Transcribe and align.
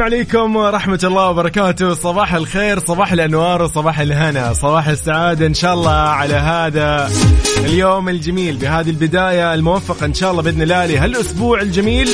السلام 0.00 0.14
عليكم 0.14 0.56
ورحمة 0.56 1.00
الله 1.04 1.28
وبركاته. 1.28 1.94
صباح 1.94 2.34
الخير 2.34 2.78
صباح 2.78 3.12
الأنوار 3.12 3.62
وصباح 3.62 4.00
الهنا. 4.00 4.52
صباح 4.52 4.88
السعادة 4.88 5.46
إن 5.46 5.54
شاء 5.54 5.74
الله 5.74 5.90
على 5.90 6.34
هذا 6.34 7.10
اليوم 7.58 8.08
الجميل. 8.08 8.56
بهذه 8.56 8.90
البداية 8.90 9.54
الموفقة 9.54 10.06
إن 10.06 10.14
شاء 10.14 10.30
الله 10.30 10.42
بإذن 10.42 10.62
الله 10.62 10.86
لهالأسبوع 10.86 11.60
الجميل. 11.60 12.08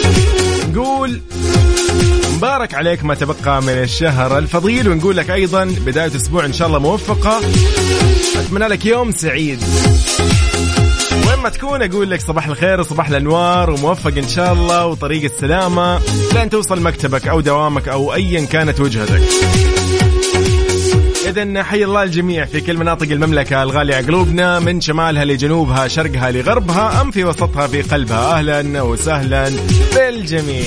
نقول 0.73 1.21
مبارك 2.37 2.75
عليك 2.75 3.05
ما 3.05 3.15
تبقى 3.15 3.63
من 3.63 3.69
الشهر 3.69 4.39
الفضيل 4.39 4.89
ونقول 4.89 5.17
لك 5.17 5.31
أيضا 5.31 5.65
بداية 5.87 6.17
أسبوع 6.17 6.45
إن 6.45 6.53
شاء 6.53 6.69
الله 6.69 6.79
موفقة. 6.79 7.41
أتمنى 8.37 8.67
لك 8.69 8.87
يوم 8.87 9.13
سعيد. 9.13 9.65
وين 11.29 11.39
ما 11.39 11.49
تكون 11.49 11.83
أقول 11.83 12.11
لك 12.11 12.21
صباح 12.21 12.47
الخير 12.47 12.81
وصباح 12.81 13.09
الأنوار 13.09 13.71
وموفق 13.71 14.17
إن 14.17 14.29
شاء 14.29 14.53
الله 14.53 14.87
وطريق 14.87 15.25
السلامة 15.25 16.01
لين 16.35 16.51
توصل 16.51 16.81
مكتبك 16.81 17.29
أو 17.29 17.41
دوامك 17.41 17.89
أو 17.89 18.15
ايا 18.15 18.47
كانت 18.47 18.81
وجهتك. 18.81 19.23
إذا 21.27 21.63
حي 21.63 21.85
الله 21.85 22.03
الجميع 22.03 22.45
في 22.45 22.61
كل 22.61 22.77
مناطق 22.77 23.11
المملكة 23.11 23.63
الغالية 23.63 23.97
قلوبنا 23.97 24.59
من 24.59 24.81
شمالها 24.81 25.25
لجنوبها 25.25 25.89
شرقها 25.89 26.31
لغربها 26.31 27.01
أم 27.01 27.11
في 27.11 27.25
وسطها 27.25 27.67
في 27.67 27.83
قلبها 27.83 28.39
أهلا 28.39 28.83
وسهلا 28.83 29.53
بالجميع 29.95 30.65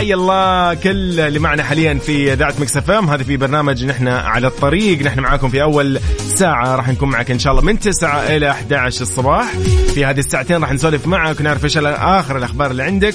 حي 0.00 0.14
الله 0.14 0.74
كل 0.74 1.20
اللي 1.20 1.38
معنا 1.38 1.62
حاليا 1.62 1.94
في 1.94 2.32
إذاعة 2.32 2.54
Mix 2.60 2.76
FM. 2.76 3.10
هذا 3.10 3.22
في 3.22 3.36
برنامج 3.36 3.84
نحن 3.84 4.08
على 4.08 4.46
الطريق. 4.46 5.02
نحن 5.02 5.20
معاكم 5.20 5.48
في 5.48 5.62
أول 5.62 6.00
ساعة. 6.18 6.76
راح 6.76 6.88
نكون 6.88 7.08
معك 7.08 7.30
إن 7.30 7.38
شاء 7.38 7.52
الله 7.52 7.62
من 7.62 7.78
9 7.78 8.20
إلى 8.36 8.50
11 8.50 9.02
الصباح. 9.02 9.52
في 9.94 10.04
هذه 10.04 10.18
الساعتين 10.18 10.60
راح 10.60 10.72
نسولف 10.72 11.06
معك 11.06 11.40
ونعرف 11.40 11.64
إيش 11.64 11.76
اخر 11.78 12.36
الأخبار 12.36 12.70
اللي 12.70 12.82
عندك. 12.82 13.14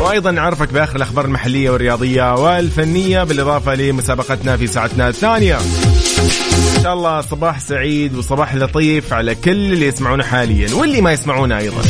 وأيضا 0.00 0.30
نعرفك 0.30 0.72
بآخر 0.72 0.96
الأخبار 0.96 1.24
المحلية 1.24 1.70
والرياضية 1.70 2.34
والفنية 2.34 3.24
بالإضافة 3.24 3.74
لمسابقتنا 3.74 4.56
في 4.56 4.66
ساعتنا 4.66 5.08
الثانية. 5.08 5.58
إن 6.76 6.82
شاء 6.82 6.94
الله 6.94 7.20
صباح 7.20 7.60
سعيد 7.60 8.16
وصباح 8.16 8.54
لطيف 8.54 9.12
على 9.12 9.34
كل 9.34 9.72
اللي 9.72 9.86
يسمعونا 9.86 10.24
حاليا 10.24 10.74
واللي 10.74 11.00
ما 11.00 11.12
يسمعونا 11.12 11.58
أيضا. 11.58 11.82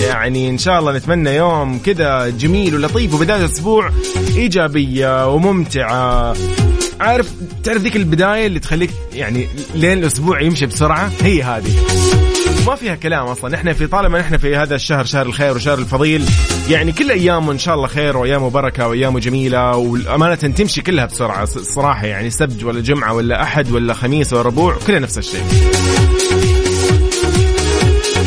يعني 0.00 0.50
إن 0.50 0.58
شاء 0.58 0.78
الله 0.78 0.92
نتمنى 0.92 1.36
يوم 1.36 1.78
كذا 1.78 2.28
جميل 2.28 2.74
ولطيف 2.74 3.14
وبداية 3.14 3.44
أسبوع 3.44 3.90
إيجابية 4.36 5.28
وممتعة. 5.28 6.34
عارف 7.00 7.32
تعرف 7.64 7.82
ذيك 7.82 7.96
البداية 7.96 8.46
اللي 8.46 8.58
تخليك 8.58 8.90
يعني 9.12 9.48
لين 9.74 9.98
الأسبوع 9.98 10.40
يمشي 10.40 10.66
بسرعة؟ 10.66 11.12
هي 11.22 11.42
هذه. 11.42 11.72
ما 12.66 12.74
فيها 12.74 12.94
كلام 12.94 13.26
أصلا. 13.26 13.54
إحنا 13.54 13.72
في 13.72 13.86
طالما 13.86 14.20
إحنا 14.20 14.38
في 14.38 14.56
هذا 14.56 14.74
الشهر 14.74 15.04
شهر 15.04 15.26
الخير 15.26 15.56
وشهر 15.56 15.78
الفضيل 15.78 16.24
يعني 16.70 16.92
كل 16.92 17.10
ايامه 17.10 17.52
إن 17.52 17.58
شاء 17.58 17.74
الله 17.74 17.86
خير 17.86 18.16
وايامه 18.16 18.50
بركه 18.50 18.88
وايامه 18.88 19.20
جميلة 19.20 19.76
والأمانة 19.76 20.34
تمشي 20.34 20.82
كلها 20.82 21.06
بسرعة 21.06 21.42
الصراحه 21.42 22.06
يعني 22.06 22.30
سبت 22.30 22.64
ولا 22.64 22.80
جمعة 22.80 23.12
ولا 23.12 23.42
أحد 23.42 23.70
ولا 23.72 23.94
خميس 23.94 24.32
ولا 24.32 24.42
ربوع 24.42 24.76
كلها 24.86 24.98
نفس 24.98 25.18
الشيء. 25.18 25.44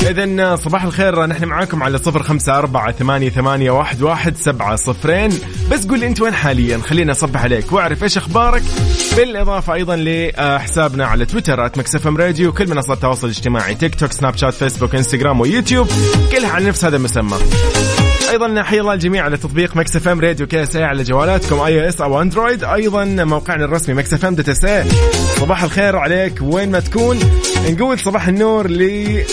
إذا 0.09 0.55
صباح 0.55 0.83
الخير. 0.83 1.25
نحن 1.25 1.45
معاكم 1.45 1.83
على 1.83 1.97
صفر 1.97 2.23
خمسة 2.23 2.57
أربعة 2.57 2.91
ثمانية, 2.91 3.29
ثمانية 3.29 3.71
واحد, 3.71 4.01
واحد 4.01 4.37
سبعة 4.37 4.75
صفرين. 4.75 5.29
بس 5.71 5.87
قول 5.87 5.99
لي 5.99 6.07
أنت 6.07 6.21
وين 6.21 6.33
حاليا؟ 6.33 6.77
خلينا 6.77 7.11
أصبح 7.11 7.43
عليك. 7.43 7.71
وأعرف 7.71 8.03
إيش 8.03 8.17
أخبارك. 8.17 8.63
بالإضافة 9.17 9.73
أيضا 9.73 9.95
لحسابنا 9.95 11.05
على 11.05 11.25
تويتر 11.25 11.71
FM 12.07 12.17
Radio 12.17 12.50
وكل 12.49 12.69
منصات 12.69 12.97
التواصل 12.97 13.27
الاجتماعي 13.27 13.75
تيك 13.75 13.95
توك 13.95 14.11
سناب 14.11 14.37
شات 14.37 14.53
فيسبوك 14.53 14.95
إنستغرام 14.95 15.41
ويوتيوب 15.41 15.87
كلها 16.31 16.49
على 16.49 16.65
نفس 16.65 16.85
هذا 16.85 16.97
المسمى. 16.97 17.37
أيضا 18.29 18.63
حي 18.63 18.79
الله 18.79 18.93
الجميع 18.93 19.23
على 19.23 19.37
تطبيق 19.37 19.75
Mix 19.77 19.95
FM 19.95 20.19
Radio 20.19 20.47
KSA 20.47 20.83
على 20.83 21.03
جوالاتكم 21.03 21.59
iOS 21.59 22.01
أو 22.01 22.21
أندرويد. 22.21 22.63
أيضا 22.63 23.05
موقعنا 23.05 23.65
الرسمي 23.65 23.95
Mix 23.95 24.13
FM 24.13 24.35
dot 24.35 24.50
SA 24.50 24.85
صباح 25.39 25.63
الخير 25.63 25.95
عليك 25.95 26.33
وين 26.41 26.71
ما 26.71 26.79
تكون. 26.79 27.19
نقول 27.69 27.99
صباح 27.99 28.27
النور 28.27 28.67
ل 28.67 29.23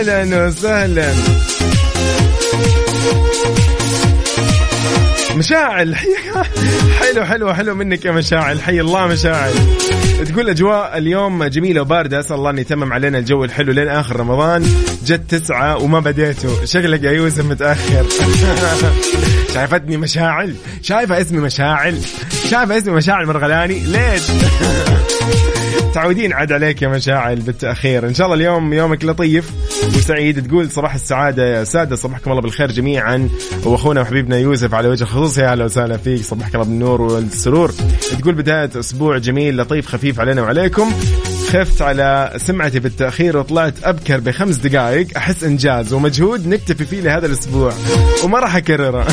أهلا 0.00 0.46
وسهلا. 0.46 1.12
مشاعل 5.36 5.96
حلو 7.00 7.24
حلو 7.24 7.54
حلو 7.54 7.74
منك 7.74 8.04
يا 8.04 8.10
مشاعل 8.10 8.60
حي 8.60 8.80
الله 8.80 9.06
مشاعل. 9.06 9.52
تقول 10.28 10.48
أجواء 10.50 10.98
اليوم 10.98 11.44
جميلة 11.44 11.80
وباردة 11.80 12.20
أسأل 12.20 12.36
الله 12.36 12.50
أن 12.50 12.58
يتمم 12.58 12.92
علينا 12.92 13.18
الجو 13.18 13.44
الحلو 13.44 13.72
لين 13.72 13.88
آخر 13.88 14.20
رمضان. 14.20 14.62
جت 15.06 15.20
تسعة 15.28 15.76
وما 15.76 16.00
بديته 16.00 16.64
شكلك 16.64 17.02
يا 17.02 17.10
يوسف 17.10 17.44
متأخر. 17.44 18.06
شايفتني 19.54 19.96
مشاعل؟ 19.96 20.54
شايفة 20.82 21.20
اسمي 21.20 21.38
مشاعل؟ 21.38 21.98
شايفة 22.50 22.78
اسمي 22.78 22.92
مشاعل 22.92 23.26
مرغلاني؟ 23.26 23.78
ليش؟ 23.78 24.22
متعودين 25.90 26.32
عاد 26.32 26.52
عليك 26.52 26.82
يا 26.82 26.88
مشاعل 26.88 27.36
بالتأخير. 27.40 28.06
إن 28.06 28.14
شاء 28.14 28.26
الله 28.26 28.36
اليوم 28.36 28.72
يومك 28.72 29.04
لطيف 29.04 29.50
وسعيد. 29.96 30.48
تقول 30.48 30.70
صباح 30.70 30.94
السعادة 30.94 31.58
يا 31.58 31.64
ساده 31.64 31.96
صباحكم 31.96 32.30
الله 32.30 32.42
بالخير 32.42 32.70
جميعا. 32.72 33.28
وأخونا 33.64 34.00
وحبيبنا 34.00 34.38
يوسف 34.38 34.74
على 34.74 34.88
وجه 34.88 35.02
الخصوص. 35.02 35.38
يا 35.38 35.52
أهلا 35.52 35.64
وسهلا 35.64 35.96
فيك. 35.96 36.22
صباحك 36.22 36.54
الله 36.54 36.66
بالنور 36.66 37.02
والسرور. 37.02 37.72
تقول 38.20 38.34
بداية 38.34 38.70
أسبوع 38.76 39.18
جميل 39.18 39.56
لطيف 39.56 39.86
خفيف 39.86 40.20
علينا 40.20 40.42
وعليكم. 40.42 40.92
خفت 41.48 41.82
على 41.82 42.32
سمعتي 42.36 42.80
بالتأخير 42.80 43.36
وطلعت 43.36 43.74
أبكر 43.84 44.20
بخمس 44.20 44.56
دقائق. 44.56 45.06
أحس 45.16 45.44
إنجاز 45.44 45.92
ومجهود 45.92 46.46
نكتفي 46.46 46.84
فيه 46.84 47.00
لهذا 47.00 47.26
الأسبوع. 47.26 47.72
وما 48.24 48.38
راح 48.38 48.56
أكرره. 48.56 49.06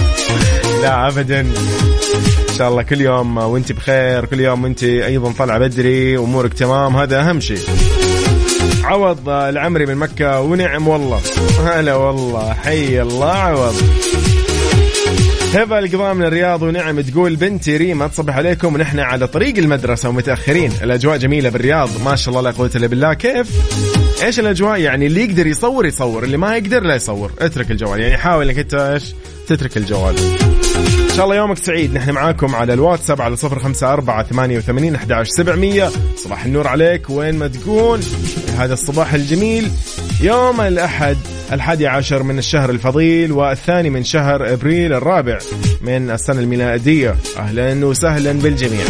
لا 0.82 1.08
ابدا. 1.08 1.40
ان 1.40 2.45
شاء 2.56 2.68
الله 2.68 2.82
كل 2.82 3.00
يوم 3.00 3.36
وانت 3.36 3.72
بخير 3.72 4.24
كل 4.24 4.40
يوم 4.40 4.64
وانت 4.64 4.84
أيضا 4.84 5.32
طالعة 5.32 5.58
بدري 5.58 6.18
أمورك 6.18 6.54
تمام 6.54 6.96
هذا 6.96 7.20
أهم 7.20 7.40
شيء. 7.40 7.58
عوض 8.84 9.28
العمري 9.28 9.86
من 9.86 9.94
مكة 9.94 10.40
ونعم 10.40 10.88
والله. 10.88 11.20
هلا 11.66 11.94
والله 11.94 12.54
حي 12.54 13.02
الله 13.02 13.32
عوض. 13.32 13.74
هبة 15.54 15.78
القضاء 15.78 16.14
من 16.14 16.22
الرياض 16.22 16.62
ونعم 16.62 17.00
تقول 17.00 17.36
بنتي 17.36 17.76
ريما 17.76 18.06
تصبح 18.06 18.36
عليكم 18.36 18.74
ونحن 18.74 18.98
على 19.00 19.26
طريق 19.26 19.58
المدرسة 19.58 20.08
ومتأخرين. 20.08 20.72
الأجواء 20.82 21.16
جميلة 21.16 21.48
بالرياض 21.48 21.88
ما 22.04 22.16
شاء 22.16 22.28
الله 22.28 22.50
لا 22.50 22.56
قوة 22.56 22.70
إلا 22.76 22.86
بالله. 22.86 23.14
كيف؟ 23.14 23.46
إيش 24.22 24.40
الأجواء؟ 24.40 24.80
يعني 24.80 25.06
اللي 25.06 25.24
يقدر 25.24 25.46
يصور 25.46 25.86
يصور 25.86 26.24
اللي 26.24 26.36
ما 26.36 26.56
يقدر 26.56 26.82
لا 26.82 26.94
يصور. 26.94 27.30
اترك 27.38 27.70
الجوال 27.70 28.00
يعني 28.00 28.16
حاول 28.16 28.48
إنك 28.48 28.58
أنت 28.58 28.74
إيش؟ 28.74 29.14
تترك 29.48 29.76
الجوال. 29.76 30.14
إن 30.76 31.16
شاء 31.16 31.24
الله 31.24 31.36
يومك 31.36 31.58
سعيد. 31.58 31.94
نحن 31.94 32.10
معاكم 32.10 32.54
على 32.54 32.72
الواتساب 32.72 33.22
على 33.22 33.36
صفر 33.36 33.58
خمسة 33.58 33.92
أربعة 33.92 34.22
ثمانية 34.22 34.58
وثمانين 34.58 34.94
أحد 34.94 35.22
سبعمية. 35.22 35.90
صباح 36.16 36.44
النور 36.44 36.68
عليك. 36.68 37.10
وين 37.10 37.38
ما 37.38 37.48
تكون 37.48 38.00
هذا 38.58 38.72
الصباح 38.72 39.14
الجميل. 39.14 39.70
يوم 40.20 40.60
الأحد 40.60 41.16
الحادي 41.52 41.86
عشر 41.86 42.22
من 42.22 42.38
الشهر 42.38 42.70
الفضيل 42.70 43.32
والثاني 43.32 43.90
من 43.90 44.04
شهر 44.04 44.52
أبريل 44.52 44.92
الرابع 44.92 45.38
من 45.80 46.10
السنة 46.10 46.40
الميلادية. 46.40 47.16
أهلا 47.36 47.86
وسهلا 47.86 48.32
بالجميع. 48.32 48.84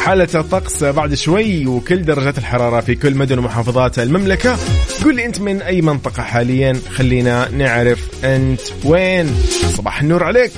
حالة 0.00 0.28
الطقس 0.34 0.84
بعد 0.84 1.14
شوي 1.14 1.66
وكل 1.66 2.02
درجات 2.02 2.38
الحرارة 2.38 2.80
في 2.80 2.94
كل 2.94 3.14
مدن 3.14 3.38
ومحافظات 3.38 3.98
المملكة. 3.98 4.56
قول 5.04 5.16
لي 5.16 5.26
أنت 5.26 5.40
من 5.40 5.62
أي 5.62 5.82
منطقة 5.82 6.22
حاليا؟ 6.22 6.80
خلينا 6.94 7.48
نعرف 7.50 8.24
أنت 8.24 8.60
وين. 8.84 9.34
صباح 9.76 10.00
النور 10.00 10.24
عليك. 10.24 10.52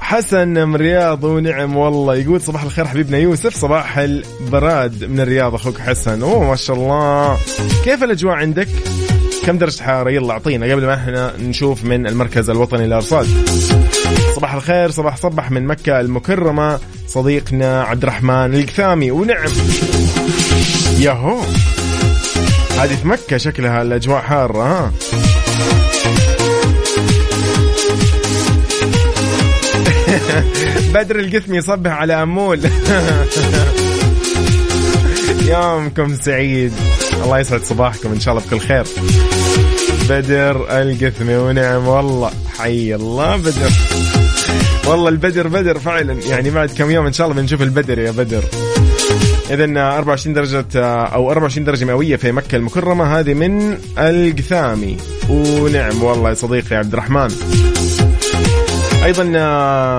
حسن 0.00 0.48
من 0.48 0.74
الرياض 0.74 1.24
ونعم 1.24 1.76
والله. 1.76 2.16
يقول 2.16 2.40
صباح 2.40 2.62
الخير 2.62 2.86
حبيبنا 2.86 3.18
يوسف. 3.18 3.56
صباح 3.56 3.98
البراد 3.98 5.04
من 5.04 5.20
الرياض 5.20 5.54
أخوك 5.54 5.78
حسن. 5.78 6.22
أوه 6.22 6.48
ما 6.50 6.56
شاء 6.56 6.76
الله. 6.76 7.38
كيف 7.84 8.04
الأجواء 8.04 8.34
عندك؟ 8.34 8.68
كم 9.46 9.58
درجة 9.58 9.82
حرارة؟ 9.82 10.10
يلا 10.10 10.32
أعطينا 10.32 10.72
قبل 10.72 10.86
ما 10.86 10.94
إحنا 10.94 11.32
نشوف 11.38 11.84
من 11.84 12.06
المركز 12.06 12.50
الوطني 12.50 12.86
للارصاد 12.86 13.26
صباح 14.36 14.54
الخير 14.54 14.90
صباح 14.90 15.16
صبح 15.16 15.50
من 15.50 15.66
مكة 15.66 16.00
المكرمة 16.00 16.78
صديقنا 17.06 17.82
عبد 17.82 18.02
الرحمن 18.02 18.54
القثامي. 18.54 19.10
ونعم. 19.10 19.50
ياهو. 20.98 21.40
هذه 22.80 22.96
في 22.96 23.08
مكة 23.08 23.36
شكلها 23.36 23.82
الأجواء 23.82 24.20
حارة 24.20 24.62
ها؟ 24.62 24.92
بدر 30.94 31.18
القثمي 31.18 31.56
يصبح 31.56 31.90
على 31.90 32.22
أمول. 32.22 32.60
يومكم 35.48 36.16
سعيد. 36.16 36.72
الله 37.24 37.38
يسعد 37.38 37.62
صباحكم 37.62 38.12
إن 38.12 38.20
شاء 38.20 38.34
الله 38.34 38.46
بكل 38.46 38.60
خير. 38.60 38.84
بدر 40.08 40.80
القثمي 40.82 41.36
ونعم 41.36 41.88
والله. 41.88 42.30
حي 42.58 42.94
الله 42.94 43.36
بدر. 43.36 43.70
والله 44.86 45.08
البدر 45.08 45.48
بدر 45.48 45.78
فعلا. 45.78 46.12
يعني 46.12 46.50
بعد 46.50 46.70
كم 46.70 46.90
يوم 46.90 47.06
إن 47.06 47.12
شاء 47.12 47.26
الله 47.26 47.40
بنشوف 47.40 47.62
البدر 47.62 47.98
يا 47.98 48.10
بدر. 48.10 48.44
اذا 49.50 49.64
24 49.98 50.34
درجة 50.34 50.64
أو 51.04 51.30
24 51.30 51.64
درجة 51.64 51.84
مئوية 51.84 52.16
في 52.16 52.32
مكة 52.32 52.56
المكرمة. 52.56 53.18
هذه 53.18 53.34
من 53.34 53.78
القثامي. 53.98 54.96
ونعم 55.28 56.02
والله 56.02 56.28
يا 56.28 56.34
صديقي 56.34 56.76
عبد 56.76 56.92
الرحمن. 56.92 57.30
أيضا 59.04 59.24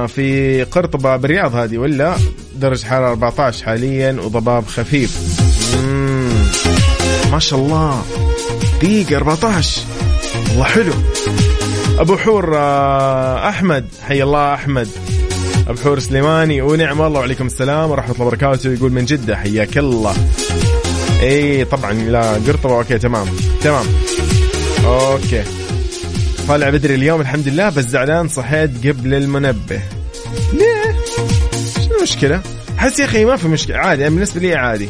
في 0.08 0.64
قرطبة 0.64 1.16
بالرياض 1.16 1.56
هذه 1.56 1.78
ولا؟ 1.78 2.16
درجة 2.56 2.86
حرارة 2.86 3.10
14 3.10 3.66
حاليا 3.66 4.18
وضباب 4.22 4.66
خفيف. 4.68 5.18
ما 7.32 7.40
شاء 7.40 7.60
الله. 7.60 8.02
دقيقة 8.82 9.18
14 9.18 9.82
والله 10.50 10.64
حلو. 10.64 10.94
أبو 12.00 12.18
حور 12.18 12.58
آه، 12.58 13.50
أحمد. 13.50 13.86
حي 14.08 14.24
الله 14.24 14.54
أحمد. 14.54 14.88
ابو 15.68 15.82
حور 15.82 16.00
سليماني 16.00 16.62
ونعم 16.62 17.02
الله 17.02 17.20
وعليكم 17.20 17.46
السلام 17.46 17.92
ورحمة 17.92 18.14
الله 18.14 18.26
وبركاته. 18.26 18.74
يقول 18.74 18.92
من 18.92 19.06
جدة 19.06 19.36
حياك 19.36 19.78
الله. 19.78 20.16
إي 21.22 21.66
طبعا 21.66 21.94
لا 21.94 22.34
قرطبة 22.34 22.78
أوكي 22.78 22.98
تمام 22.98 23.28
تمام. 23.62 23.86
أوكي. 24.86 25.44
طالع 26.48 26.70
بدري 26.70 26.96
اليوم 26.96 27.22
الحمد 27.22 27.48
لله 27.48 27.70
بس 27.70 27.86
زعلان 27.86 28.28
صحيت 28.28 28.88
قبل 28.88 29.14
المنبه. 29.14 29.82
ليه؟ 30.54 30.96
شنو 31.76 31.98
المشكلة؟ 31.98 32.42
حس 32.78 33.00
يا 33.00 33.06
أخي 33.06 33.26
ما 33.26 33.36
في 33.36 33.48
مشكلة 33.48 33.78
عادي 33.78 34.02
يعني 34.02 34.16
بالنسبة 34.16 34.42
لي 34.42 34.56
عادي. 34.56 34.90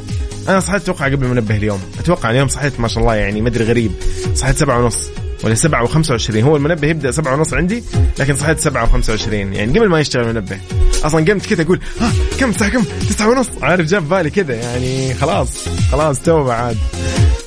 أنا 0.50 0.60
صحيت 0.60 0.82
أتوقع 0.82 1.06
قبل 1.06 1.26
المنبه 1.26 1.56
اليوم. 1.58 1.82
أتوقع 2.00 2.32
اليوم 2.32 2.48
صحيت 2.48 2.80
ما 2.80 2.88
شاء 2.88 3.04
الله 3.04 3.16
يعني 3.16 3.42
مدري 3.42 3.64
غريب. 3.64 3.92
صحيت 4.36 4.58
سبعة 4.58 4.84
ونص. 4.84 5.10
ولا 5.44 5.56
سبعة 5.56 5.84
وخمسة 5.84 6.12
وعشرين. 6.12 6.44
هو 6.44 6.56
المنبه 6.56 6.88
يبدأ 6.88 7.12
سبعة 7.12 7.34
ونص 7.34 7.54
عندي 7.54 7.84
لكن 8.20 8.36
صحيت 8.36 8.60
سبعة 8.60 8.84
وخمسة 8.84 9.14
وعشرين. 9.14 9.54
يعني 9.54 9.80
قبل 9.80 9.88
ما 9.88 10.00
يشتغل 10.00 10.24
المنبه. 10.24 10.58
أصلا 11.04 11.26
قمت 11.26 11.46
كذا 11.46 11.62
أقول 11.62 11.80
ها 12.02 12.12
كم 12.40 12.50
الساعة 12.50 12.72
كم؟ 12.72 12.84
تسعة 13.10 13.30
ونص. 13.30 13.48
عارف 13.62 13.88
جاب 13.88 14.10
بالي 14.10 14.30
كذا 14.30 14.54
يعني 14.54 15.14
خلاص 15.14 15.68
خلاص 15.92 16.20
توبة 16.20 16.54
عاد. 16.54 16.78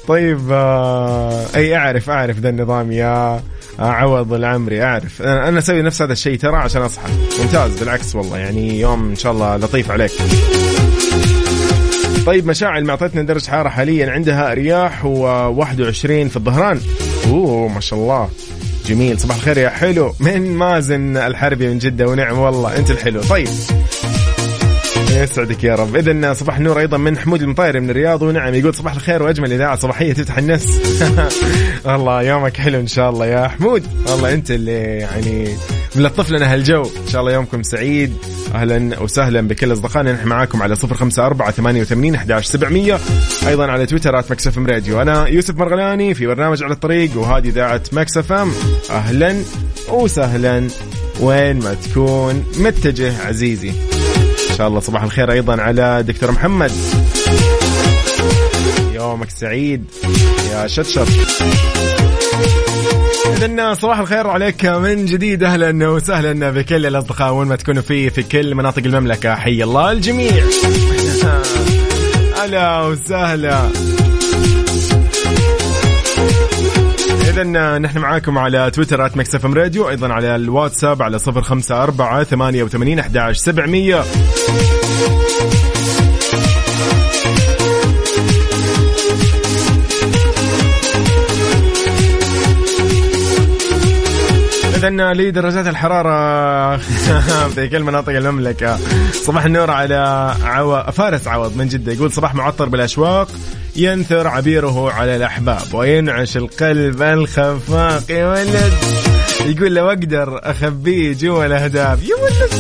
طيب 0.09 0.41
آه 0.51 1.47
أي 1.57 1.77
أعرف 1.77 2.11
أعرف 2.11 2.39
ذا 2.39 2.49
النظام 2.49 2.93
يا 2.93 3.43
عوض 3.79 4.33
العمري 4.33 4.83
أعرف. 4.83 5.23
أنا 5.23 5.59
أسوي 5.59 5.83
نفس 5.83 6.03
هذا 6.03 6.13
الشيء 6.13 6.39
ترى 6.39 6.57
عشان 6.57 6.83
أصحى. 6.83 7.09
ممتاز 7.41 7.79
بالعكس 7.79 8.15
والله 8.15 8.39
يعني 8.39 8.81
يوم 8.81 9.09
إن 9.09 9.17
شاء 9.17 9.33
الله 9.33 9.57
لطيف 9.57 9.91
عليك. 9.91 10.13
طيب 12.27 12.47
مشاعل 12.47 12.85
معطتنا 12.85 13.23
درجة 13.23 13.51
حرارة 13.51 13.69
حاليا 13.69 14.11
عندها 14.11 14.55
رياح 14.55 15.03
و21 15.03 16.07
في 16.07 16.37
الظهران. 16.37 16.81
أوه 17.29 17.69
ما 17.69 17.81
شاء 17.81 17.99
الله. 17.99 18.29
جميل. 18.87 19.21
صباح 19.21 19.37
الخير 19.37 19.59
يا 19.59 19.69
حلو. 19.69 20.15
من 20.21 20.57
مازن 20.57 21.17
الحربي 21.17 21.69
من 21.69 21.79
جدة 21.79 22.07
ونعم 22.07 22.39
والله. 22.39 22.77
أنت 22.77 22.91
الحلو. 22.91 23.23
طيب. 23.23 23.49
يسعدك 25.11 25.65
يا 25.65 25.75
رب. 25.75 25.97
اذا 25.97 26.33
صباح 26.33 26.57
النور 26.57 26.79
أيضا 26.79 26.97
من 26.97 27.19
حمود 27.19 27.43
المطيري 27.43 27.81
من 27.81 27.91
الرياض 27.91 28.23
ونعم 28.23 28.55
يقول 28.55 28.75
صباح 28.75 28.95
الخير 28.95 29.23
وأجمل 29.23 29.53
إذاعة 29.53 29.79
صباحية 29.79 30.13
تفتح 30.13 30.39
النفس. 30.39 30.79
والله 31.87 32.23
يومك 32.23 32.57
حلو 32.57 32.81
إن 32.81 32.87
شاء 32.87 33.11
الله 33.11 33.27
يا 33.27 33.49
حمود. 33.49 33.87
والله 34.09 34.35
أنت 34.35 34.51
اللي 34.51 34.81
يعني 34.81 35.49
ملطف 35.97 36.31
لنا 36.31 36.55
هالجو 36.55 36.83
إن 36.83 37.09
شاء 37.13 37.21
الله 37.21 37.33
يومكم 37.33 37.63
سعيد. 37.63 38.17
أهلا 38.55 39.01
وسهلا 39.01 39.41
بكل 39.41 39.73
أصدقائنا. 39.73 40.13
نحن 40.13 40.29
معاكم 40.29 40.63
على 40.63 40.75
صفر 40.75 40.95
خمسة 40.95 41.27
أربعة 41.27 41.51
ثمانية 41.51 41.81
وثمانين 41.81 42.15
أحداش 42.15 42.47
سبعمية. 42.47 42.99
أيضا 43.47 43.67
على 43.67 43.87
تويتر 43.87 44.19
at 44.19 44.31
Mix 44.31 44.59
FM 44.59 44.67
Radio. 44.67 45.03
أنا 45.03 45.29
يوسف 45.29 45.55
مرغلاني 45.57 46.15
في 46.15 46.27
برنامج 46.27 46.63
على 46.63 46.73
الطريق 46.73 47.11
وهذه 47.17 47.49
إذاعة 47.49 47.83
Mix 47.93 48.33
FM. 48.33 48.53
أهلا 48.91 49.37
وسهلا. 49.89 50.69
وين 51.21 51.59
ما 51.59 51.75
تكون 51.75 52.45
متجه 52.59 53.27
عزيزي. 53.27 53.71
إن 54.51 54.57
شاء 54.59 54.69
الله 54.69 54.81
صباح 54.81 55.03
الخير 55.03 55.33
أيضا 55.33 55.63
على 55.63 56.03
دكتور 56.03 56.33
محمد. 56.33 56.73
يومك 58.95 59.31
سعيد 59.31 59.85
يا 60.53 60.67
شتشر 60.67 61.07
إذن 63.27 63.75
صباح 63.75 63.99
الخير 63.99 64.27
عليك 64.27 64.67
من 64.67 65.05
جديد. 65.07 65.43
أهلا 65.43 65.89
وسهلا 65.89 66.51
بكل 66.51 66.87
الأصدقاء 66.87 67.33
وين 67.33 67.49
ما 67.49 67.57
تكونوا 67.57 67.83
فيه 67.83 68.09
في 68.09 68.23
كل 68.23 68.55
مناطق 68.55 68.83
المملكة. 68.87 69.35
حي 69.35 69.63
الله 69.63 69.93
الجميع. 69.93 70.45
أهلا 72.37 72.83
وسهلا. 72.83 73.69
إذا 77.21 77.79
نحن 77.79 77.99
معاكم 77.99 78.39
على 78.39 78.71
تويتر 78.71 79.07
آت 79.07 79.17
مكسف 79.17 79.45
راديو 79.45 79.89
أيضا 79.89 80.13
على 80.13 80.37
الواتساب 80.37 81.03
على 81.03 81.19
صفر 81.19 81.43
خمسة 81.43 81.83
أربعة 81.83 82.25
ثمانية 82.25 82.63
وثمانين 82.63 82.99
أحداش 82.99 83.37
سبعمية. 83.37 84.05
إذا 94.89 95.13
لدرجات 95.13 95.67
الحرارة 95.67 96.77
في 97.55 97.69
كل 97.69 97.83
مناطق 97.83 98.13
المملكة. 98.13 98.79
صباح 99.13 99.45
النور 99.45 99.71
على 99.71 100.35
عو... 100.45 100.93
فارس 100.93 101.29
عوض 101.29 101.57
من 101.57 101.69
جدة 101.69 101.93
يقول 101.93 102.13
صباح 102.13 102.35
معطر 102.35 102.69
بالأشواق 102.69 103.29
ينثر 103.77 104.29
عبيره 104.29 104.93
على 104.93 105.17
الأحباب 105.17 105.75
وينعش 105.75 106.37
القلب 106.37 107.03
الخفاق 107.03 108.11
يا 108.11 108.29
ولد 108.29 108.73
يقول 109.47 109.75
لو 109.75 109.89
أقدر 109.89 110.41
أخبيه 110.43 111.13
جوا 111.13 111.47
الأهداب 111.47 112.09
يا 112.09 112.15
ولد 112.15 112.53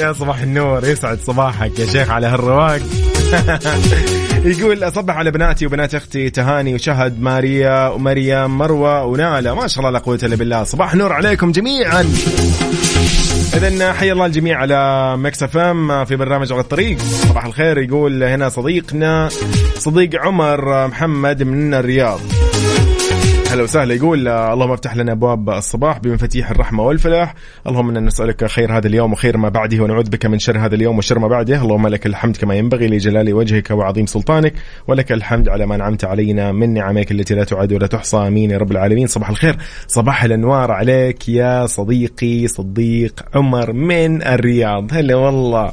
يا 0.00 0.12
صباح 0.12 0.40
النور 0.40 0.84
يسعد 0.84 1.18
صباحك 1.26 1.78
يا 1.78 1.86
شيخ 1.86 2.10
على 2.10 2.26
هالرواق. 2.26 2.80
يقول 4.44 4.84
أصبح 4.84 5.16
على 5.16 5.30
بناتي 5.30 5.66
وبنات 5.66 5.94
أختي 5.94 6.30
تهاني 6.30 6.74
وشهد 6.74 7.20
ماريا 7.20 7.88
ومريم 7.88 8.58
مروة 8.58 9.04
ونالة. 9.04 9.54
ما 9.54 9.66
شاء 9.66 9.78
الله 9.78 9.90
لا 9.90 9.98
قوة 9.98 10.18
إلا 10.22 10.36
بالله. 10.36 10.64
صباح 10.64 10.94
نور 10.94 11.12
عليكم 11.12 11.52
جميعا. 11.52 12.00
اذا 13.54 13.92
حي 13.92 14.12
الله 14.12 14.26
الجميع 14.26 14.58
على 14.58 15.16
Mix 15.16 15.42
FM 15.42 16.04
في 16.04 16.16
برنامج 16.16 16.52
على 16.52 16.60
الطريق. 16.60 16.98
صباح 16.98 17.44
الخير 17.44 17.78
يقول 17.78 18.24
هنا 18.24 18.48
صديقنا 18.48 19.28
صديق 19.78 20.10
عمر 20.20 20.86
محمد 20.86 21.42
من 21.42 21.74
الرياض. 21.74 22.20
هلا 23.50 23.62
وسهلا. 23.62 23.94
يقول 23.94 24.28
اللهم 24.28 24.70
افتح 24.70 24.96
لنا 24.96 25.12
أبواب 25.12 25.50
الصباح 25.50 25.98
بمفاتيح 25.98 26.50
الرحمة 26.50 26.82
والفلاح، 26.82 27.34
اللهم 27.66 27.88
إنا 27.88 28.00
نسألك 28.00 28.44
خير 28.44 28.76
هذا 28.76 28.86
اليوم 28.86 29.12
وخير 29.12 29.36
ما 29.36 29.48
بعده 29.48 29.82
ونعوذ 29.82 30.10
بك 30.10 30.26
من 30.26 30.38
شر 30.38 30.58
هذا 30.58 30.74
اليوم 30.74 30.98
وشر 30.98 31.18
ما 31.18 31.28
بعده، 31.28 31.62
اللهم 31.62 31.88
لك 31.88 32.06
الحمد 32.06 32.36
كما 32.36 32.54
ينبغي 32.54 32.86
لجلال 32.86 33.34
وجهك 33.34 33.70
وعظيم 33.70 34.06
سلطانك، 34.06 34.52
ولك 34.88 35.12
الحمد 35.12 35.48
على 35.48 35.66
ما 35.66 35.74
أنعمت 35.74 36.04
علينا 36.04 36.52
من 36.52 36.74
نعمك 36.74 37.10
التي 37.10 37.34
لا 37.34 37.44
تعد 37.44 37.72
ولا 37.72 37.86
تحصى. 37.86 38.16
آمين 38.16 38.50
يا 38.50 38.58
رب 38.58 38.72
العالمين، 38.72 39.06
صباح 39.06 39.30
الخير، 39.30 39.56
صباح 39.86 40.24
الأنوار 40.24 40.72
عليك 40.72 41.28
يا 41.28 41.66
صديقي 41.66 42.46
صديق 42.46 43.24
عمر 43.34 43.72
من 43.72 44.22
الرياض، 44.22 44.92
هلا 44.92 45.14
والله. 45.14 45.72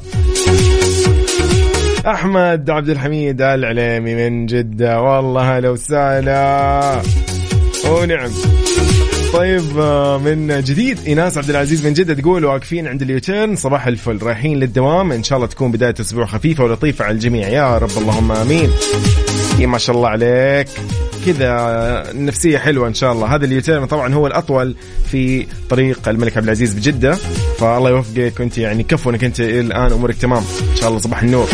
أحمد 2.06 2.70
عبد 2.70 2.88
الحميد 2.88 3.42
العليمي 3.42 4.14
من 4.14 4.46
جدة. 4.46 5.02
والله 5.02 5.58
هلا 5.58 5.70
وسهلا. 5.70 7.02
ونعم 7.90 8.30
طيب 9.32 9.78
آه، 9.78 10.18
من 10.18 10.60
جديد 10.60 10.98
إيناس 11.06 11.38
عبد 11.38 11.50
العزيز 11.50 11.86
من 11.86 11.92
جدة 11.92 12.14
تقول 12.14 12.44
واقفين 12.44 12.86
عند 12.86 13.02
ال 13.02 13.10
U-turn 13.10 13.56
صباح 13.56 13.86
الفل 13.86 14.18
رايحين 14.22 14.60
للدوام 14.60 15.12
إن 15.12 15.22
شاء 15.22 15.36
الله 15.36 15.48
تكون 15.48 15.72
بداية 15.72 15.94
أسبوع 16.00 16.26
خفيفة 16.26 16.64
ولطيفة 16.64 17.04
على 17.04 17.14
الجميع. 17.14 17.48
يا 17.48 17.78
رب 17.78 17.90
اللهم 17.98 18.32
آمين. 18.32 18.70
إيه 19.58 19.66
ما 19.66 19.78
شاء 19.78 19.96
الله 19.96 20.08
عليك. 20.08 20.68
كذا 21.26 22.12
نفسية 22.14 22.58
حلوة 22.58 22.88
إن 22.88 22.94
شاء 22.94 23.12
الله. 23.12 23.34
هذا 23.34 23.44
ال 23.44 23.50
U-turn 23.50 23.86
طبعا 23.86 24.14
هو 24.14 24.26
الأطول 24.26 24.74
في 25.10 25.46
طريق 25.70 26.08
الملك 26.08 26.36
عبد 26.36 26.44
العزيز 26.44 26.74
بجدة 26.74 27.14
فالله 27.58 27.90
يوفقك 27.90 28.40
وأنت 28.40 28.58
يعني 28.58 28.82
كفو 28.82 29.10
إنك 29.10 29.24
أنت 29.24 29.40
الآن 29.40 29.92
أمورك 29.92 30.16
تمام. 30.16 30.42
إن 30.70 30.76
شاء 30.76 30.88
الله 30.88 31.00
صباح 31.00 31.22
النور. 31.22 31.48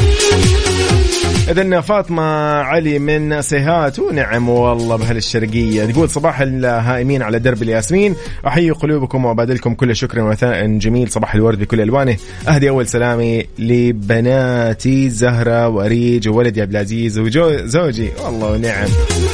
إذن 1.49 1.81
فاطمة 1.81 2.23
علي 2.61 2.99
من 2.99 3.43
سيهات 3.43 3.99
ونعم 3.99 4.49
والله 4.49 4.97
بهالشرقية. 4.97 5.85
تقول 5.85 6.11
صباح 6.11 6.41
الهائمين 6.41 7.23
على 7.23 7.39
درب 7.39 7.63
الياسمين. 7.63 8.15
أحيي 8.47 8.71
قلوبكم 8.71 9.25
وأبادلكم 9.25 9.75
كل 9.75 9.97
شكر 9.97 10.21
وثاء 10.21 10.67
جميل. 10.67 11.11
صباح 11.11 11.35
الورد 11.35 11.59
بكل 11.59 11.81
ألوانه. 11.81 12.17
أهدي 12.49 12.69
أول 12.69 12.87
سلامي 12.87 13.47
لبناتي 13.59 15.11
زهرة 15.11 15.69
وأريج 15.69 16.29
وولدي 16.29 16.63
عبد 16.63 16.71
العزيز 16.71 17.19
وزوجي 17.19 18.11
والله 18.25 18.53
ونعم. 18.53 18.89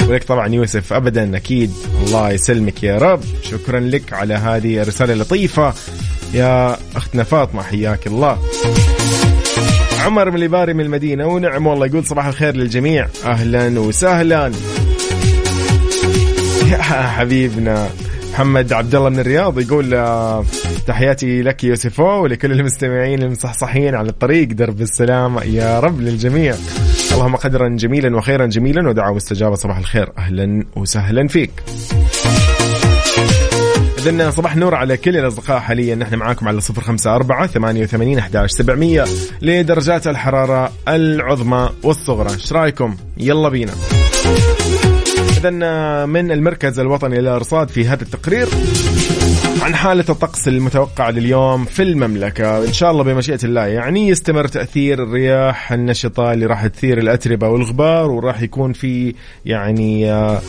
ولك 0.09 0.25
طبعا 0.25 0.49
يوسف 0.49 0.93
أبدا 0.93 1.37
أكيد 1.37 1.73
الله 2.07 2.31
يسلمك 2.31 2.83
يا 2.83 2.99
رب. 2.99 3.21
شكرا 3.43 3.81
لك 3.81 4.13
على 4.13 4.35
هذه 4.35 4.83
الرسالة 4.83 5.13
اللطيفة. 5.13 5.75
يا 6.35 6.77
أختنا 6.97 7.25
فاطمة 7.25 7.63
حياك 7.63 8.07
الله. 8.07 8.39
عمر 9.99 10.31
من 10.31 10.37
الإباري 10.37 10.75
من 10.75 10.81
المدينة 10.81 11.27
ونعم 11.27 11.67
والله 11.67 11.87
يقول 11.87 12.05
صباح 12.05 12.27
الخير 12.27 12.57
للجميع. 12.57 13.09
أهلا 13.25 13.81
وسهلا. 13.81 14.53
يا 16.71 16.83
حبيبنا 16.83 17.89
محمد 18.33 18.73
عبد 18.73 18.95
الله 18.95 19.09
من 19.09 19.19
الرياض 19.19 19.61
يقول 19.61 19.95
آه، 19.95 20.45
تحياتي 20.87 21.43
لك 21.43 21.65
يوسفو 21.65 22.23
ولكل 22.23 22.53
المستمعين 22.53 23.23
المصحصحين 23.23 23.95
على 23.95 24.09
الطريق. 24.09 24.49
درب 24.49 24.81
السلام 24.81 25.39
يا 25.45 25.81
رب 25.81 26.01
للجميع. 26.01 26.55
اللهم 27.13 27.37
قدرا 27.37 27.69
جميلا 27.69 28.17
وخيرا 28.17 28.47
جميلا 28.47 28.89
ودعوة 28.89 29.15
مستجابة 29.15 29.55
صباح 29.55 29.79
الخير. 29.79 30.13
أهلا 30.19 30.65
وسهلا 30.77 31.29
فيك. 31.29 31.51
إذن 33.99 34.31
صباح 34.31 34.57
نور 34.57 34.75
على 34.75 34.97
كل 34.97 35.17
الأصدقاء 35.17 35.59
حاليا. 35.59 35.95
نحن 35.95 36.15
معاكم 36.15 36.49
على 36.49 36.61
صفر 36.61 36.83
خمسة 36.83 37.15
أربعة 37.15 37.47
ثمانية 37.47 37.83
وثمانين 37.83 38.19
أحداش 38.19 38.51
سبعمية. 38.51 39.05
لدرجات 39.43 40.07
الحرارة 40.07 40.73
العظمى 40.89 41.71
والصغرى. 41.83 42.31
إيش 42.31 42.53
رأيكم؟ 42.53 42.97
يلا 43.17 43.49
بينا. 43.49 43.73
إذا 45.39 45.51
من 46.07 46.33
المركز 46.33 46.79
الوطني 46.79 47.19
للأرصاد 47.21 47.69
في 47.69 47.87
هذا 47.87 48.03
التقرير 48.03 48.49
عن 49.63 49.75
حالة 49.75 50.05
الطقس 50.09 50.49
المتوقع 50.49 51.11
لليوم 51.11 51.65
في 51.65 51.83
المملكة. 51.83 52.65
إن 52.65 52.73
شاء 52.73 52.91
الله 52.91 53.05
بمشيئة 53.05 53.45
الله 53.45 53.67
يعني 53.67 54.09
يستمر 54.09 54.47
تأثير 54.47 55.03
الرياح 55.03 55.73
النشطة 55.73 56.33
اللي 56.33 56.47
راح 56.47 56.67
تثير 56.67 56.99
الأتربة 56.99 57.49
والغبار 57.49 58.11
وراح 58.11 58.43
يكون 58.43 58.73
في 58.73 59.15
يعني 59.45 60.13
آه 60.13 60.41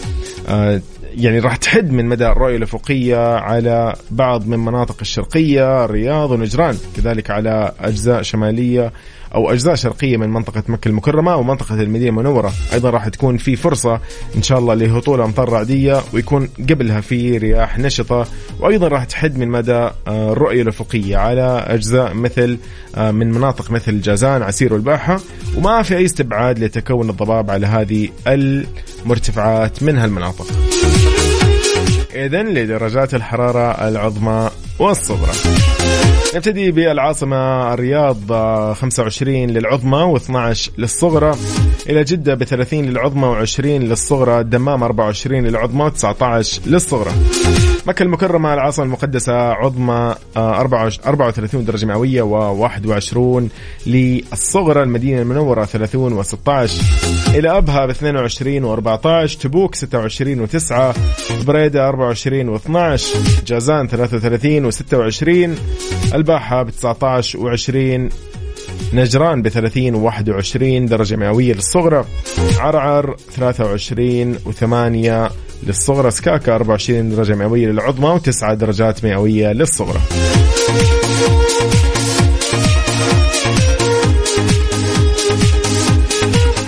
آه 0.50 0.82
يعني 1.16 1.40
راح 1.40 1.56
تحد 1.56 1.92
من 1.92 2.06
مدى 2.06 2.28
الرؤية 2.28 2.58
الأفقية 2.58 3.36
على 3.36 3.96
بعض 4.12 4.48
من 4.48 4.60
مناطق 4.60 4.98
الشرقية 5.02 5.86
الرياض 5.86 6.32
ونجران 6.32 6.78
كذلك 6.96 7.32
على 7.32 7.72
أجزاء 7.80 8.22
شمالية 8.22 8.92
أو 9.36 9.52
أجزاء 9.52 9.76
شرقية 9.76 10.18
من 10.18 10.30
منطقة 10.30 10.64
مكة 10.68 10.90
المكرمة 10.90 11.36
ومنطقة 11.36 11.82
المدينة 11.82 12.10
المنورة. 12.10 12.54
أيضا 12.74 12.90
راح 12.90 13.08
تكون 13.08 13.38
في 13.38 13.56
فرصة 13.56 14.00
إن 14.36 14.42
شاء 14.42 14.60
الله 14.60 14.74
لهطول 14.74 15.22
أمطار 15.22 15.50
رعدية 15.50 16.02
ويكون 16.14 16.50
قبلها 16.70 17.02
في 17.02 17.38
رياح 17.38 17.80
نشطة. 17.80 18.28
وأيضا 18.60 18.88
راح 18.88 19.04
تحد 19.04 19.38
من 19.38 19.48
مدى 19.48 19.90
آه، 20.08 20.32
الرؤية 20.32 20.62
الأفقية 20.62 21.18
على 21.18 21.66
أجزاء 21.68 22.14
مثل 22.14 22.58
آه، 22.96 23.12
من 23.12 23.32
مناطق 23.32 23.72
مثل 23.72 24.02
جازان 24.02 24.42
عسير 24.44 24.74
والباحة. 24.74 25.20
وما 25.58 25.82
في 25.82 25.98
أي 25.98 26.06
استبعاد 26.06 26.60
لتكون 26.60 27.10
الضباب 27.10 27.52
على 27.52 27.68
هذه 27.68 28.10
المرتفعات 28.28 29.84
من 29.84 29.98
هالمناطق. 29.98 30.69
إذا 32.26 32.44
لدرجات 32.44 33.14
الحرارة 33.14 33.88
العظمى 33.88 34.50
والصغرى. 34.80 35.32
نبتدي 36.36 36.72
بالعاصمة 36.72 37.74
الرياض 37.74 38.32
25 38.74 39.50
للعظمى 39.50 40.20
و12 40.20 40.70
للصغرى. 40.78 41.36
إلى 41.90 42.04
جدة 42.04 42.36
ب 42.36 42.44
30 42.44 42.86
للعظمى 42.86 43.46
و20 43.46 43.66
للصغرى. 43.66 44.40
الدمام 44.40 44.84
24 44.84 45.48
للعظمى 45.48 45.92
و19 45.92 46.68
للصغرى. 46.68 47.12
مكة 47.90 48.04
المكرمة 48.04 48.54
العاصمة 48.54 48.86
المقدسة 48.86 49.34
عظمى 49.34 50.16
34 50.38 51.66
درجة 51.66 51.86
مئوية 51.86 52.24
و21 52.24 53.44
للصغرى 53.88 54.84
المدينة 54.84 55.22
المنورة 55.22 55.66
30 55.66 56.24
و16 56.24 56.72
إلى 57.36 57.58
أبها 57.58 57.86
ب 57.86 57.90
22 57.90 58.76
و14 58.76 59.38
تبوك 59.38 59.76
26 59.76 60.48
و9 60.48 60.74
بريدة 61.48 61.90
24 61.90 62.58
و12 62.58 63.02
جازان 63.46 63.88
33 63.88 64.72
و26 64.72 65.50
الباحة 66.14 66.64
ب 66.64 66.70
19 66.70 67.40
و20 67.40 68.14
نجران 68.94 69.42
ب 69.42 69.48
30 69.48 69.96
و 69.96 70.06
21 70.06 70.86
درجة 70.86 71.16
مئوية 71.16 71.54
للصغرى 71.54 72.06
عرعر 72.60 73.16
23 73.32 74.38
و 74.46 74.52
8 74.52 75.30
للصغرى. 75.64 76.12
سكاكا 76.12 76.56
24 76.56 77.10
درجة 77.10 77.36
مئوية 77.36 77.68
للعظمى 77.68 78.20
و9 78.20 78.52
درجات 78.54 79.06
مئوية 79.06 79.52
للصغرى. 79.52 80.00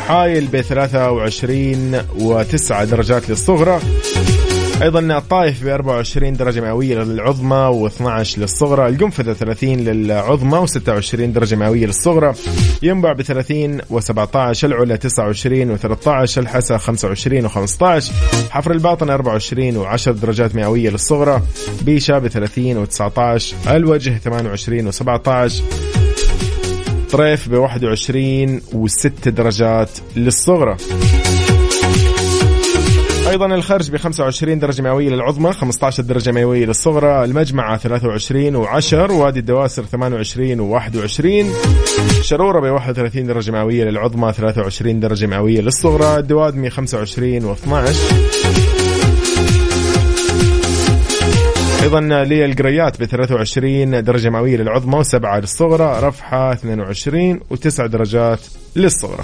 حايل 0.08 0.48
ب 0.48 0.62
23 0.62 2.02
و9 2.20 2.84
درجات 2.84 3.30
للصغرى. 3.30 3.80
أيضا 4.82 5.18
الطائف 5.18 5.64
ب 5.64 5.68
24 5.68 6.34
درجة 6.34 6.62
مئوية 6.62 6.96
للعظمى 6.96 7.90
و12 7.90 8.38
للصغرى 8.38 8.88
القنفذه 8.88 9.34
30 9.34 9.70
للعظمى 9.70 10.68
و26 10.68 11.16
درجة 11.16 11.56
مئوية 11.56 11.86
للصغرى 11.86 12.34
ينبع 12.84 13.14
ب 13.14 13.22
30 13.22 13.82
و17 13.82 14.64
العلا 14.64 14.96
29 14.96 15.78
و13 15.78 16.38
الحسا 16.38 16.78
25 16.78 17.50
و15 17.50 18.12
حفر 18.50 18.72
الباطن 18.72 19.10
24 19.10 19.86
و10 19.86 20.10
درجات 20.10 20.56
مئوية 20.56 20.90
للصغرى 20.90 21.42
بيشا 21.82 22.20
ب 22.20 22.28
30 22.28 22.86
و19 22.86 23.68
الوجه 23.68 24.18
28 24.18 24.92
و17 24.92 25.52
طريف 27.12 27.50
ب 27.50 27.54
21 27.54 28.60
و6 28.60 29.30
درجات 29.30 29.90
للصغرى. 30.16 30.78
أيضا 33.32 33.46
الخرج 33.46 33.92
ب 33.92 33.98
25 33.98 34.60
درجة 34.60 34.82
مئوية 34.82 35.10
للعظمى 35.10 35.54
15 35.54 36.04
درجة 36.04 36.32
مئوية 36.32 36.66
للصغرى 36.66 37.24
المجمعه 37.24 37.78
23 37.78 38.66
و10 38.66 38.94
وادي 38.94 39.40
الدواسر 39.40 39.84
28 39.84 40.80
و21 40.80 41.46
شرورة 42.22 42.60
ب 42.60 42.64
31 42.64 43.28
درجة 43.28 43.52
مئوية 43.52 43.84
للعظمى 43.84 44.34
23 44.34 45.00
درجة 45.00 45.26
مئوية 45.26 45.62
للصغرى 45.62 46.18
الدوادمي 46.18 46.70
25 46.70 47.56
و12 47.56 47.68
أيضا 51.84 52.00
للقريات 52.02 53.02
ب 53.02 53.06
23 53.06 54.04
درجة 54.04 54.30
مئوية 54.30 54.58
للعظمى 54.58 55.04
و7 55.04 55.26
للصغرى 55.26 56.08
رفحة 56.08 56.54
22 56.54 57.40
و9 57.40 57.82
درجات 57.82 58.40
للصغرى. 58.76 59.24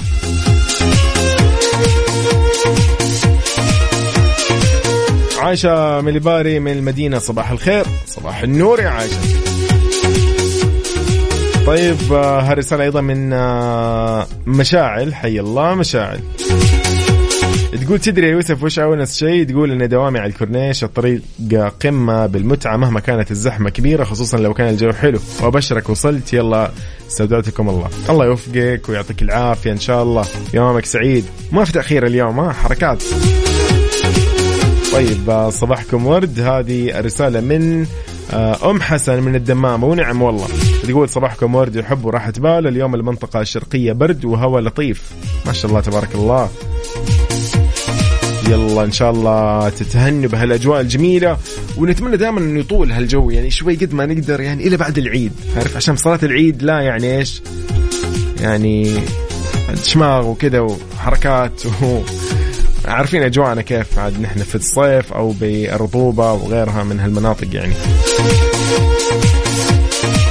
عايشة 5.47 6.01
مليباري 6.01 6.59
من 6.59 6.71
المدينة. 6.71 7.19
صباح 7.19 7.51
الخير 7.51 7.85
صباح 8.05 8.43
النور 8.43 8.79
يا 8.79 8.89
عايشة. 8.89 9.17
طيب 11.67 12.13
آه، 12.13 12.41
هالرسالة 12.41 12.83
أيضا 12.83 13.01
من 13.01 13.33
آه، 13.33 14.27
مشاعل. 14.47 15.15
حي 15.15 15.39
الله 15.39 15.75
مشاعل. 15.75 16.19
تقول 17.85 17.99
تدري 17.99 18.27
يا 18.27 18.31
يوسف 18.31 18.63
وش 18.63 18.79
أونس 18.79 19.17
شيء؟ 19.17 19.43
تقول 19.43 19.71
أن 19.71 19.89
دوامي 19.89 20.19
على 20.19 20.29
الكورنيش 20.29 20.83
الطريق 20.83 21.21
قمة 21.83 22.25
بالمتعة. 22.25 22.77
مهما 22.77 22.99
كانت 22.99 23.31
الزحمة 23.31 23.69
كبيرة 23.69 24.03
خصوصا 24.03 24.37
لو 24.37 24.53
كان 24.53 24.69
الجو 24.69 24.91
حلو. 24.91 25.19
وأبشرك 25.41 25.89
وصلت. 25.89 26.33
يلا 26.33 26.71
استودعتكم 27.07 27.69
الله. 27.69 27.89
الله 28.09 28.25
يوفقك 28.25 28.89
ويعطيك 28.89 29.21
العافية 29.21 29.71
إن 29.71 29.79
شاء 29.79 30.03
الله. 30.03 30.25
يومك 30.53 30.85
سعيد. 30.85 31.25
ما 31.51 31.65
في 31.65 31.71
تأخير 31.71 32.05
اليوم 32.05 32.39
ها؟ 32.39 32.53
حركات. 32.53 33.03
طيب 34.97 35.29
آه، 35.29 35.49
صباحكم 35.49 36.07
ورد. 36.07 36.39
هذه 36.39 36.99
الرسالة 36.99 37.41
من 37.41 37.85
آه، 38.33 38.71
أم 38.71 38.81
حسن 38.81 39.23
من 39.23 39.35
الدمامة 39.35 39.87
ونعم 39.87 40.21
والله. 40.21 40.47
تقول 40.87 41.09
صباحكم 41.09 41.55
ورد 41.55 41.75
يحب 41.75 42.05
وراحة 42.05 42.33
بال. 42.37 42.67
اليوم 42.67 42.95
المنطقة 42.95 43.41
الشرقية 43.41 43.93
برد 43.93 44.25
وهواء 44.25 44.61
لطيف. 44.61 45.11
ما 45.45 45.53
شاء 45.53 45.71
الله 45.71 45.81
تبارك 45.81 46.15
الله. 46.15 46.49
يلا 48.49 48.83
إن 48.83 48.91
شاء 48.91 49.11
الله 49.11 49.69
تتهنوا 49.69 50.29
بهالأجواء 50.29 50.81
الجميلة. 50.81 51.37
ونتمنى 51.77 52.17
دائما 52.17 52.39
إنه 52.39 52.59
يطول 52.59 52.91
هالجو 52.91 53.29
يعني 53.29 53.51
شوي 53.51 53.75
قد 53.75 53.93
ما 53.93 54.05
نقدر 54.05 54.41
يعني 54.41 54.67
إلى 54.67 54.77
بعد 54.77 54.97
العيد. 54.97 55.31
عارف 55.55 55.75
عشان 55.75 55.95
صلاة 55.95 56.19
العيد 56.23 56.63
لا 56.63 56.79
يعني 56.79 57.17
إيش 57.17 57.41
يعني 58.41 58.99
شماغ 59.83 60.27
وكذا 60.27 60.59
وحركات 60.59 61.65
و... 61.65 61.99
عارفين 62.87 63.23
أجواءنا 63.23 63.61
كيف 63.61 63.99
عاد 63.99 64.21
نحن 64.21 64.39
في 64.39 64.55
الصيف 64.55 65.13
أو 65.13 65.31
بالرطوبه 65.31 66.33
وغيرها 66.33 66.83
من 66.83 66.99
هالمناطق 66.99 67.47
يعني. 67.55 67.73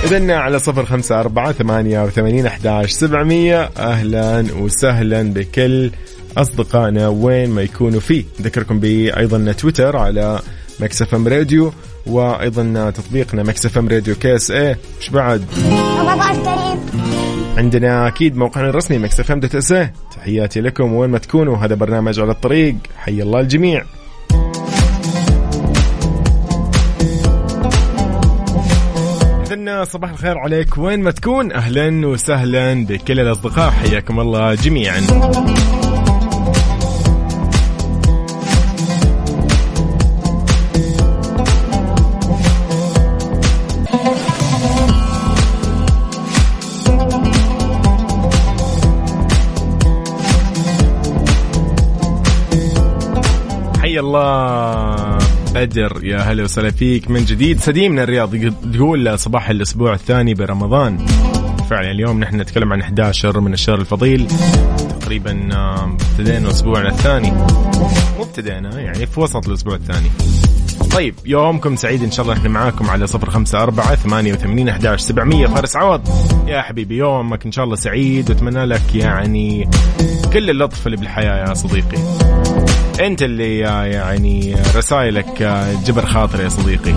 إذن 0.05 0.31
على 0.31 0.59
صفر 0.59 0.87
خمسة 0.87 1.21
أربعة 1.21 1.53
ثمانية 1.53 2.05
وثمانين 2.05 2.47
أحداش 2.47 2.91
سبعمية. 2.91 3.71
أهلا 3.77 4.45
وسهلا 4.59 5.23
بكل 5.23 5.91
أصدقائنا 6.37 7.09
وين 7.09 7.51
ما 7.51 7.63
يكونوا 7.63 8.01
فيه. 8.01 8.25
نذكركم 8.41 8.81
بأيضا 8.81 9.53
تويتر 9.53 9.97
على 9.97 10.41
Mix 10.81 11.15
FM 11.15 11.29
Radio 11.29 11.73
وأيضا 12.07 12.91
تطبيقنا 12.91 13.43
Mix 13.43 13.79
FM 13.79 13.89
Radio 13.89 14.15
KSA. 14.15 14.79
إيش 15.01 15.11
بعد؟ 15.11 15.45
عندنا 17.57 18.09
أكيد 18.09 18.37
موقعنا 18.37 18.69
الرسمي 18.71 18.99
Mix 18.99 19.33
FM 19.33 19.41
dot 19.41 19.55
SA. 19.55 19.93
تحياتي 20.17 20.61
لكم 20.61 20.95
وين 20.95 21.11
ما 21.11 21.19
تكونوا 21.19 21.57
هذا 21.57 21.75
برنامج 21.75 22.21
على 22.21 22.31
الطريق. 22.31 22.77
حي 22.99 23.23
الله 23.23 23.41
الجميع. 23.41 23.85
صباح 29.85 30.11
الخير 30.11 30.39
عليك 30.39 30.79
وين 30.79 31.01
ما 31.01 31.11
تكون. 31.11 31.53
أهلا 31.53 32.07
وسهلا 32.07 32.87
بكل 32.87 33.21
الأصدقاء. 33.21 33.71
حياكم 33.71 34.21
الله 34.21 34.55
جميعا. 34.55 35.01
الله. 54.17 55.19
بدر 55.55 56.05
يا 56.05 56.19
هلا 56.19 56.45
وسهلا 56.45 56.71
فيك 56.71 57.11
من 57.11 57.25
جديد. 57.25 57.61
سديم 57.61 57.93
من 57.93 57.99
الرياض 57.99 58.37
تقول 58.75 59.19
صباح 59.19 59.51
الأسبوع 59.51 59.95
الثاني 59.95 60.35
برمضان. 60.35 61.07
فعلا 61.71 61.91
اليوم 61.91 62.21
نحن 62.21 62.41
نتكلم 62.41 62.73
عن 62.73 62.81
11 62.81 63.41
من 63.41 63.53
الشهر 63.53 63.79
الفضيل. 63.79 64.29
تقريبا 65.01 65.49
ابتدينا 65.53 66.49
اسبوعنا 66.49 66.89
الثاني. 66.89 67.31
مو 68.17 68.23
ابتدينا 68.23 68.81
يعني 68.81 69.07
في 69.07 69.21
وسط 69.21 69.49
الأسبوع 69.49 69.75
الثاني. 69.75 70.11
طيب 70.93 71.15
يومكم 71.25 71.77
سعيد 71.77 72.03
إن 72.03 72.11
شاء 72.11 72.25
الله. 72.27 72.37
إحنا 72.37 72.49
معاكم 72.49 72.91
على 72.91 73.07
صفر 73.07 73.31
خمسة 73.31 73.63
أربعة 73.63 73.95
ثمانية 73.95 74.33
وثمانين 74.33 74.69
أحداش 74.69 75.01
سبعمية. 75.01 75.47
فارس 75.47 75.77
عوض 75.77 76.09
يا 76.47 76.63
حبيبي 76.63 76.97
يومك 76.97 77.47
إن 77.47 77.53
شاء 77.53 77.65
الله 77.65 77.77
سعيد. 77.77 78.31
وأتمنى 78.31 78.65
لك 78.65 78.95
يعني 78.95 79.69
كل 80.33 80.51
اللطف 80.51 80.87
اللي 80.87 80.97
بالحياة 80.97 81.49
يا 81.49 81.55
صديقي. 81.55 81.99
أنت 83.01 83.23
اللي 83.23 83.59
يعني 83.59 84.55
رسائلك 84.77 85.43
جبر 85.85 86.07
خاطر 86.07 86.41
يا 86.41 86.49
صديقي. 86.49 86.95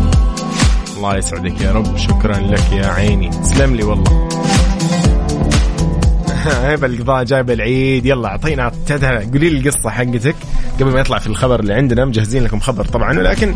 الله 0.97 1.17
يسعدك 1.17 1.61
يا 1.61 1.71
رب. 1.71 1.97
شكرا 1.97 2.37
لك 2.37 2.71
يا 2.71 2.87
عيني. 2.87 3.29
تسلم 3.29 3.75
لي 3.75 3.83
والله. 3.83 4.29
هيبة 6.63 6.87
القضاء 6.87 7.23
جايبه 7.23 7.53
العيد. 7.53 8.05
يلا 8.05 8.27
أعطينا 8.27 8.71
قولي 9.33 9.49
لي 9.49 9.59
القصة 9.59 9.89
حقتك 9.89 10.35
قبل 10.79 10.91
ما 10.91 10.99
يطلع 10.99 11.19
في 11.19 11.27
الخبر 11.27 11.59
اللي 11.59 11.73
عندنا. 11.73 12.05
مجهزين 12.05 12.43
لكم 12.43 12.59
خبر 12.59 12.85
طبعا 12.85 13.19
ولكن 13.19 13.55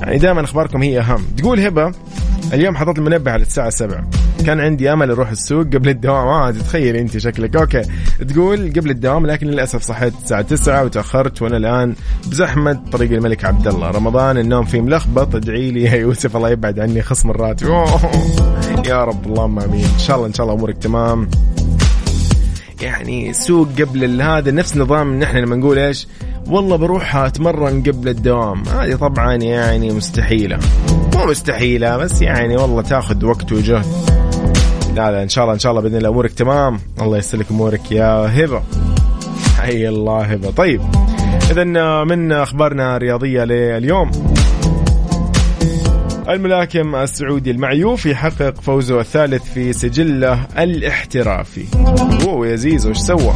يعني 0.00 0.18
دائما 0.18 0.44
أخباركم 0.44 0.82
هي 0.82 1.00
أهم. 1.00 1.26
تقول 1.36 1.60
هبة 1.60 1.92
اليوم 2.52 2.76
حطيت 2.76 2.98
المنبه 2.98 3.30
على 3.30 3.42
الساعة 3.42 3.70
7 3.70 4.04
كان 4.46 4.60
عندي 4.60 4.92
أمل 4.92 5.10
أروح 5.10 5.30
السوق 5.30 5.66
قبل 5.66 5.88
الدوام. 5.88 6.28
آه 6.28 6.50
تتخيل 6.50 6.96
أنت 6.96 7.18
شكلك. 7.18 7.56
أوكي. 7.56 7.82
تقول 8.28 8.72
قبل 8.76 8.90
الدوام 8.90 9.26
لكن 9.26 9.46
للأسف 9.46 9.82
صحيت 9.82 10.14
الساعة 10.22 10.42
9 10.42 10.84
وتأخرت 10.84 11.42
وأنا 11.42 11.56
الآن 11.56 11.94
بزحمة 12.26 12.80
طريق 12.92 13.12
الملك 13.12 13.44
عبد 13.44 13.66
الله. 13.66 13.90
رمضان 13.90 14.38
النوم 14.38 14.64
فيه 14.64 14.80
ملخبط. 14.80 15.34
ادعي 15.34 15.70
لي 15.70 15.82
يا 15.82 15.94
يوسف 15.94 16.36
الله 16.36 16.50
يبعد 16.50 16.80
عني 16.80 17.02
خصم 17.02 17.30
الراتب. 17.30 17.66
يا 18.86 19.04
رب 19.04 19.26
اللهم 19.26 19.58
آمين. 19.58 19.84
إن 19.84 19.98
شاء 19.98 20.16
الله 20.16 20.28
إن 20.28 20.32
شاء 20.32 20.46
الله 20.46 20.56
أمورك 20.58 20.78
تمام. 20.78 21.28
يعني 22.82 23.32
سوق 23.32 23.68
قبل 23.80 24.22
هذا 24.22 24.50
نفس 24.50 24.76
نظام 24.76 25.18
نحن 25.18 25.36
لما 25.36 25.56
نقول 25.56 25.78
إيش؟ 25.78 26.08
والله 26.46 26.76
بروح 26.76 27.16
أتمرن 27.16 27.82
قبل 27.82 28.08
الدوام. 28.08 28.62
هذه 28.68 28.94
طبعا 28.94 29.34
يعني 29.34 29.92
مستحيلة. 29.92 30.58
مو 31.14 31.26
مستحيلة 31.26 31.96
بس 31.96 32.22
يعني 32.22 32.56
والله 32.56 32.82
تاخذ 32.82 33.24
وقت 33.24 33.52
وجهد. 33.52 33.86
لا 34.94 35.10
لا 35.10 35.22
إن 35.22 35.28
شاء 35.28 35.44
الله 35.44 35.54
إن 35.54 35.58
شاء 35.58 35.72
الله 35.72 35.82
بإذن 35.82 35.96
الله 35.96 36.08
أمورك 36.08 36.32
تمام. 36.32 36.80
الله 37.00 37.18
يسر 37.18 37.38
لك 37.38 37.46
أمورك 37.50 37.92
يا 37.92 38.04
هبة. 38.04 38.62
حي 39.58 39.88
الله 39.88 40.20
هبة. 40.20 40.50
طيب 40.50 40.80
اذا 41.50 41.64
من 42.04 42.32
أخبارنا 42.32 42.96
الرياضية 42.96 43.44
لليوم. 43.44 44.10
الملاكم 46.28 46.96
السعودي 46.96 47.50
المعيوف 47.50 48.06
يحقق 48.06 48.60
فوزه 48.60 49.00
الثالث 49.00 49.52
في 49.54 49.72
سجله 49.72 50.46
الاحترافي. 50.58 51.64
أوه 52.26 52.46
يا 52.46 52.56
زيزو 52.56 52.88
إيش 52.88 52.98
سوى؟ 52.98 53.34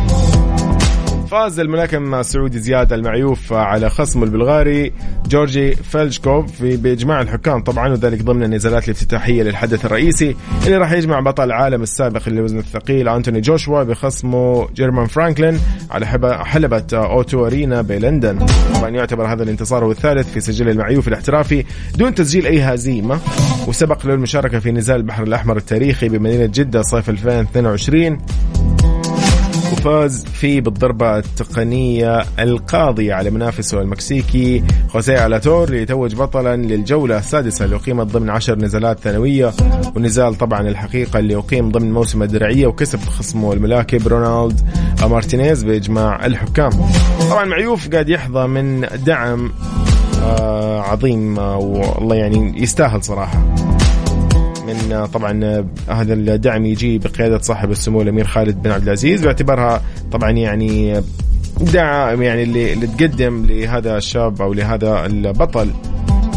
فاز 1.30 1.60
الملاكم 1.60 2.14
السعودي 2.14 2.58
زياد 2.58 2.92
المعيوف 2.92 3.52
على 3.52 3.90
خصمه 3.90 4.24
البلغاري 4.24 4.92
جورجي 5.26 5.74
فيلشكوف 5.74 6.52
في 6.52 6.76
بإجماع 6.76 7.20
الحكام. 7.20 7.62
طبعا 7.62 7.88
وذلك 7.88 8.22
ضمن 8.22 8.42
النزالات 8.42 8.84
الافتتاحية 8.84 9.42
للحدث 9.42 9.84
الرئيسي 9.84 10.36
اللي 10.66 10.76
راح 10.76 10.92
يجمع 10.92 11.20
بطل 11.20 11.44
العالم 11.44 11.82
السابق 11.82 12.28
للوزن 12.28 12.58
الثقيل 12.58 13.08
أنتوني 13.08 13.40
جوشوا 13.40 13.82
بخصمه 13.82 14.68
جيرمان 14.74 15.06
فرانكلين 15.06 15.60
على 15.90 16.06
حلبة 16.44 16.84
O2 16.92 17.46
Arena 17.46 17.82
بلندن. 17.82 18.46
طبعا 18.74 18.88
يعتبر 18.88 19.26
هذا 19.26 19.42
الانتصار 19.42 19.84
هو 19.84 19.90
الثالث 19.90 20.32
في 20.32 20.40
سجل 20.40 20.68
المعيوف 20.68 21.08
الاحترافي 21.08 21.64
دون 21.96 22.14
تسجيل 22.14 22.46
أي 22.46 22.60
هزيمة. 22.60 23.18
وسبق 23.66 24.06
له 24.06 24.14
المشاركة 24.14 24.58
في 24.58 24.72
نزال 24.72 24.96
البحر 24.96 25.22
الأحمر 25.22 25.56
التاريخي 25.56 26.08
بمدينة 26.08 26.46
جدة 26.46 26.82
صيف 26.82 27.10
2022 27.10 28.18
وفاز 29.78 30.24
فيه 30.24 30.60
بالضربة 30.60 31.18
التقنية 31.18 32.24
القاضية 32.38 33.14
على 33.14 33.30
منافسه 33.30 33.80
المكسيكي 33.80 34.64
خوسيه 34.88 35.26
ألاتور 35.26 35.70
ليتوج 35.70 36.14
بطلا 36.14 36.56
للجولة 36.56 37.18
السادسة 37.18 37.64
اللي 37.64 37.76
أقيمت 37.76 38.06
ضمن 38.06 38.30
عشر 38.30 38.58
نزالات 38.58 39.00
ثانوية. 39.00 39.52
ونزال 39.96 40.34
طبعا 40.34 40.68
الحقيقة 40.68 41.18
اللي 41.18 41.36
أقيم 41.36 41.70
ضمن 41.70 41.92
موسم 41.92 42.22
الدرعية 42.22 42.66
وكسب 42.66 42.98
خصمه 43.00 43.52
الملاكب 43.52 44.08
رونالد 44.08 44.60
مارتينيز 45.02 45.64
بإجماع 45.64 46.26
الحكام. 46.26 46.70
طبعا 47.30 47.44
معيوف 47.44 47.88
قاعد 47.88 48.08
يحظى 48.08 48.46
من 48.46 48.86
دعم 49.06 49.52
آه 50.22 50.80
عظيم 50.80 51.38
آه 51.38 51.56
والله 51.56 52.16
يعني 52.16 52.62
يستاهل 52.62 53.04
صراحة. 53.04 53.54
من 54.88 55.06
طبعا 55.06 55.64
هذا 55.88 56.14
الدعم 56.14 56.66
يجي 56.66 56.98
بقيادة 56.98 57.38
صاحب 57.38 57.70
السمو 57.70 58.02
الأمير 58.02 58.26
خالد 58.26 58.62
بن 58.62 58.70
عبد 58.70 58.82
العزيز 58.82 59.24
باعتبارها 59.24 59.82
طبعا 60.12 60.30
يعني 60.30 61.02
دعم 61.60 62.22
يعني 62.22 62.42
اللي, 62.42 62.72
اللي 62.72 62.86
تقدم 62.86 63.46
لهذا 63.46 63.96
الشاب 63.96 64.42
أو 64.42 64.52
لهذا 64.52 65.06
البطل 65.06 65.70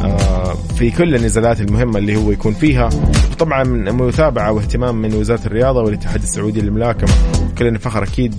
آه، 0.04 0.54
في 0.54 0.92
كل 0.92 1.16
النزالات 1.16 1.62
المهمة 1.62 2.00
اللي 2.00 2.16
هو 2.16 2.32
يكون 2.32 2.54
فيها. 2.54 2.90
طبعا 3.40 3.64
متابعة 3.92 4.52
واهتمام 4.52 4.96
من 4.96 5.14
وزارة 5.14 5.46
الرياضة 5.46 5.82
والاتحاد 5.82 6.22
السعودي 6.22 6.62
للملاكمة. 6.62 7.10
كلنا 7.58 7.80
فخر 7.80 8.04
أكيد 8.04 8.36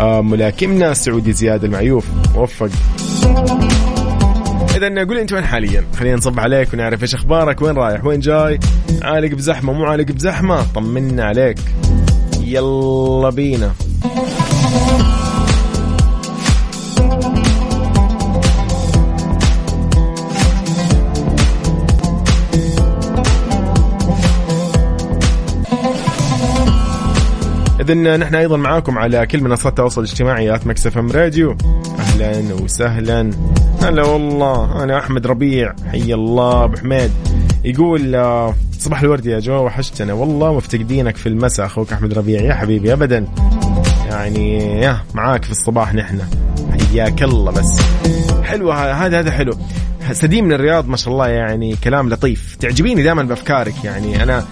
بملاكمنا 0.00 0.90
السعودي 0.90 1.32
زياد 1.32 1.64
المعيوف. 1.64 2.06
موفق 2.34 2.70
اذا 4.86 5.04
قول 5.04 5.18
أنت 5.18 5.32
وين 5.32 5.44
حاليا؟ 5.44 5.84
خلينا 5.96 6.16
نصب 6.16 6.40
عليك 6.40 6.74
ونعرف 6.74 7.02
إيش 7.02 7.14
أخبارك 7.14 7.62
وين 7.62 7.76
رايح؟ 7.76 8.04
وين 8.04 8.20
جاي؟ 8.20 8.58
عالق 9.02 9.34
بزحمة 9.34 9.72
مو 9.72 9.84
عالق 9.84 10.12
بزحمة؟ 10.12 10.62
طمنا 10.74 11.24
عليك. 11.24 11.58
يلا 12.40 13.30
بينا. 13.30 13.72
إذن 27.80 28.20
نحن 28.20 28.34
أيضا 28.34 28.56
معاكم 28.56 28.98
على 28.98 29.26
كل 29.26 29.42
منصات 29.42 29.66
التواصل 29.66 30.00
الاجتماعي 30.04 30.54
at 30.54 30.66
Mix 30.66 30.84
FM 30.84 30.96
Radio. 30.96 31.56
أهلا 32.22 32.54
وسهلا. 32.54 33.30
هلا 33.82 34.02
والله 34.04 34.82
أنا 34.82 34.98
أحمد 34.98 35.26
ربيع 35.26 35.74
حي 35.92 36.14
الله 36.14 36.64
أبو 36.64 36.76
حميد. 36.76 37.10
يقول 37.64 38.14
آه، 38.14 38.54
صباح 38.78 39.00
الورد 39.02 39.26
يا 39.26 39.38
جو 39.38 39.64
وحشتنا. 39.64 40.12
والله 40.12 40.54
مفتقدينك 40.54 41.16
في 41.16 41.28
المساء 41.28 41.66
أخوك 41.66 41.92
أحمد 41.92 42.12
ربيع. 42.12 42.40
يا 42.40 42.54
حبيبي 42.54 42.92
أبدا. 42.92 43.26
يعني 44.10 44.58
يا 44.80 44.98
معاك 45.14 45.44
في 45.44 45.50
الصباح 45.50 45.94
نحن. 45.94 46.20
حي 46.72 46.86
حياك 46.86 47.22
الله 47.22 47.52
بس. 47.52 47.80
حلوة 48.42 49.06
هذا 49.06 49.20
هذا 49.20 49.30
حلو. 49.30 49.54
سديم 50.12 50.44
من 50.44 50.52
الرياض 50.52 50.88
ما 50.88 50.96
شاء 50.96 51.12
الله 51.12 51.28
يعني 51.28 51.76
كلام 51.84 52.10
لطيف. 52.10 52.56
تعجبيني 52.60 53.02
دائما 53.02 53.22
بأفكارك 53.22 53.84
يعني 53.84 54.22
أنا 54.22 54.44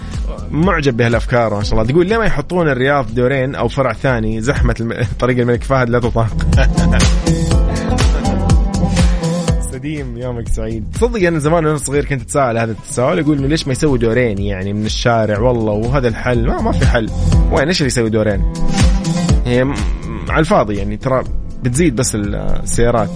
معجب 0.51 0.97
بهالأفكار 0.97 1.53
ما 1.53 1.63
شاء 1.63 1.73
الله. 1.73 1.91
تقول 1.91 2.07
ليه 2.07 2.17
ما 2.17 2.25
يحطون 2.25 2.69
الرياض 2.69 3.15
دورين 3.15 3.55
أو 3.55 3.67
فرع 3.67 3.93
ثاني؟ 3.93 4.41
زحمة. 4.41 5.05
طريق 5.19 5.39
الملك 5.39 5.63
فهد 5.63 5.89
لا 5.89 5.99
تطاق. 5.99 6.37
سديم 9.83 10.17
يومك 10.17 10.47
سعيد. 10.47 10.85
تصدق 10.93 11.27
أنا 11.27 11.39
زمان 11.39 11.65
وأنا 11.65 11.77
صغير 11.77 12.05
كنت 12.05 12.21
أتساءل 12.21 12.57
هذا 12.57 12.71
التساؤل 12.71 13.19
أقول 13.19 13.37
إنه 13.37 13.47
ليش 13.47 13.67
ما 13.67 13.71
يسوي 13.71 13.97
دورين 13.97 14.37
يعني 14.37 14.73
من 14.73 14.85
الشارع؟ 14.85 15.39
والله 15.39 15.71
وهذا 15.71 16.07
الحل. 16.07 16.47
ما 16.47 16.61
ما 16.61 16.71
في 16.71 16.85
حل. 16.85 17.09
وين؟ 17.51 17.67
إيش 17.67 17.81
اللي 17.81 17.87
يسوي 17.87 18.09
دورين؟ 18.09 18.53
هي 19.45 19.73
على 20.29 20.39
الفاضي 20.39 20.75
يعني 20.75 20.97
ترى 20.97 21.23
بتزيد 21.63 21.95
بس 21.95 22.15
السيارات. 22.15 23.09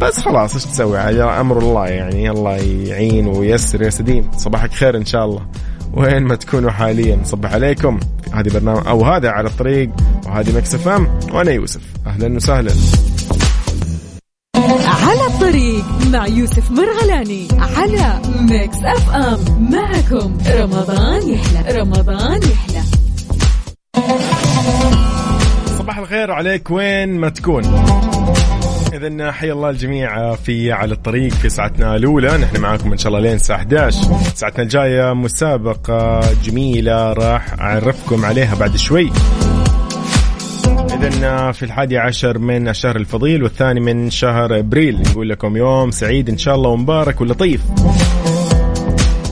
بس 0.00 0.20
خلاص 0.20 0.54
إيش 0.54 0.64
تسوي؟ 0.64 0.98
عاد 0.98 1.16
أمر 1.16 1.58
الله 1.58 1.86
يعني 1.86 2.30
الله 2.30 2.56
يعين 2.56 3.26
وييسر 3.26 3.82
يا 3.82 3.90
سديم. 3.90 4.30
صباحك 4.36 4.72
خير 4.72 4.96
إن 4.96 5.04
شاء 5.04 5.24
الله. 5.24 5.46
وين 5.94 6.22
ما 6.22 6.34
تكونوا 6.34 6.70
حاليا 6.70 7.20
صبح 7.24 7.52
عليكم. 7.52 8.00
هذه 8.32 8.48
برنامج 8.48 8.86
أو 8.86 9.04
هذا 9.04 9.28
على 9.28 9.48
الطريق. 9.48 9.90
وهذه 10.26 10.56
Mix 10.56 10.86
FM. 10.86 11.18
وأنا 11.32 11.50
يوسف. 11.50 11.82
أهلا 12.06 12.36
وسهلا. 12.36 12.70
على 15.10 15.26
الطريق 15.26 15.84
مع 16.12 16.26
يوسف 16.26 16.70
مرغلاني 16.70 17.48
على 17.58 18.20
Mix 18.40 18.76
FM 18.84 19.68
معكم 19.72 20.38
رمضان 20.50 21.28
يحلى. 21.28 21.80
رمضان 21.80 22.40
يحلى. 22.42 22.82
صباح 25.78 25.98
الخير 25.98 26.30
عليك 26.30 26.70
وين 26.70 27.08
ما 27.08 27.28
تكون. 27.28 27.64
إذا 28.92 29.32
حيا 29.32 29.52
الله 29.52 29.70
الجميع 29.70 30.34
في 30.34 30.72
على 30.72 30.92
الطريق 30.92 31.32
في 31.32 31.48
ساعتنا 31.48 31.96
الأولى. 31.96 32.38
نحن 32.38 32.60
معاكم 32.60 32.92
إن 32.92 32.98
شاء 32.98 33.08
الله 33.08 33.20
لين 33.20 33.36
الساعة 33.36 33.56
11 33.56 33.98
ساعتنا 34.34 34.62
الجاية 34.62 35.12
مسابقة 35.14 36.20
جميلة 36.44 37.12
راح 37.12 37.60
أعرفكم 37.60 38.24
عليها 38.24 38.54
بعد 38.54 38.76
شوي. 38.76 39.10
إذا 41.02 41.52
في 41.52 41.62
الحادي 41.62 41.98
عشر 41.98 42.38
من 42.38 42.68
الشهر 42.68 42.96
الفضيل 42.96 43.42
والثاني 43.42 43.80
من 43.80 44.10
شهر 44.10 44.58
أبريل 44.58 45.02
نقول 45.02 45.28
لكم 45.28 45.56
يوم 45.56 45.90
سعيد 45.90 46.28
إن 46.28 46.38
شاء 46.38 46.54
الله 46.54 46.70
ومبارك 46.70 47.20
ولطيف. 47.20 47.60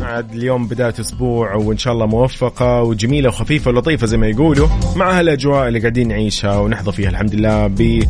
عاد 0.03 0.33
اليوم 0.35 0.67
بداية 0.67 0.95
أسبوع 1.01 1.55
وإن 1.55 1.79
شاء 1.79 1.93
الله 1.93 2.07
موفقة 2.07 2.83
وجميلة 2.83 3.29
وخفيفة 3.29 3.71
ولطيفة 3.71 4.07
زي 4.07 4.17
ما 4.17 4.27
يقولوا 4.27 4.69
مع 4.97 5.19
هالأجواء 5.19 5.69
اللي 5.69 5.79
قاعدين 5.79 6.09
نعيشها 6.09 6.59
ونحظى 6.59 6.93
فيها 6.93 7.09
الحمد 7.09 7.35
لله 7.35 7.67
ب 7.67 8.03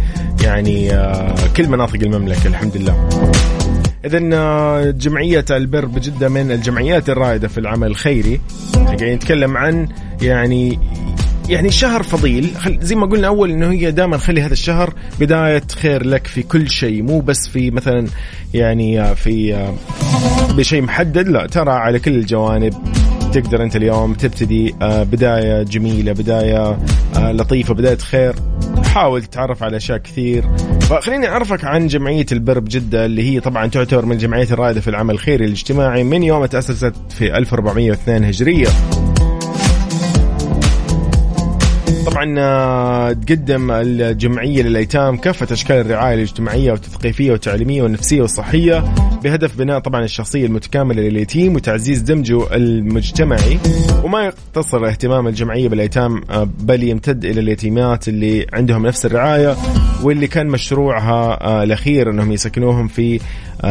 يعني 0.44 0.92
آه، 0.92 1.34
كل 1.56 1.68
مناطق 1.68 2.00
المملكة 2.02 2.46
الحمد 2.46 2.76
لله. 2.76 3.08
إذا 4.04 4.30
آه، 4.32 4.90
جمعية 4.90 5.44
البر 5.50 5.84
بجدة 5.84 6.28
من 6.28 6.50
الجمعيات 6.52 7.10
الرائدة 7.10 7.48
في 7.48 7.58
العمل 7.58 7.86
الخيري. 7.86 8.40
قاعدين 8.74 9.14
نتكلم 9.14 9.56
عن 9.56 9.88
يعني 10.22 10.78
يعني 11.48 11.70
شهر 11.70 12.02
فضيل 12.02 12.50
زي 12.80 12.94
ما 12.94 13.06
قلنا 13.06 13.26
أول 13.26 13.50
إنه 13.50 13.70
هي 13.70 13.90
دائما 13.90 14.18
خلي 14.18 14.42
هذا 14.42 14.52
الشهر 14.52 14.94
بداية 15.20 15.62
خير 15.72 16.06
لك 16.06 16.26
في 16.26 16.42
كل 16.42 16.70
شيء 16.70 17.02
مو 17.02 17.20
بس 17.20 17.48
في 17.48 17.70
مثلا 17.70 18.06
يعني 18.54 19.14
في 19.14 19.54
آه، 19.54 19.74
بشيء 20.54 20.82
محدد 20.82 21.28
لا 21.28 21.46
ترى 21.46 21.70
على 21.70 21.98
كل 21.98 22.14
الجوانب 22.14 22.74
تقدر 23.32 23.62
أنت 23.62 23.76
اليوم 23.76 24.14
تبتدي 24.14 24.74
آه، 24.82 25.02
بداية 25.02 25.62
جميلة 25.62 26.12
بداية 26.12 26.78
آه، 27.16 27.32
لطيفة 27.32 27.74
بداية 27.74 27.98
خير. 27.98 28.34
حاول 28.84 29.22
تتعرف 29.22 29.62
على 29.62 29.76
أشياء 29.76 29.98
كثير. 29.98 30.44
فخليني 30.80 31.28
أعرفك 31.28 31.64
عن 31.64 31.86
جمعية 31.86 32.26
البر 32.32 32.58
بجده 32.58 33.04
اللي 33.04 33.22
هي 33.22 33.40
طبعا 33.40 33.66
تعتبر 33.66 34.06
من 34.06 34.12
الجمعيات 34.12 34.52
الرائدة 34.52 34.80
في 34.80 34.88
العمل 34.88 35.14
الخيري 35.14 35.44
الاجتماعي 35.44 36.04
من 36.04 36.22
يوم 36.22 36.46
تأسست 36.46 36.94
في 37.10 37.36
1402 37.38 38.24
هجرية. 38.24 38.68
طبعا 42.06 42.34
آه، 42.38 43.12
تقدم 43.12 43.70
الجمعية 43.70 44.62
للأيتام 44.62 45.16
كافة 45.16 45.52
أشكال 45.52 45.76
الرعاية 45.76 46.14
الاجتماعية 46.14 46.72
والتثقيفية 46.72 47.32
والتعليمية 47.32 47.82
والنفسية 47.82 48.22
والصحية 48.22 48.84
بهدف 49.24 49.58
بناء 49.58 49.78
طبعا 49.78 50.04
الشخصية 50.04 50.46
المتكاملة 50.46 51.02
لليتيم 51.02 51.54
وتعزيز 51.54 52.00
دمجه 52.00 52.54
المجتمعي. 52.56 53.58
وما 54.04 54.24
يقتصر 54.24 54.86
اهتمام 54.88 55.26
الجمعية 55.28 55.68
بالأيتام 55.68 56.22
آه، 56.30 56.48
بل 56.60 56.82
يمتد 56.82 57.24
إلى 57.24 57.40
اليتيمات 57.40 58.08
اللي 58.08 58.46
عندهم 58.52 58.86
نفس 58.86 59.06
الرعاية 59.06 59.56
واللي 60.02 60.26
كان 60.26 60.46
مشروعها 60.46 61.44
آه، 61.44 61.62
الأخير 61.62 62.10
أنهم 62.10 62.32
يسكنوهم 62.32 62.88
في 62.88 63.20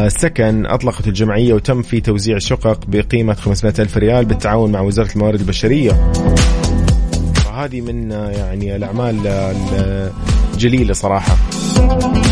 سكن 0.08 0.66
أطلقت 0.66 1.08
الجمعية 1.08 1.52
وتم 1.54 1.82
في 1.82 2.00
توزيع 2.00 2.38
شقق 2.38 2.86
بقيمة 2.88 3.34
500 3.34 3.74
ألف 3.78 3.96
ريال 3.96 4.24
بالتعاون 4.24 4.72
مع 4.72 4.80
وزارة 4.80 5.12
الموارد 5.14 5.40
البشرية. 5.40 6.12
هذه 7.64 7.80
من 7.80 8.10
يعني 8.10 8.76
الأعمال 8.76 9.26
الجليلة 10.54 10.92
صراحة. 10.92 11.36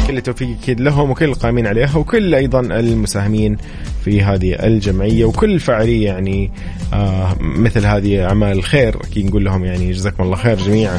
كل 0.07 0.17
التوفيق 0.17 0.49
أكيد 0.63 0.81
لهم 0.81 1.11
وكل 1.11 1.25
القائمين 1.25 1.67
عليها 1.67 1.97
وكل 1.97 2.35
أيضا 2.35 2.61
المساهمين 2.61 3.57
في 4.05 4.23
هذه 4.23 4.67
الجمعية 4.67 5.25
وكل 5.25 5.61
فاعليه 5.61 6.07
يعني 6.07 6.51
آه 6.95 7.37
مثل 7.41 7.87
هذه 7.87 8.25
أعمال 8.25 8.59
الخير 8.59 8.97
أكيد 8.97 9.27
نقول 9.27 9.45
لهم 9.45 9.65
يعني 9.65 9.93
جزاكم 9.93 10.23
الله 10.23 10.37
خير 10.37 10.57
جميعا. 10.57 10.99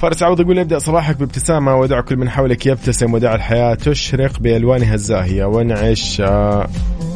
فارس 0.00 0.22
عوض 0.22 0.40
يقول 0.40 0.58
ابدأ 0.58 0.78
صباحك 0.78 1.16
بابتسامة 1.16 1.76
ودع 1.76 2.00
كل 2.00 2.16
من 2.16 2.30
حولك 2.30 2.66
يبتسم 2.66 3.14
ودع 3.14 3.34
الحياة 3.34 3.74
تشرق 3.74 4.38
بألوانها 4.40 4.94
الزاهية 4.94 5.44
وانعش 5.44 6.20
آه، 6.20 6.68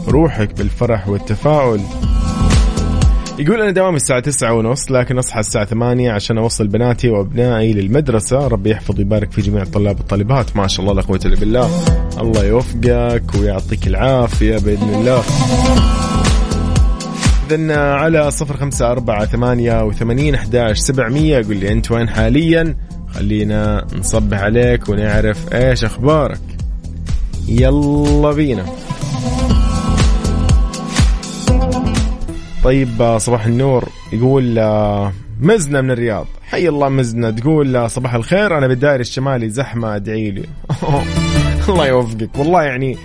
روحك 0.09 0.55
بالفرح 0.59 1.09
والتفاؤل. 1.09 1.81
يقول 3.41 3.61
أنا 3.61 3.71
دوامي 3.71 3.97
الساعة 3.97 4.21
تسعة 4.21 4.53
ونص 4.53 4.91
لكن 4.91 5.19
أصحى 5.19 5.41
الساعة 5.41 5.65
ثمانية 5.65 6.13
عشان 6.13 6.39
أوصل 6.39 6.69
بناتي 6.69 7.09
وأبنائي 7.09 7.73
للمدرسة. 7.73 8.49
ربي 8.49 8.71
يحفظ 8.71 8.99
ويبارك 8.99 9.33
في 9.33 9.41
جميع 9.41 9.63
الطلاب 9.63 9.99
والطالبات. 9.99 10.57
ما 10.57 10.67
شاء 10.67 10.81
الله 10.81 10.95
لا 10.95 11.03
قوة 11.03 11.21
إلا 11.25 11.37
بالله. 11.37 11.71
الله 12.21 12.45
يوفقك 12.45 13.35
ويعطيك 13.41 13.87
العافية 13.87 14.59
بإذن 14.59 14.95
الله. 14.95 15.23
إذن 17.51 17.71
على 17.71 18.31
صفر 18.31 18.57
خمسة 18.57 18.91
أربعة 18.91 19.25
ثمانية 19.25 19.85
وثمانين 19.85 20.35
أحداش 20.35 20.79
سبعمية. 20.79 21.39
قل 21.39 21.57
لي 21.57 21.73
أنت 21.73 21.91
وين 21.91 22.09
حاليا؟ 22.09 22.77
خلينا 23.15 23.87
نصبح 23.99 24.39
عليك 24.39 24.89
ونعرف 24.89 25.55
إيش 25.55 25.85
أخبارك. 25.85 26.41
يلا 27.49 28.33
بينا. 28.33 28.65
طيب 32.65 33.03
آه، 33.03 33.19
صباح 33.19 33.47
النور. 33.47 33.89
يقول 34.13 34.59
آه، 34.59 35.13
مزنة 35.41 35.81
من 35.81 35.91
الرياض. 35.91 36.27
حي 36.43 36.69
الله 36.69 36.89
مزنة. 36.89 37.31
تقول 37.31 37.77
آه، 37.77 37.87
صباح 37.87 38.15
الخير. 38.15 38.59
أنا 38.59 38.67
بالدائري 38.67 39.01
الشمالي 39.01 39.51
زحمة 39.51 39.97
أدعي 39.97 40.31
لي. 40.31 40.45
الله 41.69 41.87
يوفقك. 41.87 42.39
والله 42.39 42.63
يعني 42.63 42.99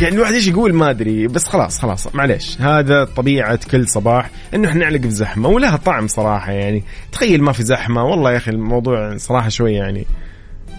يعني 0.00 0.14
الواحد 0.14 0.34
إيش 0.34 0.48
يقول؟ 0.48 0.72
ما 0.72 0.90
أدري. 0.90 1.26
بس 1.26 1.44
خلاص 1.48 1.78
خلاص. 1.78 2.14
معليش. 2.14 2.60
هذا 2.60 3.04
طبيعة 3.04 3.58
كل 3.70 3.88
صباح 3.88 4.30
إنه 4.54 4.68
إحنا 4.68 4.80
نعلق 4.80 5.00
بزحمة. 5.00 5.48
ولها 5.48 5.76
طعم 5.76 6.06
صراحة 6.06 6.52
يعني. 6.52 6.84
تخيل 7.12 7.42
ما 7.42 7.52
في 7.52 7.62
زحمة. 7.62 8.04
والله 8.04 8.32
يا 8.32 8.36
أخي 8.36 8.50
الموضوع 8.50 9.16
صراحة 9.16 9.48
شوي 9.48 9.72
يعني 9.72 10.06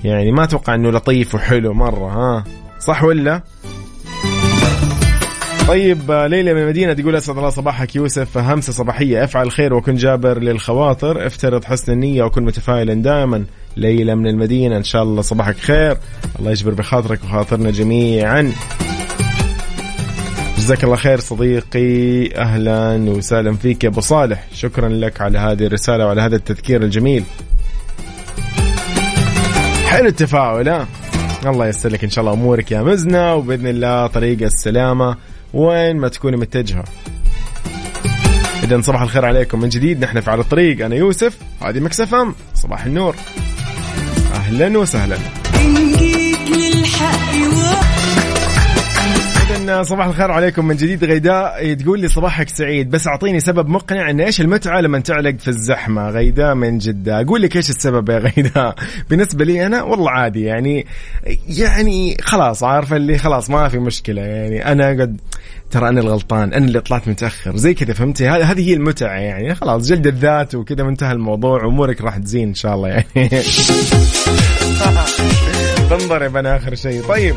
يعني 0.03 0.31
ما 0.31 0.43
أتوقع 0.43 0.75
إنه 0.75 0.91
لطيف 0.91 1.35
وحلو 1.35 1.73
مرة. 1.73 2.07
ها؟ 2.07 2.43
صح 2.79 3.03
ولا؟ 3.03 3.41
طيب 5.67 6.11
آه، 6.11 6.27
ليلى 6.27 6.53
من 6.53 6.61
المدينة 6.61 6.93
تقول 6.93 7.15
أسعد 7.15 7.37
الله 7.37 7.49
صباحك 7.49 7.95
يوسف. 7.95 8.37
همسة 8.37 8.73
صباحية. 8.73 9.23
افعل 9.23 9.45
الخير 9.45 9.73
وكن 9.73 9.95
جابر 9.95 10.39
للخواطر. 10.39 11.27
افترض 11.27 11.65
حسن 11.65 11.91
النية 11.91 12.23
وكن 12.23 12.45
متفائلا 12.45 12.93
دائما. 12.93 13.45
ليلى 13.77 14.15
من 14.15 14.27
المدينة 14.27 14.77
إن 14.77 14.83
شاء 14.83 15.03
الله 15.03 15.21
صباحك 15.21 15.57
خير. 15.57 15.97
الله 16.39 16.51
يجبر 16.51 16.73
بخاطرك 16.73 17.23
وخاطرنا 17.23 17.71
جميعا. 17.71 18.51
جزاك 20.57 20.83
الله 20.83 20.95
خير 20.95 21.19
صديقي. 21.19 22.35
أهلا 22.35 23.09
وسهلا 23.09 23.53
فيك 23.53 23.83
يا 23.83 23.89
أبو 23.89 24.01
صالح. 24.01 24.47
شكرا 24.53 24.89
لك 24.89 25.21
على 25.21 25.37
هذه 25.39 25.65
الرسالة 25.65 26.05
وعلى 26.05 26.21
هذا 26.21 26.35
التذكير 26.35 26.83
الجميل. 26.83 27.23
حلو 29.85 30.07
التفاؤل 30.07 30.69
ها؟ 30.69 30.87
الله 31.45 31.65
ييسر 31.65 31.89
لك 31.89 32.03
إن 32.03 32.09
شاء 32.09 32.25
الله 32.25 32.33
أمورك 32.33 32.71
يا 32.71 32.81
مزنة. 32.81 33.35
وبإذن 33.35 33.67
الله 33.67 34.07
طريق 34.07 34.41
السلامة. 34.41 35.15
وين 35.53 35.97
ما 35.97 36.07
تكوني 36.07 36.37
متجهة. 36.37 36.83
إذا 38.63 38.81
صباح 38.81 39.01
الخير 39.01 39.25
عليكم 39.25 39.59
من 39.59 39.69
جديد. 39.69 40.03
نحن 40.03 40.21
في 40.21 40.31
على 40.31 40.41
الطريق. 40.41 40.85
أنا 40.85 40.95
يوسف. 40.95 41.37
هذه 41.61 41.79
مكسف 41.79 42.15
صباح 42.55 42.85
النور. 42.85 43.15
أهلا 44.33 44.77
وسهلا. 44.77 45.17
صباح 49.83 50.05
الخير 50.05 50.31
عليكم 50.31 50.67
من 50.67 50.75
جديد. 50.75 51.03
غيداء 51.03 51.73
تقول 51.73 51.99
لي 51.99 52.07
صباحك 52.07 52.49
سعيد 52.49 52.89
بس 52.89 53.07
أعطيني 53.07 53.39
سبب 53.39 53.69
مقنع 53.69 54.09
إن 54.09 54.21
إيش 54.21 54.41
المتعة 54.41 54.81
لما 54.81 54.99
تعلق 54.99 55.35
في 55.39 55.47
الزحمة؟ 55.47 56.09
غيداء 56.09 56.55
من 56.55 56.77
جدة. 56.77 57.21
أقول 57.21 57.41
لك 57.41 57.55
إيش 57.55 57.69
السبب 57.69 58.09
يا 58.09 58.17
غيداء؟ 58.17 58.75
بالنسبة 59.09 59.45
لي 59.45 59.65
أنا 59.65 59.83
والله 59.83 60.11
عادي 60.11 60.43
يعني 60.43 60.85
يعني 61.47 62.17
خلاص 62.21 62.63
عارفه 62.63 62.95
اللي 62.95 63.17
خلاص 63.17 63.49
ما 63.49 63.67
في 63.67 63.79
مشكلة 63.79 64.21
يعني 64.21 64.71
أنا 64.71 64.89
قد 64.89 65.21
ترى 65.71 65.89
أنا 65.89 66.01
الغلطان 66.01 66.53
أنا 66.53 66.65
اللي 66.65 66.81
طلعت 66.81 67.07
متأخر 67.07 67.57
زي 67.57 67.73
كذا 67.73 67.93
فهمتي؟ 67.93 68.27
هذه 68.27 68.69
هي 68.69 68.73
المتعة 68.73 69.19
يعني 69.19 69.55
خلاص 69.55 69.87
جلد 69.87 70.07
الذات 70.07 70.55
وكذا 70.55 70.83
منتهى 70.83 71.11
الموضوع 71.11 71.65
امورك 71.65 72.01
راح 72.01 72.17
تزين 72.17 72.47
إن 72.47 72.53
شاء 72.53 72.75
الله 72.75 72.89
يعني. 72.89 73.29
تنضرب 75.97 76.37
أنا 76.37 76.57
آخر 76.57 76.75
شيء. 76.75 77.01
طيب. 77.01 77.35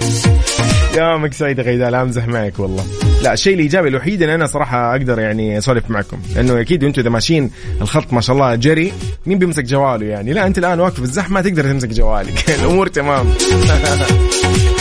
يومك 0.96 1.32
سعيد 1.34 1.60
غيدا 1.60 1.90
لا 1.90 2.02
امزح 2.02 2.26
معك 2.26 2.58
والله. 2.58 2.84
لا 3.22 3.32
الشيء 3.32 3.54
الإيجابي 3.54 3.88
الوحيد 3.88 4.22
إن 4.22 4.28
أنا 4.28 4.46
صراحة 4.46 4.96
أقدر 4.96 5.18
يعني 5.18 5.58
أسولف 5.58 5.90
معكم. 5.90 6.18
لأنه 6.36 6.60
أكيد 6.60 6.84
أنتم 6.84 7.00
إذا 7.00 7.10
ماشيين 7.10 7.50
الخط 7.80 8.12
ما 8.12 8.20
شاء 8.20 8.36
الله 8.36 8.54
جري 8.54 8.92
مين 9.26 9.38
بيمسك 9.38 9.64
جواله 9.64 10.06
يعني؟ 10.06 10.32
لا 10.32 10.46
أنت 10.46 10.58
الآن 10.58 10.80
واقف 10.80 10.94
في 10.94 11.02
الزحمة 11.02 11.40
تقدر 11.40 11.64
تمسك 11.64 11.88
جوالك. 11.88 12.50
الأمور 12.60 12.86
تمام. 12.86 13.26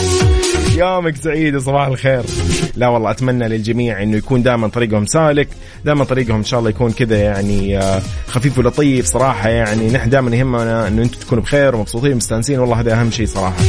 يومك 0.77 1.15
سعيد 1.15 1.55
وصباح 1.55 1.87
الخير. 1.87 2.23
لا 2.75 2.87
والله 2.87 3.11
أتمنى 3.11 3.47
للجميع 3.47 4.03
إنه 4.03 4.17
يكون 4.17 4.43
دائما 4.43 4.67
طريقهم 4.67 5.05
سالك 5.05 5.47
دائما 5.85 6.03
طريقهم 6.03 6.37
إن 6.37 6.43
شاء 6.43 6.59
الله 6.59 6.69
يكون 6.69 6.91
كذا 6.91 7.17
يعني 7.17 7.79
آه، 7.79 8.01
خفيف 8.27 8.57
ولطيف 8.57 9.05
صراحة 9.05 9.49
يعني. 9.49 9.91
نحن 9.91 10.09
دائما 10.09 10.35
يهمنا 10.35 10.87
إنه 10.87 11.01
أنتم 11.01 11.19
تكونوا 11.19 11.43
بخير 11.43 11.75
ومبسوطين 11.75 12.13
ومستانسين 12.13 12.59
والله 12.59 12.79
هذا 12.79 12.93
أهم 12.93 13.11
شيء 13.11 13.25
صراحة. 13.25 13.63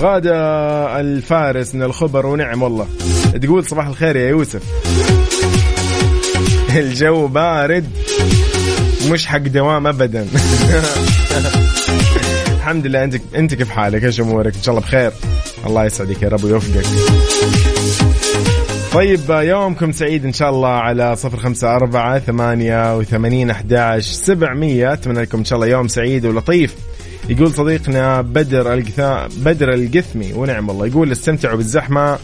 غادة 0.00 1.00
الفارس 1.00 1.74
من 1.74 1.82
الخبر 1.82 2.26
ونعم 2.26 2.62
والله. 2.62 2.86
تقول 3.42 3.64
صباح 3.64 3.86
الخير 3.86 4.16
يا 4.16 4.28
يوسف. 4.28 4.62
الجو 6.76 7.26
بارد 7.26 7.86
مش 9.10 9.26
حق 9.26 9.38
دوام 9.38 9.86
ابدا. 9.86 10.26
الحمد 12.70 12.86
لله 12.86 13.04
انت 13.04 13.20
انت 13.34 13.54
كيف 13.54 13.70
حالك؟ 13.70 14.04
إيش 14.04 14.20
امورك؟ 14.20 14.54
ان 14.56 14.62
شاء 14.62 14.74
الله 14.74 14.86
بخير. 14.86 15.12
الله 15.66 15.84
يسعدك 15.84 16.22
يا 16.22 16.28
رب 16.28 16.44
ويوفقك. 16.44 16.86
طيب 18.92 19.20
يومكم 19.30 19.92
سعيد 19.92 20.24
إن 20.24 20.32
شاء 20.32 20.50
الله 20.50 20.68
على 20.68 21.16
صفر 21.16 21.36
خمسة 21.36 21.76
أربعة 21.76 22.18
ثمانية 22.18 22.98
وثمانين 22.98 23.50
أحد 23.50 23.98
سبعمية. 24.00 24.92
أتمنى 24.92 25.20
لكم 25.20 25.38
إن 25.38 25.44
شاء 25.44 25.56
الله 25.56 25.66
يوم 25.66 25.88
سعيد 25.88 26.26
ولطيف. 26.26 26.74
يقول 27.28 27.52
صديقنا 27.52 28.20
بدر 28.20 28.74
القثا 28.74 29.28
بدر 29.36 29.74
القثمي 29.74 30.32
ونعم 30.32 30.68
والله 30.68 30.86
يقول 30.86 31.12
استمتعوا 31.12 31.56
بالزحمة 31.56 32.18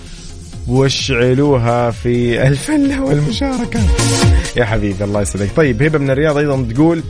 واشعلوها 0.68 1.90
في 1.90 2.46
الفلة 2.46 3.02
والمشاركة. 3.02 3.80
يا 4.56 4.64
حبيبي 4.64 5.04
الله 5.04 5.22
يسعدك. 5.22 5.50
طيب 5.56 5.82
هبة 5.82 5.98
من 5.98 6.10
الرياض 6.10 6.36
أيضا 6.36 6.66
تقول 6.74 7.02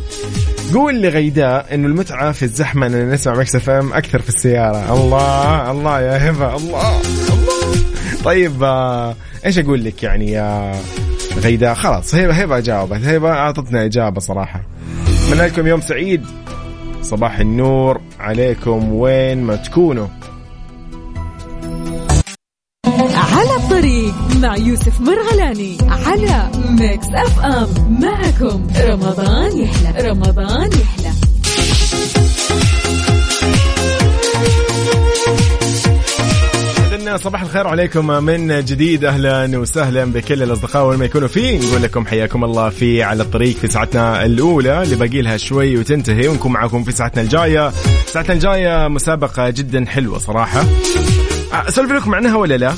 قول 0.75 1.03
لغيداء 1.03 1.75
إنه 1.75 1.87
المتعة 1.87 2.33
في 2.33 2.43
الزحمة 2.43 2.87
اننا 2.87 3.15
نسمع 3.15 3.35
Mix 3.35 3.57
FM 3.57 3.93
أكثر 3.93 4.19
في 4.19 4.29
السيارة. 4.29 4.95
الله 4.95 5.71
الله 5.71 6.01
يا 6.01 6.31
هبة 6.31 6.57
الله 6.57 7.01
الله. 7.01 7.77
طيب 8.25 8.63
آه 8.63 9.15
إيش 9.47 9.59
أقول 9.59 9.85
لك 9.85 10.03
يعني 10.03 10.31
يا 10.31 10.73
غيداء؟ 11.37 11.75
خلاص 11.75 12.15
هبة 12.15 12.35
هبة 12.35 12.61
جاوبت. 12.61 13.05
هبة 13.05 13.31
أعطتنا 13.31 13.85
إجابة 13.85 14.21
صراحة. 14.21 14.63
اتمنى 15.29 15.47
لكم 15.47 15.67
يوم 15.67 15.81
سعيد. 15.81 16.27
صباح 17.03 17.39
النور. 17.39 18.01
عليكم 18.21 18.93
وين 18.93 19.43
ما 19.43 19.57
تكونوا. 19.57 20.07
على 23.15 23.57
الطريق. 23.57 24.15
مع 24.42 24.57
يوسف 24.57 25.01
مرغلاني 25.01 25.79
على 25.88 26.51
Mix 26.69 27.07
FM. 27.15 27.99
معكم 28.01 28.66
رمضان 28.77 29.59
يحلى. 29.59 30.09
رمضان 30.11 30.70
يحلى. 30.72 31.11
صباح 37.16 37.42
الخير 37.42 37.66
عليكم 37.66 38.07
من 38.07 38.64
جديد. 38.64 39.05
أهلا 39.05 39.59
وسهلا 39.59 40.05
بكل 40.05 40.42
الأصدقاء 40.42 40.87
وين 40.87 40.99
ما 40.99 41.05
يكونوا 41.05 41.29
فيه. 41.29 41.59
نقول 41.59 41.83
لكم 41.83 42.07
حياكم 42.07 42.44
الله 42.44 42.68
في 42.68 43.03
على 43.03 43.22
الطريق 43.22 43.57
في 43.57 43.68
ساعتنا 43.68 44.25
الأولى. 44.25 44.83
اللي 44.83 44.96
باقي 44.96 45.22
لها 45.22 45.37
شوي 45.37 45.77
وتنتهي 45.77 46.29
ونكون 46.29 46.53
معاكم 46.53 46.85
في 46.85 46.92
ساعتنا 46.92 47.22
الجاية. 47.22 47.72
ساعتنا 48.07 48.35
الجاية 48.35 48.88
مسابقة 48.88 49.51
جدا 49.51 49.85
حلوة 49.87 50.18
صراحة. 50.18 50.64
أسولف 51.53 51.92
لكم 51.92 52.14
عنها 52.14 52.37
ولا 52.37 52.57
لا؟ 52.57 52.72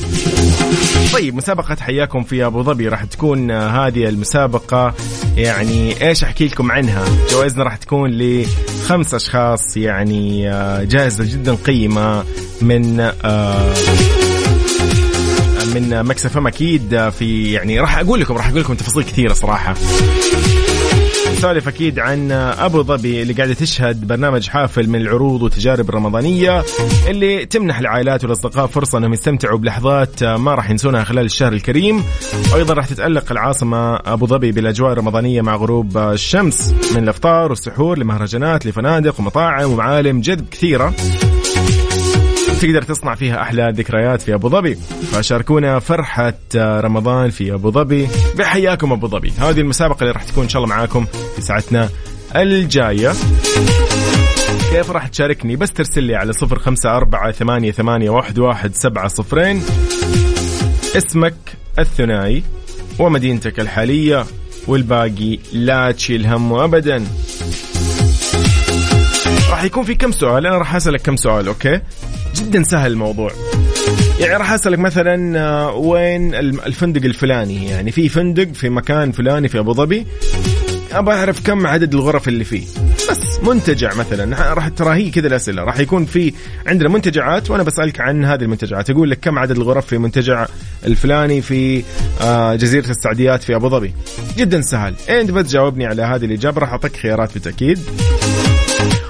طيب 1.12 1.35
مسابقة 1.35 1.76
حياكم 1.81 2.22
في 2.22 2.46
أبو 2.46 2.62
ظبي 2.62 2.88
راح 2.88 3.04
تكون 3.04 3.50
هذه 3.50 4.09
المسابقة 4.09 4.94
يعني 5.37 6.09
إيش 6.09 6.24
أحكي 6.24 6.46
لكم 6.46 6.72
عنها؟ 6.72 7.04
جوائزنا 7.31 7.64
راح 7.64 7.76
تكون 7.76 8.11
لخمس 8.11 9.14
أشخاص 9.14 9.76
يعني 9.76 10.42
جائزة 10.87 11.24
جدا 11.24 11.54
قيمة 11.54 12.24
من 12.62 13.00
آه 13.24 13.74
من 15.74 16.02
مكسف 16.02 16.46
أكيد 16.46 17.11
في 17.11 17.52
يعني 17.52 17.81
راح 17.81 17.98
أقول 17.98 18.20
لكم 18.20 18.37
راح 18.37 18.48
أقول 18.48 18.61
لكم 18.61 18.74
تفاصيل 18.74 19.02
كثيرة 19.02 19.33
صراحة 19.33 19.74
نسولف 21.38 21.68
أكيد 21.68 21.98
عن 21.98 22.33
أبو 22.33 22.83
ظبي 22.83 23.22
اللي 23.22 23.33
قاعدة 23.33 23.55
تشهد 23.55 24.07
برنامج 24.07 24.48
حافل 24.48 24.88
من 24.88 25.01
العروض 25.01 25.42
والتجارب 25.42 25.88
الرمضانية 25.88 26.64
اللي 27.09 27.46
تمنح 27.46 27.79
العائلات 27.79 28.24
والأصدقاء 28.24 28.66
فرصة 28.66 28.98
أنهم 28.98 29.12
يستمتعوا 29.12 29.59
بلحظات 29.59 30.24
ما 30.24 30.55
راح 30.55 30.70
ينسونها 30.70 31.05
خلال 31.05 31.24
الشهر 31.24 31.53
الكريم. 31.53 32.05
وأيضا 32.53 32.74
راح 32.74 32.87
تتألق 32.87 33.33
العاصمة 33.33 33.96
أبو 33.96 34.27
ظبي 34.27 34.53
بالأجواء 34.53 34.92
الرمضانية 34.92 35.42
مع 35.42 35.57
غروب 35.57 35.98
الشمس 35.98 36.74
من 36.96 37.03
الأفطار 37.03 37.51
والسحور 37.51 37.98
لمهرجانات 37.98 38.66
لفنادق 38.66 39.20
ومطاعم 39.20 39.72
ومعالم 39.72 40.20
جذب 40.20 40.48
كثيرة. 40.51 40.94
تقدر 42.60 42.82
تصنع 42.82 43.14
فيها 43.14 43.42
أحلى 43.42 43.72
ذكريات 43.74 44.22
في 44.22 44.34
أبو 44.34 44.48
ظبي. 44.48 44.74
فشاركونا 45.12 45.78
فرحة 45.78 46.34
رمضان 46.56 47.30
في 47.30 47.54
أبو 47.54 47.70
ظبي. 47.70 48.08
بحياكم 48.38 48.92
أبو 48.92 49.08
ظبي. 49.08 49.32
هذه 49.38 49.60
المسابقة 49.60 50.00
اللي 50.00 50.12
راح 50.12 50.24
تكون 50.24 50.42
إن 50.42 50.48
شاء 50.48 50.62
الله 50.64 50.76
معاكم 50.76 51.06
في 51.36 51.42
ساعتنا 51.42 51.88
الجاية. 52.36 53.12
كيف 54.70 54.90
راح 54.90 55.06
تشاركني؟ 55.06 55.56
بس 55.56 55.72
ترسل 55.72 56.02
لي 56.02 56.16
على 56.16 56.32
صفر 56.32 56.58
خمسة 56.58 56.96
أربعة 56.96 57.32
ثمانية, 57.32 57.72
ثمانية 57.72 58.10
واحد, 58.10 58.38
واحد 58.38 58.74
سبعة 58.74 59.08
صفرين. 59.08 59.62
اسمك 60.96 61.34
الثنائي 61.78 62.42
ومدينتك 62.98 63.60
الحالية 63.60 64.24
والباقي 64.66 65.38
لا 65.52 65.90
تشيل 65.90 66.26
همه 66.26 66.64
أبدا. 66.64 67.04
راح 69.50 69.64
يكون 69.64 69.84
في 69.84 69.94
كم 69.94 70.12
سؤال؟ 70.12 70.46
أنا 70.46 70.58
راح 70.58 70.74
أسألك 70.74 71.02
كم 71.02 71.16
سؤال 71.16 71.48
أوكي؟ 71.48 71.80
جدا 72.34 72.62
سهل 72.62 72.92
الموضوع. 72.92 73.30
يعني 74.20 74.36
راح 74.36 74.52
أسألك 74.52 74.78
مثلا 74.78 75.40
آه، 75.40 75.72
وين 75.74 76.34
الفندق 76.34 77.04
الفلاني؟ 77.04 77.68
يعني 77.68 77.90
في 77.90 78.08
فندق 78.08 78.52
في 78.52 78.68
مكان 78.68 79.12
فلاني 79.12 79.48
في 79.48 79.58
أبو 79.58 79.72
ظبي. 79.72 80.06
أبغى 80.92 81.14
أعرف 81.14 81.46
كم 81.46 81.66
عدد 81.66 81.94
الغرف 81.94 82.28
اللي 82.28 82.44
فيه. 82.44 82.66
بس 83.10 83.40
منتجع 83.42 83.94
مثلا. 83.94 84.52
راح 84.52 84.68
ترى 84.68 84.94
هي 84.94 85.10
كذا 85.10 85.26
الأسئلة. 85.26 85.62
راح 85.64 85.78
يكون 85.78 86.04
في 86.04 86.32
عندنا 86.66 86.88
منتجعات 86.88 87.50
وأنا 87.50 87.62
بسألك 87.62 88.00
عن 88.00 88.24
هذه 88.24 88.42
المنتجعات. 88.42 88.90
أقول 88.90 89.10
لك 89.10 89.18
كم 89.20 89.38
عدد 89.38 89.56
الغرف 89.56 89.86
في 89.86 89.98
منتجع 89.98 90.46
الفلاني 90.86 91.42
في 91.42 91.82
آه، 92.20 92.54
جزيرة 92.54 92.90
السعديات 92.90 93.42
في 93.42 93.56
أبو 93.56 93.68
ظبي؟ 93.68 93.94
جدا 94.36 94.60
سهل. 94.60 94.94
أنت 95.08 95.30
بس 95.30 95.52
جاوبني 95.52 95.86
على 95.86 96.02
هذه 96.02 96.24
الإجابة. 96.24 96.60
راح 96.60 96.70
أعطيك 96.70 96.96
خيارات 96.96 97.34
بالتأكيد. 97.34 97.78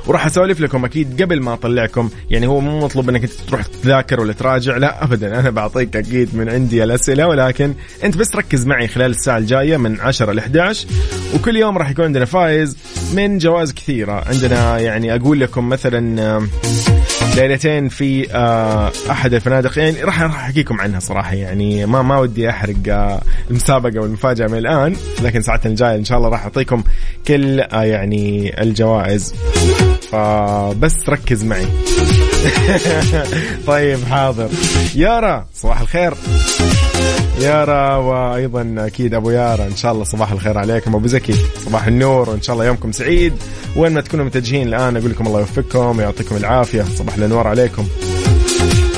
وراح 0.08 0.26
أسولف 0.26 0.60
لكم 0.60 0.84
أكيد 0.84 1.22
قبل 1.22 1.40
ما 1.40 1.54
أطلعكم. 1.54 2.10
يعني 2.30 2.46
هو 2.46 2.60
مو 2.60 2.80
مطلوب 2.80 3.08
إنك 3.08 3.30
تروح 3.48 3.62
تذاكر 3.62 4.20
ولا 4.20 4.32
تراجع. 4.32 4.76
لا 4.76 5.04
ابدا. 5.04 5.40
أنا 5.40 5.50
بعطيك 5.50 5.96
أكيد 5.96 6.36
من 6.36 6.48
عندي 6.48 6.84
الأسئلة 6.84 7.26
ولكن 7.28 7.74
أنت 8.04 8.16
بس 8.16 8.36
ركز 8.36 8.66
معي 8.66 8.88
خلال 8.88 9.10
الساعة 9.10 9.38
الجاية 9.38 9.76
من 9.76 10.00
10 10.00 10.32
ل 10.32 10.38
11 10.38 10.86
وكل 11.34 11.56
يوم 11.56 11.78
راح 11.78 11.90
يكون 11.90 12.04
عندنا 12.04 12.24
فايز 12.24 12.76
من 13.14 13.38
جوائز 13.38 13.72
كثيرة. 13.72 14.24
عندنا 14.28 14.78
يعني 14.78 15.14
أقول 15.14 15.40
لكم 15.40 15.68
مثلا 15.68 16.40
ليلتين 17.36 17.88
في 17.88 18.34
آه، 18.34 18.92
أحد 19.10 19.34
الفنادق. 19.34 19.78
يعني 19.78 20.02
راح 20.02 20.22
راح 20.22 20.44
احكيكم 20.44 20.80
عنها 20.80 21.00
صراحة. 21.00 21.34
يعني 21.34 21.86
ما 21.86 22.02
ما 22.02 22.18
ودي 22.18 22.50
أحرق 22.50 22.76
آه، 22.88 23.20
المسابقة 23.50 24.00
والمفاجأة 24.00 24.46
من 24.46 24.58
الآن 24.58 24.96
لكن 25.22 25.42
ساعتنا 25.42 25.70
الجاية 25.70 25.96
إن 25.96 26.04
شاء 26.04 26.18
الله 26.18 26.28
راح 26.28 26.42
أعطيكم 26.42 26.82
كل 27.28 27.60
آه، 27.60 27.82
يعني 27.82 28.54
الجوائز. 28.62 29.34
فبس 30.12 31.08
ركز 31.08 31.44
معي. 31.44 31.66
طيب 33.66 34.04
حاضر. 34.04 34.48
يارا 34.94 35.46
صباح 35.54 35.80
الخير. 35.80 36.14
يارا 37.40 37.96
وأيضا 37.96 38.74
أكيد 38.78 39.14
أبو 39.14 39.30
يارا 39.30 39.64
إن 39.64 39.76
شاء 39.76 39.92
الله 39.92 40.04
صباح 40.04 40.32
الخير 40.32 40.58
عليكم. 40.58 40.94
أبو 40.94 41.06
زكي 41.06 41.34
صباح 41.64 41.86
النور 41.86 42.30
وإن 42.30 42.42
شاء 42.42 42.54
الله 42.54 42.66
يومكم 42.66 42.92
سعيد. 42.92 43.32
وين 43.76 43.92
ما 43.92 44.00
تكونوا 44.00 44.24
متجهين 44.24 44.68
الآن 44.68 44.96
أقول 44.96 45.10
لكم 45.10 45.26
الله 45.26 45.40
يوفقكم 45.40 45.98
ويعطيكم 45.98 46.36
العافية. 46.36 46.82
صباح 46.82 47.14
الأنوار 47.14 47.46
عليكم. 47.46 47.88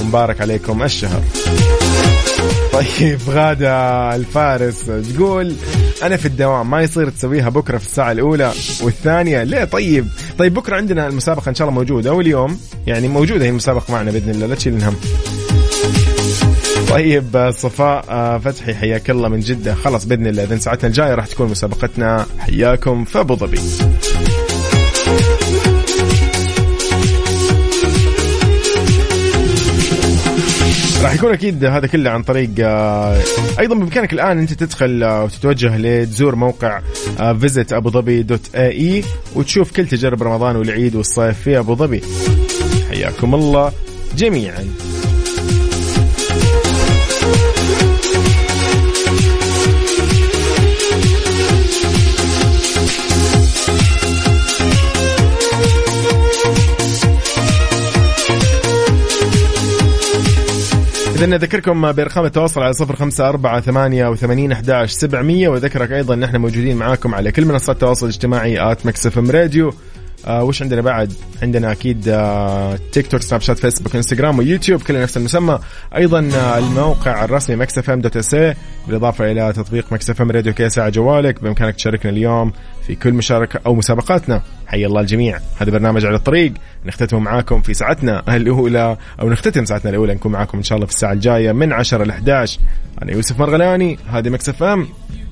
ومبارك 0.00 0.40
عليكم 0.40 0.82
الشهر. 0.82 1.22
طيب 2.72 3.18
غادة 3.28 4.14
الفارس 4.14 4.84
تقول 5.14 5.54
أنا 6.02 6.16
في 6.16 6.26
الدوام 6.26 6.70
ما 6.70 6.82
يصير 6.82 7.10
تسويها 7.10 7.48
بكرة 7.48 7.78
في 7.78 7.84
الساعة 7.84 8.12
الأولى 8.12 8.52
والثانية. 8.82 9.42
ليه؟ 9.42 9.64
طيب. 9.64 10.06
طيب 10.38 10.54
بكرة 10.54 10.76
عندنا 10.76 11.06
المسابقة 11.06 11.48
إن 11.48 11.54
شاء 11.54 11.68
الله 11.68 11.80
موجودة 11.80 12.12
واليوم 12.12 12.60
يعني 12.86 13.08
موجودة 13.08 13.44
هي 13.44 13.48
المسابقة 13.48 13.92
معنا 13.92 14.10
بإذن 14.10 14.30
الله 14.30 14.46
لا 14.46 14.54
تشيل 14.54 14.74
الهم. 14.74 14.96
طيب 16.90 17.50
صفاء 17.54 18.04
آه، 18.10 18.38
فتحي 18.38 18.74
حياك 18.74 19.10
الله 19.10 19.28
من 19.28 19.40
جدة. 19.40 19.74
خلاص 19.74 20.04
بإذن 20.04 20.26
الله 20.26 20.42
إذن 20.42 20.58
ساعتنا 20.58 20.88
الجاية 20.88 21.14
راح 21.14 21.26
تكون 21.26 21.48
مسابقتنا. 21.48 22.26
حياكم 22.38 23.04
في 23.04 23.20
أبو 23.20 23.36
ظبي. 23.36 23.60
راح 31.10 31.18
يكون 31.18 31.32
أكيد 31.32 31.64
هذا 31.64 31.86
كله 31.86 32.10
عن 32.10 32.22
طريق 32.22 32.50
آه، 32.60 33.20
أيضا 33.58 33.74
بإمكانك 33.74 34.12
الآن 34.12 34.38
أنت 34.38 34.52
تدخل 34.52 35.02
آه، 35.02 35.24
وتتوجه 35.24 35.76
لتزور 35.76 36.34
موقع 36.34 36.80
فيزت 37.40 37.72
أبو 37.72 37.90
ظبي 37.90 38.22
دوت 38.22 38.54
اي 38.54 39.04
وتشوف 39.34 39.72
كل 39.72 39.86
تجارب 39.86 40.22
رمضان 40.22 40.56
والعيد 40.56 40.94
والصيف 40.94 41.40
في 41.40 41.58
أبو 41.58 41.74
ظبي. 41.74 42.02
حياكم 42.90 43.34
الله 43.34 43.72
جميعا. 44.16 44.64
إذا 61.20 61.28
نذكركم 61.28 61.92
بأرقام 61.92 62.24
التواصل 62.24 62.62
على 62.62 62.72
صفر 62.72 62.96
خمسة 62.96 63.28
أربعة 63.28 63.60
ثمانية 63.60 64.08
وثمانين 64.08 64.52
أحداش 64.52 64.90
سبعمية 64.90 65.48
وذكرك 65.48 65.92
أيضا 65.92 66.16
نحن 66.16 66.36
موجودين 66.36 66.76
معاكم 66.76 67.14
على 67.14 67.32
كل 67.32 67.44
منصات 67.44 67.76
التواصل 67.76 68.06
الاجتماعي 68.06 68.72
آت 68.72 68.86
مكسف 68.86 69.18
راديو. 69.18 69.72
آه 70.26 70.44
وش 70.44 70.62
عندنا 70.62 70.80
بعد؟ 70.80 71.12
عندنا 71.42 71.72
أكيد 71.72 72.08
آه 72.08 72.78
تيك 72.92 73.06
توك 73.06 73.22
سناب 73.22 73.40
شات 73.40 73.58
فيسبوك 73.58 73.96
انستغرام 73.96 74.38
ويوتيوب 74.38 74.82
كلها 74.82 75.02
نفس 75.02 75.16
المسمى. 75.16 75.58
أيضا 75.96 76.30
آه 76.34 76.58
الموقع 76.58 77.24
الرسمي 77.24 77.56
Mix 77.56 77.78
FM 77.78 78.00
dot 78.00 78.16
SA 78.16 78.36
بالإضافة 78.86 79.30
إلى 79.32 79.52
تطبيق 79.52 79.92
Mix 79.92 80.10
FM 80.10 80.30
Radio 80.30 80.52
KSA 80.52 80.78
على 80.78 80.90
جوالك. 80.90 81.42
بإمكانك 81.42 81.74
تشاركنا 81.74 82.12
اليوم 82.12 82.52
في 82.86 82.94
كل 82.94 83.12
مشاركة 83.12 83.60
أو 83.66 83.74
مسابقاتنا. 83.74 84.42
حي 84.66 84.86
الله 84.86 85.00
الجميع. 85.00 85.38
هذا 85.58 85.70
برنامج 85.70 86.06
على 86.06 86.16
الطريق. 86.16 86.52
نختتم 86.86 87.22
معاكم 87.22 87.62
في 87.62 87.74
ساعتنا 87.74 88.36
الأولى 88.36 88.96
أو 89.20 89.30
نختتم 89.30 89.64
ساعتنا 89.64 89.90
الأولى. 89.90 90.14
نكون 90.14 90.32
معاكم 90.32 90.58
إن 90.58 90.64
شاء 90.64 90.76
الله 90.76 90.86
في 90.86 90.92
الساعة 90.92 91.12
الجاية 91.12 91.52
من 91.52 91.72
10 91.72 92.04
ل 92.04 92.10
11 92.10 92.60
أنا 93.02 93.12
يوسف 93.12 93.40
مرغلاني. 93.40 93.98
هذه 94.08 94.28
Mix 94.28 94.48
FM. 94.48 94.88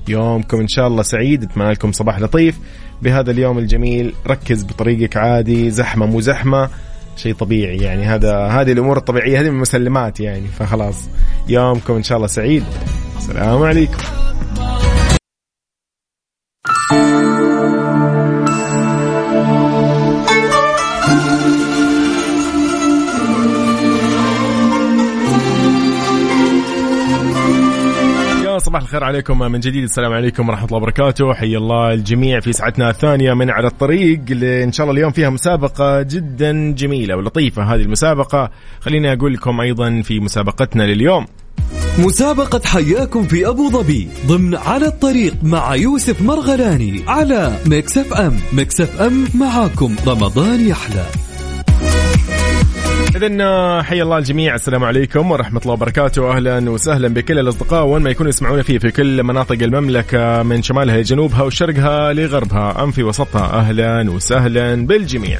يومكم. 0.09 0.59
إن 0.59 0.67
شاء 0.67 0.87
الله 0.87 1.03
سعيد 1.03 1.43
أتمنى 1.43 1.71
لكم 1.71 1.91
صباح 1.91 2.19
لطيف. 2.19 2.59
بهذا 3.01 3.31
اليوم 3.31 3.57
الجميل 3.57 4.13
ركز 4.27 4.63
بطريقك 4.63 5.17
عادي 5.17 5.71
زحمة 5.71 6.05
مو 6.05 6.21
زحمة 6.21 6.69
شيء 7.15 7.33
طبيعي 7.33 7.77
يعني. 7.77 8.03
هذا 8.03 8.47
هذه 8.47 8.71
الأمور 8.71 8.97
الطبيعية 8.97 9.39
هذه 9.39 9.49
من 9.49 9.55
المسلمات 9.55 10.19
يعني. 10.19 10.47
فخلاص 10.47 11.09
يومكم 11.47 11.93
إن 11.93 12.03
شاء 12.03 12.17
الله 12.17 12.27
سعيد. 12.27 12.63
السلام 13.17 13.63
عليكم. 13.63 14.03
صباح 28.69 28.81
الخير 28.81 29.03
عليكم. 29.03 29.39
من 29.39 29.59
جديد 29.59 29.83
السلام 29.83 30.13
عليكم 30.13 30.49
ورحمة 30.49 30.65
الله 30.65 30.77
وبركاته. 30.77 31.33
حي 31.33 31.57
الله 31.57 31.93
الجميع 31.93 32.39
في 32.39 32.53
ساعتنا 32.53 32.89
الثانية 32.89 33.33
من 33.33 33.49
على 33.49 33.67
الطريق 33.67 34.19
إن 34.43 34.71
شاء 34.71 34.85
الله 34.85 34.97
اليوم 34.97 35.11
فيها 35.11 35.29
مسابقة 35.29 36.01
جدا 36.01 36.71
جميلة 36.71 37.15
ولطيفة 37.15 37.63
هذه 37.63 37.81
المسابقة. 37.81 38.51
خليني 38.79 39.13
أقول 39.13 39.33
لكم 39.33 39.61
أيضا 39.61 40.01
في 40.01 40.19
مسابقتنا 40.19 40.83
لليوم. 40.83 41.25
مسابقة 41.99 42.61
حياكم 42.65 43.23
في 43.23 43.47
أبو 43.47 43.69
ظبي 43.69 44.07
ضمن 44.27 44.55
على 44.55 44.87
الطريق 44.87 45.33
مع 45.43 45.75
يوسف 45.75 46.21
مرغلاني 46.21 47.03
على 47.07 47.35
Mix 47.35 48.37
FM. 48.51 48.81
Mix 48.81 49.01
FM 49.01 49.27
معاكم. 49.35 49.95
رمضان 50.07 50.67
يحلى. 50.67 51.05
إذا 53.15 53.81
حي 53.81 54.01
الله 54.01 54.17
الجميع. 54.17 54.55
السلام 54.55 54.83
عليكم 54.83 55.31
ورحمة 55.31 55.61
الله 55.61 55.73
وبركاته. 55.73 56.31
أهلا 56.31 56.69
وسهلا 56.69 57.07
بكل 57.07 57.39
الأصدقاء. 57.39 57.85
وين 57.85 58.03
ما 58.03 58.09
يكونوا 58.09 58.29
يسمعونا 58.29 58.63
فيه 58.63 58.77
في 58.77 58.91
كل 58.91 59.23
مناطق 59.23 59.63
المملكة 59.63 60.43
من 60.43 60.61
شمالها 60.61 60.97
لجنوبها 60.97 61.41
وشرقها 61.41 62.13
لغربها. 62.13 62.83
أم 62.83 62.91
في 62.91 63.03
وسطها. 63.03 63.59
أهلا 63.59 64.11
وسهلا 64.11 64.87
بالجميع. 64.87 65.39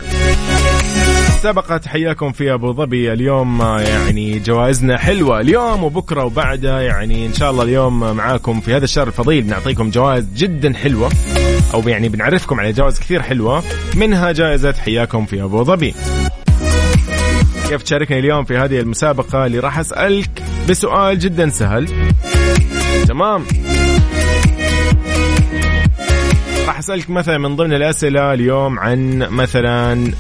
سبقت 1.42 1.88
حياكم 1.88 2.32
في 2.32 2.54
أبو 2.54 2.74
ظبي. 2.74 3.14
اليوم 3.14 3.62
يعني 3.62 4.40
جوائزنا 4.40 4.98
حلوة. 4.98 5.40
اليوم 5.40 5.84
وبكرة 5.84 6.24
وبعده 6.24 6.82
يعني 6.82 7.26
إن 7.26 7.34
شاء 7.34 7.52
الله 7.52 7.64
اليوم 7.64 8.00
معاكم 8.00 8.62
في 8.62 8.76
هذا 8.76 8.84
الشهر 8.84 9.08
الفضيل 9.08 9.42
بنعطيكم 9.42 9.90
جوائز 9.90 10.26
جدا 10.38 10.74
حلوة. 10.74 11.10
أو 11.74 11.82
يعني 11.88 12.10
بنعرفكم 12.10 12.60
على 12.60 12.72
جوائز 12.72 13.00
كثير 13.00 13.22
حلوة. 13.22 13.64
منها 13.96 14.32
جائزة 14.32 14.74
حياكم 14.74 15.26
في 15.26 15.44
أبو 15.44 15.64
ظبي. 15.64 15.94
كيف 17.70 17.84
تشاركني 17.84 18.20
اليوم 18.20 18.44
في 18.44 18.58
هذه 18.58 18.80
المسابقة 18.80 19.46
اللي 19.46 19.60
راح 19.60 19.80
أسألك 19.80 20.44
بسؤال 20.70 21.20
جدا 21.20 21.50
سهل. 21.50 21.88
تمام؟ 23.08 23.46
راح 26.68 26.78
أسألك 26.80 27.10
مثلا 27.10 27.38
من 27.38 27.56
ضمن 27.56 27.74
الأسئلة 27.74 28.34
اليوم 28.34 28.80
عن 28.80 29.18
مثلا 29.18 30.12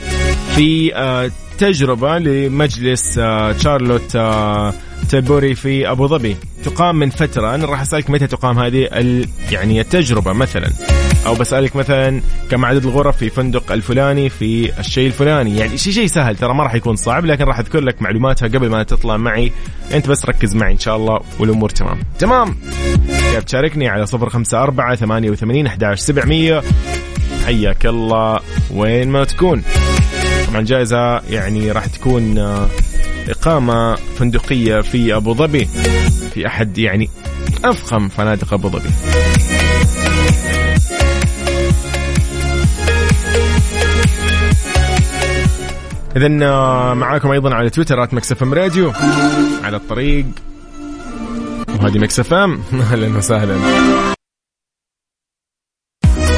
في 0.56 0.96
آه، 0.96 1.32
تجربة 1.58 2.18
لمجلس 2.18 3.18
آه، 3.18 3.58
شارلوت 3.58 4.16
آه، 4.16 4.74
تبوري 5.10 5.56
في 5.56 5.92
أبو 5.92 6.08
ظبي. 6.08 6.36
تقام 6.64 6.96
من 6.96 7.10
فترة. 7.10 7.56
أنا 7.56 7.66
راح 7.66 7.82
أسألك 7.82 8.10
متى 8.10 8.28
تقام 8.28 8.60
هذه 8.60 8.90
يعني 9.52 9.82
التجربة 9.82 10.34
مثلا. 10.34 10.70
أو 11.26 11.36
بسألك 11.36 11.76
مثلا 11.76 12.22
كم 12.52 12.66
عدد 12.66 12.86
الغرف 12.86 13.18
في 13.18 13.30
فندق 13.30 13.72
الفلاني 13.72 14.30
في 14.30 14.80
الشيء 14.80 15.08
الفلاني؟ 15.08 15.58
يعني 15.58 15.78
شيء 15.78 15.94
شيء 15.94 16.08
سهل 16.08 16.36
ترى 16.36 16.54
ما 16.54 16.64
راح 16.64 16.76
يكون 16.76 16.96
صعب 16.96 17.26
لكن 17.26 17.44
راح 17.44 17.60
أذكر 17.60 17.80
لك 17.80 18.02
معلوماتها 18.02 18.48
قبل 18.48 18.70
ما 18.70 18.84
تطلع 18.84 19.18
معي. 19.18 19.52
أنت 19.94 20.08
بس 20.08 20.26
ركز 20.26 20.56
معي 20.56 20.74
إن 20.74 20.80
شاء 20.80 20.96
الله 20.96 21.20
والأمور 21.40 21.70
تمام. 21.70 22.00
تمام. 22.20 22.56
كيف 23.08 23.44
تشاركني 23.44 23.88
على 23.88 24.06
صفر 24.06 24.30
خمسة 24.30 24.64
أربعة 24.64 24.96
ثمانية 24.96 25.30
وثمانين 25.30 25.68
أحداش 25.68 26.00
سبعمية. 26.00 26.64
حياك 27.46 27.86
الله. 27.86 28.40
وين 28.72 29.10
ما 29.10 29.24
تكون. 29.24 29.64
طبعا 30.48 30.62
جائزة 30.62 31.20
يعني 31.20 31.72
راح 31.72 31.86
تكون 31.86 32.38
آه، 32.38 32.68
إقامة 33.30 33.96
فندقية 33.96 34.82
في 34.82 35.16
أبو 35.16 35.34
ظبي. 35.34 35.66
في 36.34 36.48
أحد 36.48 36.78
يعني 36.78 37.10
أفخم 37.66 38.10
فنادق 38.10 38.54
أبو 38.54 38.70
ظبي. 38.70 38.90
اذا 46.16 46.46
آه، 46.46 46.94
معاكم 46.94 47.32
أيضا 47.32 47.56
على 47.56 47.70
تويتر 47.70 48.04
at 48.04 48.14
Mix 48.14 48.44
FM 48.44 48.54
Radio. 48.54 48.92
على 49.64 49.78
الطريق. 49.78 50.26
وهذه 51.70 52.00
Mix 52.00 52.34
FM. 52.34 52.62
أهلا 52.92 53.18
وسهلا. 53.18 53.58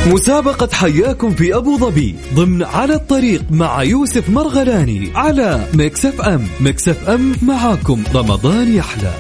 مسابقة 0.08 0.70
حياكم 0.74 1.30
في 1.30 1.56
أبو 1.56 1.78
ظبي 1.78 2.16
ضمن 2.34 2.64
على 2.64 2.94
الطريق 2.94 3.44
مع 3.52 3.84
يوسف 3.84 4.30
مرغلاني 4.30 5.12
على 5.16 5.68
Mix 5.74 6.22
FM. 6.22 6.48
Mix 6.60 7.10
FM 7.10 7.36
معاكم. 7.42 8.04
رمضان 8.16 8.74
يحلى. 8.74 9.14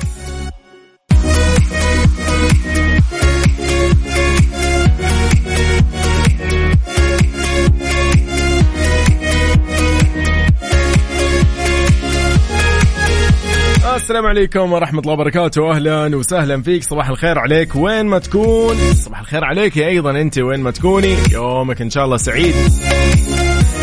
السلام 13.96 14.26
عليكم 14.26 14.74
ورحمة 14.74 15.00
الله 15.00 15.14
وبركاته. 15.14 15.72
أهلا 15.72 16.16
وسهلا 16.16 16.62
فيك. 16.62 16.84
صباح 16.84 17.10
الخير 17.10 17.40
عليك. 17.40 17.76
وين 17.76 18.06
ما 18.06 18.20
تكون. 18.20 18.76
صباح 18.94 19.20
الخير 19.20 19.44
عليك 19.44 19.78
أيضا 19.78 20.12
أنت. 20.12 20.38
وين 20.38 20.60
ما 20.60 20.72
تكوني. 20.72 21.16
يومك 21.32 21.82
إن 21.82 21.90
شاء 21.90 22.06
الله 22.06 22.18
سعيد. 22.18 22.56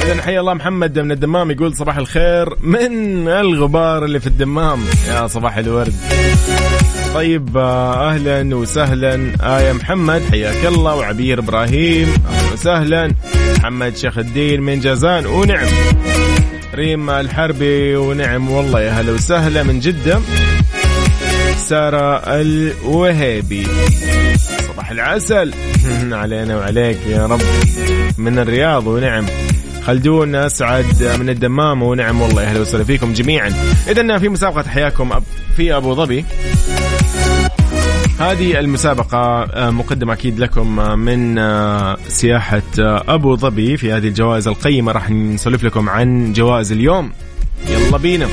إذا 0.02 0.22
حيا 0.22 0.40
الله 0.40 0.54
محمد 0.54 0.98
من 0.98 1.12
الدمام 1.12 1.50
يقول 1.50 1.76
صباح 1.76 1.96
الخير 1.96 2.48
من 2.62 3.28
الغبار 3.28 4.04
اللي 4.04 4.20
في 4.20 4.26
الدمام. 4.26 4.80
يا 5.08 5.26
صباح 5.26 5.56
الورد. 5.56 5.94
طيب 7.14 7.56
أهلا 7.56 8.56
وسهلا. 8.56 9.32
آية 9.40 9.72
محمد 9.72 10.22
حياك 10.30 10.66
الله. 10.66 10.94
وعبير 10.94 11.38
إبراهيم 11.38 12.08
أهلا 12.30 12.52
وسهلا. 12.52 13.14
محمد 13.58 13.96
شيخ 13.96 14.18
الدين 14.18 14.60
من 14.60 14.80
جازان. 14.80 15.26
ونعم. 15.26 15.68
ريم 16.74 17.10
الحربي 17.10 17.96
ونعم 17.96 18.50
والله 18.50 18.80
يا 18.80 18.90
هلا 18.90 19.12
وسهلا 19.12 19.62
من 19.62 19.80
جدة. 19.80 20.20
سارة 21.56 22.16
الوهيبي. 22.16 23.66
صباح 24.68 24.90
العسل. 24.90 25.54
علينا 26.12 26.56
وعليك 26.56 26.98
يا 27.06 27.26
رب. 27.26 27.40
من 28.18 28.38
الرياض 28.38 28.86
ونعم. 28.86 29.26
خلدون 29.82 30.34
أسعد 30.34 31.16
من 31.20 31.30
الدمام 31.30 31.82
ونعم 31.82 32.20
والله 32.20 32.42
أهلا 32.42 32.60
وسهلا 32.60 32.84
فيكم 32.84 33.12
جميعا. 33.12 33.52
اذا 33.88 34.18
في 34.18 34.28
مسابقة 34.28 34.68
حياكم 34.68 35.10
في 35.56 35.76
أبو 35.76 35.94
ظبي. 35.94 36.24
هذه 38.18 38.58
المسابقة 38.58 39.18
آه، 39.44 39.70
مقدمة 39.70 40.12
أكيد 40.12 40.38
لكم 40.38 40.80
آه، 40.80 40.94
من 40.94 41.38
آه، 41.38 41.96
سياحة 42.08 42.62
أبو 42.78 43.36
ظبي 43.36 43.76
في 43.76 43.92
هذه 43.92 44.08
الجوائز 44.08 44.48
القيمة. 44.48 44.92
راح 44.92 45.10
نسولف 45.10 45.64
لكم 45.64 45.88
عن 45.88 46.32
جوائز 46.32 46.72
اليوم. 46.72 47.12
يلا 47.68 47.96
بينا. 47.96 48.28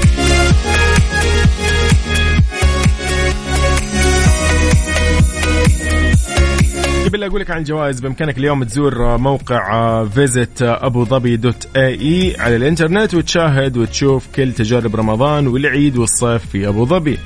قبل 7.05 7.23
أقول 7.23 7.41
لك 7.41 7.51
عن 7.51 7.57
الجوائز 7.57 7.99
بإمكانك 7.99 8.37
اليوم 8.37 8.63
تزور 8.63 9.17
موقع 9.17 10.03
فيزت 10.05 10.61
ابو 10.61 11.05
ظبي 11.05 11.37
دوت 11.37 11.67
اي 11.75 12.01
اي 12.01 12.35
على 12.39 12.55
الإنترنت 12.55 13.13
وتشاهد 13.13 13.77
وتشوف 13.77 14.27
كل 14.35 14.53
تجارب 14.53 14.95
رمضان 14.95 15.47
والعيد 15.47 15.97
والصيف 15.97 16.45
في 16.45 16.67
ابو 16.67 16.85
ظبي 16.85 17.17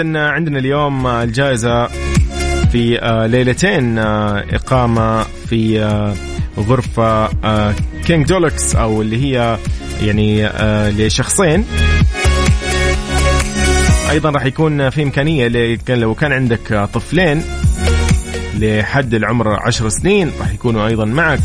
اذا 0.00 0.28
عندنا 0.28 0.58
اليوم 0.58 1.06
الجائزة 1.06 1.86
في 2.72 2.98
آه، 3.02 3.26
ليلتين 3.26 3.98
آه، 3.98 4.44
إقامة 4.50 5.22
في 5.22 5.82
آه، 5.82 6.14
غرفة 6.58 7.28
كينج 8.04 8.26
دولكس 8.26 8.76
أو 8.76 9.02
اللي 9.02 9.24
هي 9.24 9.58
يعني 10.02 10.48
لشخصين. 10.90 11.64
أيضا 14.10 14.30
راح 14.30 14.44
يكون 14.44 14.90
في 14.90 15.02
إمكانية 15.02 15.78
لو 15.88 16.14
كان 16.14 16.32
عندك 16.32 16.88
طفلين 16.94 17.42
لحد 18.58 19.14
العمر 19.14 19.66
عشر 19.66 19.88
سنين 19.88 20.32
راح 20.40 20.52
يكونوا 20.52 20.86
أيضا 20.86 21.04
معك. 21.04 21.40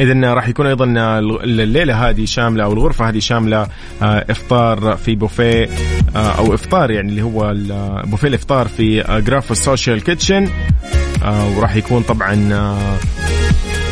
اذا 0.00 0.34
راح 0.34 0.48
يكون 0.48 0.66
أيضا 0.66 0.84
الليلة 1.44 2.08
هذه 2.08 2.24
شاملة 2.24 2.64
أو 2.64 2.72
الغرفة 2.72 3.08
هذه 3.08 3.18
شاملة 3.18 3.66
آه، 4.02 4.24
إفطار 4.30 4.96
في 4.96 5.14
بوفيه 5.14 5.68
آه، 6.16 6.38
أو 6.38 6.54
إفطار 6.54 6.90
يعني 6.90 7.08
اللي 7.08 7.22
هو 7.22 7.54
بوفيه 8.04 8.28
الإفطار 8.28 8.68
في 8.68 9.20
Graphos 9.26 9.58
Social 9.58 10.04
Kitchen. 10.04 10.48
وراح 11.56 11.76
يكون 11.76 12.02
طبعا 12.02 12.34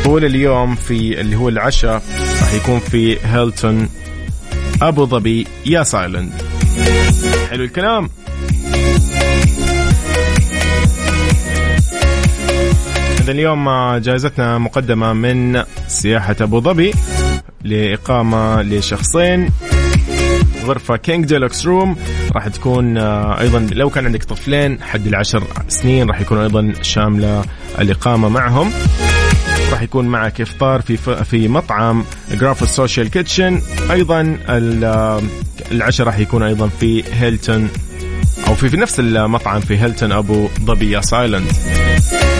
طول 0.03 0.25
اليوم 0.25 0.75
في 0.75 1.21
اللي 1.21 1.35
هو 1.35 1.49
العشاء 1.49 2.01
راح 2.41 2.53
يكون 2.53 2.79
في 2.79 3.17
هيلتون 3.25 3.89
أبو 4.81 5.05
ظبي 5.05 5.47
Yas 5.65 5.83
Island 5.83 6.31
حلو 7.49 7.63
الكلام؟ 7.63 8.09
إذا 13.29 13.37
اليوم 13.37 13.69
جائزتنا 13.97 14.57
مقدمة 14.57 15.13
من 15.13 15.63
سياحة 15.87 16.35
أبو 16.41 16.59
ظبي 16.61 16.93
لإقامة 17.63 18.61
لشخصين. 18.61 19.49
غرفة 20.65 20.95
King 20.95 21.25
Deluxe 21.25 21.65
Room 21.65 21.95
راح 22.35 22.47
تكون 22.47 22.97
آه، 22.97 23.41
أيضا 23.41 23.67
لو 23.71 23.89
كان 23.89 24.05
عندك 24.05 24.23
طفلين 24.23 24.83
حد 24.83 25.07
العشر 25.07 25.43
سنين 25.67 26.07
راح 26.07 26.21
يكون 26.21 26.37
أيضا 26.37 26.73
شاملة 26.81 27.43
الإقامة 27.79 28.29
معهم. 28.29 28.71
راح 29.71 29.81
يكون 29.81 30.05
معك 30.05 30.41
إفطار 30.41 30.81
في 30.81 30.97
في 31.23 31.47
مطعم 31.47 32.03
Graphos 32.31 32.69
Social 32.69 33.09
Kitchen 33.09 33.61
أيضا 33.91 34.37
آه، 34.49 35.21
العشاء 35.71 36.07
راح 36.07 36.19
يكون 36.19 36.43
أيضا 36.43 36.67
في 36.67 37.03
هيلتون 37.13 37.69
أو 38.47 38.55
في, 38.55 38.69
في 38.69 38.77
نفس 38.77 38.99
المطعم 38.99 39.59
في 39.59 39.77
هيلتون 39.77 40.11
أبو 40.11 40.49
ظبي 40.65 40.91
يا 40.91 41.01
سايلند 41.01 41.47
كيف 41.99 42.38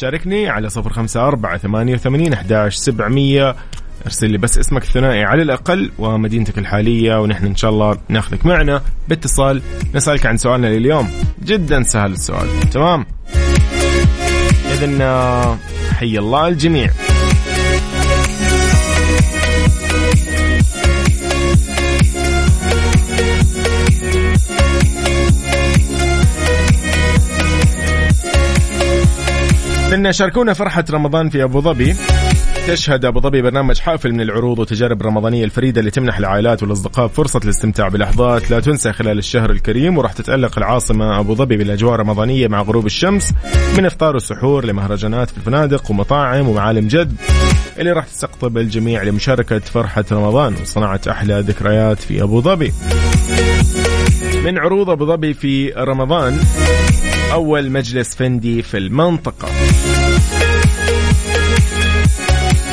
تشاركني 0.00 0.48
على 0.48 0.68
صفر 0.68 0.92
خمسة 0.92 1.28
أربعة 1.28 1.58
ثمانية 1.58 1.94
وثمانين 1.94 2.32
أحداش 2.32 2.76
سبعمية. 2.76 3.56
ارسل 4.06 4.30
لي 4.30 4.38
بس 4.38 4.58
اسمك 4.58 4.82
الثنائي 4.82 5.24
على 5.24 5.42
الأقل 5.42 5.90
ومدينتك 5.98 6.58
الحالية 6.58 7.20
ونحن 7.20 7.46
إن 7.46 7.56
شاء 7.56 7.70
الله 7.70 7.98
ناخذك 8.08 8.46
معنا. 8.46 8.82
باتصال 9.08 9.62
نسألك 9.94 10.26
عن 10.26 10.36
سؤالنا 10.36 10.66
لليوم. 10.66 11.10
جدا 11.44 11.82
سهل 11.82 12.12
السؤال. 12.12 12.60
تمام؟ 12.70 13.06
إذن 14.72 15.00
آه، 15.00 15.58
حي 15.98 16.18
الله 16.18 16.48
الجميع. 16.48 16.90
إن 29.94 30.12
شاركونا 30.12 30.52
فرحة 30.52 30.84
رمضان 30.90 31.28
في 31.28 31.44
أبو 31.44 31.60
ظبي. 31.60 31.96
تشهد 32.66 33.04
أبو 33.04 33.20
ظبي 33.20 33.42
برنامج 33.42 33.78
حافل 33.78 34.12
من 34.12 34.20
العروض 34.20 34.58
وتجارب 34.58 35.00
الرمضانية 35.00 35.44
الفريدة 35.44 35.80
اللي 35.80 35.90
تمنح 35.90 36.18
العائلات 36.18 36.62
والأصدقاء 36.62 37.08
فرصة 37.08 37.40
الاستمتاع 37.44 37.88
بلحظات 37.88 38.50
لا 38.50 38.60
تنسى 38.60 38.92
خلال 38.92 39.18
الشهر 39.18 39.50
الكريم 39.50 39.98
وراح 39.98 40.12
تتألق 40.12 40.58
العاصمة 40.58 41.20
أبو 41.20 41.34
ظبي 41.34 41.56
بالأجواء 41.56 41.94
الرمضانية 41.94 42.48
مع 42.48 42.62
غروب 42.62 42.86
الشمس 42.86 43.32
من 43.78 43.86
إفطار 43.86 44.16
وسحور 44.16 44.64
لمهرجانات 44.64 45.30
في 45.30 45.36
الفنادق 45.36 45.90
ومطاعم 45.90 46.48
ومعالم 46.48 46.88
جد 46.88 47.16
اللي 47.78 47.92
راح 47.92 48.06
تستقطب 48.06 48.58
الجميع 48.58 49.02
لمشاركة 49.02 49.58
فرحة 49.58 50.04
رمضان 50.12 50.54
وصناعة 50.62 51.00
أحلى 51.10 51.40
ذكريات 51.40 51.98
في 51.98 52.22
أبو 52.22 52.40
ظبي. 52.40 52.72
من 54.44 54.58
عروض 54.58 54.90
أبو 54.90 55.06
ظبي 55.06 55.34
في 55.34 55.72
رمضان 55.76 56.38
أول 57.32 57.70
مجلس 57.70 58.14
فندي 58.14 58.62
في 58.62 58.78
المنطقة. 58.78 59.48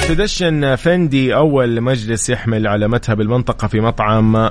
تدشن 0.08 0.76
فندي 0.76 1.36
أول 1.36 1.82
مجلس 1.82 2.30
يحمل 2.30 2.68
علامتها 2.68 3.16
بالمنطقة 3.16 3.68
في 3.68 3.80
مطعم 3.80 4.50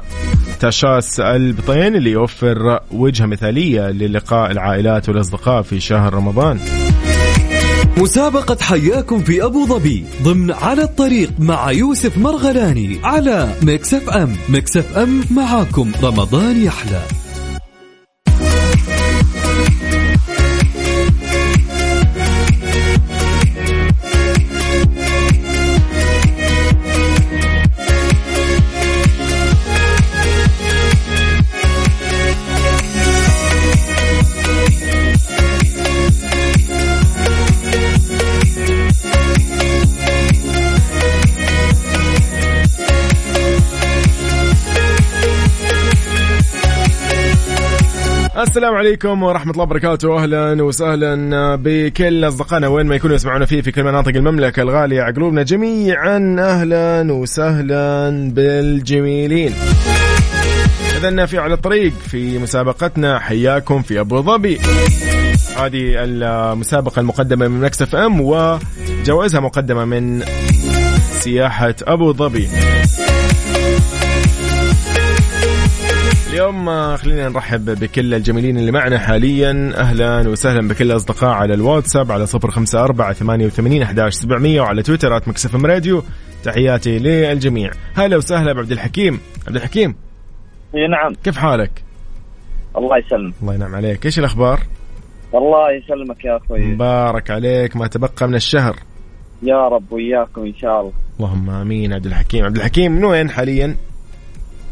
تشاس 0.60 1.20
البطين 1.20 1.96
اللي 1.96 2.10
يوفر 2.10 2.80
وجهة 2.90 3.26
مثالية 3.26 3.90
للقاء 3.90 4.50
العائلات 4.50 5.08
والأصدقاء 5.08 5.62
في 5.62 5.80
شهر 5.80 6.14
رمضان. 6.14 6.58
مسابقة 7.96 8.56
حياكم 8.60 9.18
في 9.18 9.44
أبو 9.44 9.66
ظبي 9.66 10.04
ضمن 10.22 10.52
على 10.52 10.82
الطريق 10.82 11.30
مع 11.38 11.70
يوسف 11.70 12.18
مرغلاني 12.18 13.00
على 13.04 13.54
Mix 13.62 14.10
FM. 14.10 14.36
Mix 14.48 14.98
FM 14.98 15.24
معاكم. 15.30 15.92
رمضان 16.02 16.62
يحلى. 16.64 17.25
السلام 48.56 48.74
عليكم 48.74 49.22
ورحمة 49.22 49.52
الله 49.52 49.62
وبركاته. 49.62 50.22
أهلا 50.22 50.62
وسهلا 50.62 51.56
بكل 51.56 52.28
أصدقائنا 52.28 52.68
وين 52.68 52.86
ما 52.86 52.94
يكونوا 52.94 53.16
يسمعونا 53.16 53.46
فيه 53.46 53.60
في 53.60 53.72
كل 53.72 53.82
مناطق 53.84 54.08
المملكة 54.08 54.62
الغالية 54.62 55.02
على 55.02 55.14
قلوبنا. 55.14 55.42
جميعا 55.42 56.36
أهلا 56.38 57.12
وسهلا 57.12 58.10
بالجميلين. 58.30 59.54
إذا 60.96 61.26
في 61.26 61.38
على 61.38 61.54
الطريق 61.54 61.92
في 61.92 62.38
مسابقتنا 62.38 63.18
حياكم 63.18 63.82
في 63.82 64.00
أبو 64.00 64.22
ظبي. 64.22 64.58
هذه 65.56 65.94
المسابقة 66.04 67.00
المقدمة 67.00 67.48
من 67.48 67.60
مكسف 67.60 67.94
أم 67.94 68.20
وجوائزها 68.20 69.40
مقدمة 69.40 69.84
من 69.84 70.22
سياحة 71.20 71.74
أبو 71.82 72.12
ظبي. 72.12 72.48
اليوم 76.36 76.68
آه، 76.68 76.96
خلينا 76.96 77.28
نرحب 77.28 77.64
بكل 77.64 78.14
الجميلين 78.14 78.58
اللي 78.58 78.72
معنا 78.72 78.98
حاليا. 78.98 79.72
أهلا 79.76 80.28
وسهلا 80.28 80.68
بكل 80.68 80.84
الاصدقاء 80.84 81.30
على 81.30 81.54
الواتساب 81.54 82.12
على 82.12 82.26
صفر 82.26 82.50
خمسة 82.50 82.84
أربعة 82.84 83.12
ثمانية 83.12 83.46
وثمانين 83.46 83.82
أحداش 83.82 84.14
سبعمية 84.14 84.60
وعلى 84.60 84.82
تويتر 84.82 85.16
at 85.16 85.28
Mix 85.28 85.50
FM 85.50 85.64
Radio. 85.64 86.02
تحياتي 86.44 86.98
للجميع. 86.98 87.70
هلا 87.94 88.16
وسهلا 88.16 88.52
بعبد 88.52 88.72
الحكيم. 88.72 89.20
عبد 89.46 89.56
الحكيم. 89.56 89.94
إي 90.74 90.88
نعم. 90.88 91.14
كيف 91.24 91.36
حالك؟ 91.38 91.70
الله 92.76 92.98
يسلمك. 92.98 93.34
الله 93.42 93.54
ينعم 93.54 93.74
عليك. 93.74 94.06
إيش 94.06 94.18
الأخبار؟ 94.18 94.60
الله 95.34 95.72
يسلمك 95.72 96.24
يا 96.24 96.36
أخوي. 96.36 96.58
مبارك 96.58 97.30
عليك. 97.30 97.76
ما 97.76 97.86
تبقى 97.86 98.28
من 98.28 98.34
الشهر. 98.34 98.76
يا 99.42 99.68
رب 99.68 99.92
وياكم 99.92 100.42
إن 100.42 100.54
شاء 100.54 100.80
الله. 100.80 100.92
اللهم 101.20 101.50
آمين. 101.50 101.92
عبد 101.92 102.06
الحكيم. 102.06 102.44
عبد 102.44 102.56
الحكيم 102.56 102.92
من 102.92 103.04
وين 103.04 103.30
حاليا؟ 103.30 103.76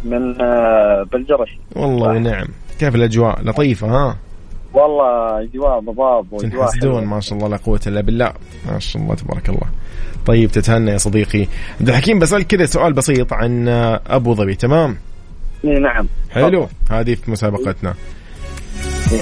من 0.05 0.41
آه، 0.43 1.07
بالجرش 1.13 1.59
والله 1.77 2.09
ونعم 2.09 2.47
كيف 2.81 2.95
الأجواء؟ 2.95 3.43
لطيفة 3.43 3.87
ها؟ 3.87 4.17
والله 4.75 5.43
أجواء 5.43 5.81
ضباب 5.81 6.33
وأجواء 6.33 6.51
تنحسدون. 6.51 7.05
ما 7.05 7.21
شاء 7.21 7.39
الله 7.39 7.49
لا 7.49 7.57
قوة 7.57 7.81
إلا 7.87 8.01
بالله. 8.01 8.33
ما 8.73 8.79
شاء 8.79 9.03
الله 9.03 9.15
تبارك 9.15 9.49
الله. 9.49 9.67
طيب 10.27 10.51
تتهنى 10.51 10.91
يا 10.91 10.99
صديقي. 10.99 11.47
عبد 11.81 11.89
الحكيم 11.89 12.19
بسألك 12.19 12.47
كذا 12.47 12.67
سؤال 12.67 12.93
بسيط 12.93 13.33
عن 13.33 13.69
أبو 14.07 14.35
ظبي 14.35 14.55
تمام؟ 14.55 14.97
نعم. 15.65 16.07
حلو. 16.31 16.69
هذه 16.91 17.15
في 17.15 17.31
مسابقتنا. 17.31 17.95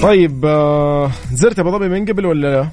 طيب 0.02 0.44
آه، 0.44 1.10
زرت 1.32 1.58
أبو 1.58 1.70
ظبي 1.70 1.88
من 1.88 2.04
قبل 2.04 2.26
ولا 2.26 2.56
لا؟ 2.56 2.68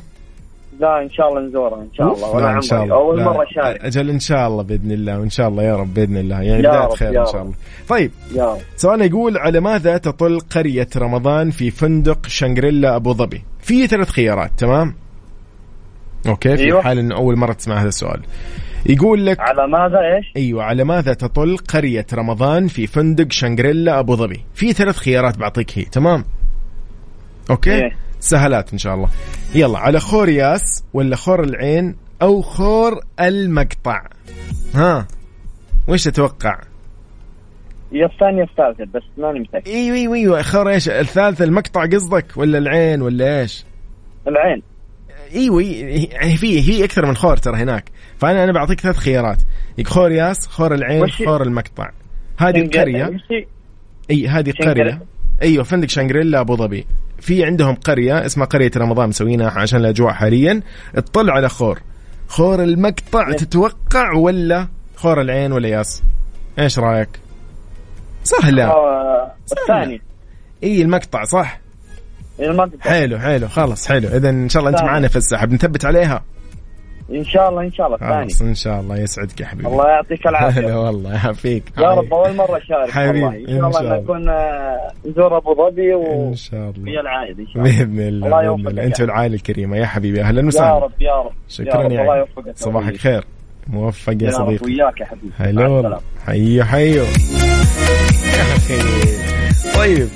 لا 0.79 1.01
إن 1.01 1.09
شاء 1.09 1.29
الله 1.29 1.41
نزورها 1.41 1.81
إن 1.81 1.89
شاء 1.93 2.13
الله. 2.13 2.27
لا 2.27 2.35
ولا 2.35 2.51
ان 2.57 2.61
شاء 2.61 2.83
الله. 2.83 2.95
أول. 2.95 3.23
مرة 3.23 3.43
اشارك 3.43 3.85
أجل 3.85 4.09
إن 4.09 4.19
شاء 4.19 4.47
الله 4.47 4.63
بإذن 4.63 4.91
الله 4.91 5.19
وإن 5.19 5.29
شاء 5.29 5.47
الله 5.47 5.63
يا 5.63 5.75
رب 5.75 5.93
بإذن 5.93 6.17
الله. 6.17 6.41
يعني 6.41 6.61
بداية 6.61 6.89
خير 6.89 7.21
إن 7.21 7.25
شاء. 7.25 7.41
الله. 7.41 7.53
طيب. 7.89 8.11
يا 8.35 8.45
رب. 8.45 8.57
سؤال 8.75 9.01
يقول 9.01 9.37
على 9.37 9.59
ماذا 9.59 9.97
تطل 9.97 10.39
قرية 10.39 10.87
رمضان 10.97 11.51
في 11.51 11.71
فندق 11.71 12.27
شانغريلا 12.27 12.95
أبو 12.95 13.13
ظبي؟ 13.13 13.43
في 13.61 13.87
ثلاث 13.87 14.09
خيارات 14.09 14.51
تمام؟ 14.57 14.93
okay 16.27 16.57
في 16.57 16.63
أيوة. 16.63 16.81
حال 16.81 16.99
أنه 16.99 17.15
أول 17.15 17.35
مرة 17.35 17.53
تسمع 17.53 17.81
هذا 17.81 17.87
السؤال. 17.87 18.21
يقول 18.85 19.25
لك 19.25 19.39
على 19.39 19.67
ماذا 19.67 19.99
إيش؟ 20.15 20.31
أيوة 20.37 20.63
على 20.63 20.83
ماذا 20.83 21.13
تطل 21.13 21.57
قرية 21.57 22.05
رمضان 22.13 22.67
في 22.67 22.87
فندق 22.87 23.31
شانغريلا 23.31 23.99
أبو 23.99 24.15
ظبي؟ 24.15 24.45
في 24.53 24.73
ثلاث 24.73 24.97
خيارات 24.97 25.37
بعطيك 25.37 25.77
هي 25.77 25.83
تمام؟ 25.83 26.23
okay؟ 27.49 27.73
إيه. 27.75 28.08
سهلات 28.19 28.73
إن 28.73 28.77
شاء 28.77 28.93
الله. 28.95 29.09
يلا 29.55 29.79
على 29.79 29.99
خور 29.99 30.29
ياس 30.29 30.83
ولا 30.93 31.15
خور 31.15 31.43
العين 31.43 31.95
أو 32.21 32.41
خور 32.41 32.99
المقطع؟ 33.19 34.01
ها 34.75 35.07
وش 35.87 36.03
تتوقع؟ 36.03 36.59
يا 37.91 38.05
الثانية 38.05 38.43
الثالثه 38.43 38.85
بس 38.93 39.03
ماني 39.17 39.39
متأكد. 39.39 39.67
أيوه 39.67 39.95
أيوه 39.95 40.15
أيوه 40.15 40.41
خور 40.41 40.69
إيش؟ 40.69 40.89
الثالث 40.89 41.41
المقطع 41.41 41.85
قصدك 41.85 42.25
ولا 42.35 42.57
العين 42.57 43.01
ولا 43.01 43.41
إيش؟ 43.41 43.65
العين. 44.27 44.61
أيوه 45.35 45.63
يعني 45.63 46.37
في 46.37 46.61
في 46.61 46.83
أكثر 46.83 47.05
من 47.05 47.15
خور 47.15 47.37
ترى 47.37 47.57
هناك. 47.57 47.89
فأنا 48.17 48.43
أنا 48.43 48.51
بعطيك 48.51 48.79
ثلاث 48.81 48.97
خيارات. 48.97 49.37
خور 49.85 50.11
ياس 50.11 50.47
خور 50.47 50.73
العين 50.73 51.03
وش- 51.03 51.23
خور 51.23 51.43
المقطع. 51.43 51.89
هذه 52.37 52.59
وش- 53.09 53.45
إي 54.11 54.27
هذه 54.27 54.49
القرية. 54.49 55.01
أيوه 55.41 55.63
فندق 55.63 55.89
شانغريلا 55.89 56.39
أبو 56.39 56.55
ظبي. 56.55 56.85
في 57.21 57.45
عندهم 57.45 57.75
قرية 57.75 58.25
اسمها 58.25 58.47
قرية 58.47 58.71
رمضان 58.77 59.09
مسوينها 59.09 59.49
عشان 59.49 59.79
الأجواء 59.79 60.13
حاليا. 60.13 60.61
اطلع 60.95 61.33
على 61.33 61.49
خور. 61.49 61.81
خور 62.27 62.63
المقطع 62.63 63.31
تتوقع 63.31 64.13
ولا 64.13 64.67
خور 64.95 65.21
العين 65.21 65.51
ولا 65.51 65.67
ياس؟ 65.67 66.03
إيش 66.59 66.79
رأيك؟ 66.79 67.09
سهلة. 68.23 68.65
آه، 68.65 69.31
الثانية 69.51 69.99
إي 70.63 70.81
المقطع 70.81 71.23
صح؟ 71.23 71.59
المقطع. 72.39 72.89
حلو 72.89 73.19
حلو 73.19 73.47
خلاص 73.47 73.87
حلو. 73.87 74.07
اذا 74.07 74.29
إن 74.29 74.49
شاء 74.49 74.63
الله 74.63 74.79
أنت. 74.79 74.83
معنا 74.83 75.07
في 75.07 75.15
السحب. 75.15 75.53
نثبت 75.53 75.85
عليها. 75.85 76.23
إن 77.11 77.23
شاء 77.25 77.49
الله 77.49 77.61
إن 77.61 77.71
شاء 77.73 77.87
الله 77.87 77.97
خلاص 77.97 78.41
إن 78.41 78.55
شاء 78.55 78.79
الله 78.79 78.97
يسعدك 78.97 79.41
يا 79.41 79.45
حبيبي. 79.45 79.67
الله 79.67 79.87
يعطيك 79.89 80.19
هلا 80.27 80.29
العافيه 80.39 80.85
والله 80.85 81.13
يعافيك. 81.13 81.63
يا 81.77 81.87
رب 81.89 82.13
أول 82.13 82.35
مرة 82.35 82.57
أشارك 82.57 82.89
حبيبي، 82.91 83.25
إن 83.27 83.71
شاء 83.71 83.81
الله. 83.81 83.97
نكون 83.97 84.29
آه، 84.29 84.91
نزور 85.05 85.37
أبو 85.37 85.55
ظبي 85.55 85.93
إن 85.93 85.97
و 85.97 86.33
شاء 86.35 86.59
الله. 86.69 86.83
في 86.93 86.99
العائد 86.99 87.39
إن 87.39 87.47
شاء 87.47 87.63
الله 87.63 87.77
بإذن 87.77 87.99
الله. 88.07 88.27
الله 88.27 88.55
بإذن 88.55 88.67
الله. 88.67 88.81
يا 88.81 88.87
أنت. 88.87 89.01
والعائلة 89.01 89.35
الكريمة 89.35 89.77
يا 89.77 89.85
حبيبي 89.85 90.21
أهلا 90.21 90.41
يا 90.41 90.47
وسهلا. 90.47 90.77
رب 90.77 91.01
يا 91.01 91.15
رب. 91.15 91.31
شكرا 91.47 91.67
يا 91.81 91.85
رب 91.85 91.91
يا 91.91 92.01
الله. 92.01 92.17
يوفقك 92.17 92.57
صباحك 92.57 92.97
خير. 92.97 93.23
موفق 93.67 94.13
يا 94.13 94.17
يا 94.21 94.27
رب 94.37 94.57
صديقي. 94.57 94.65
وياك 94.65 94.99
يا 94.99 95.05
حبيبي. 95.05 95.31
هلا. 95.37 95.99
حيو 96.25 96.63
حيو. 96.63 97.03
يا 97.03 98.55
أخي. 98.55 98.79
طيب. 99.75 100.09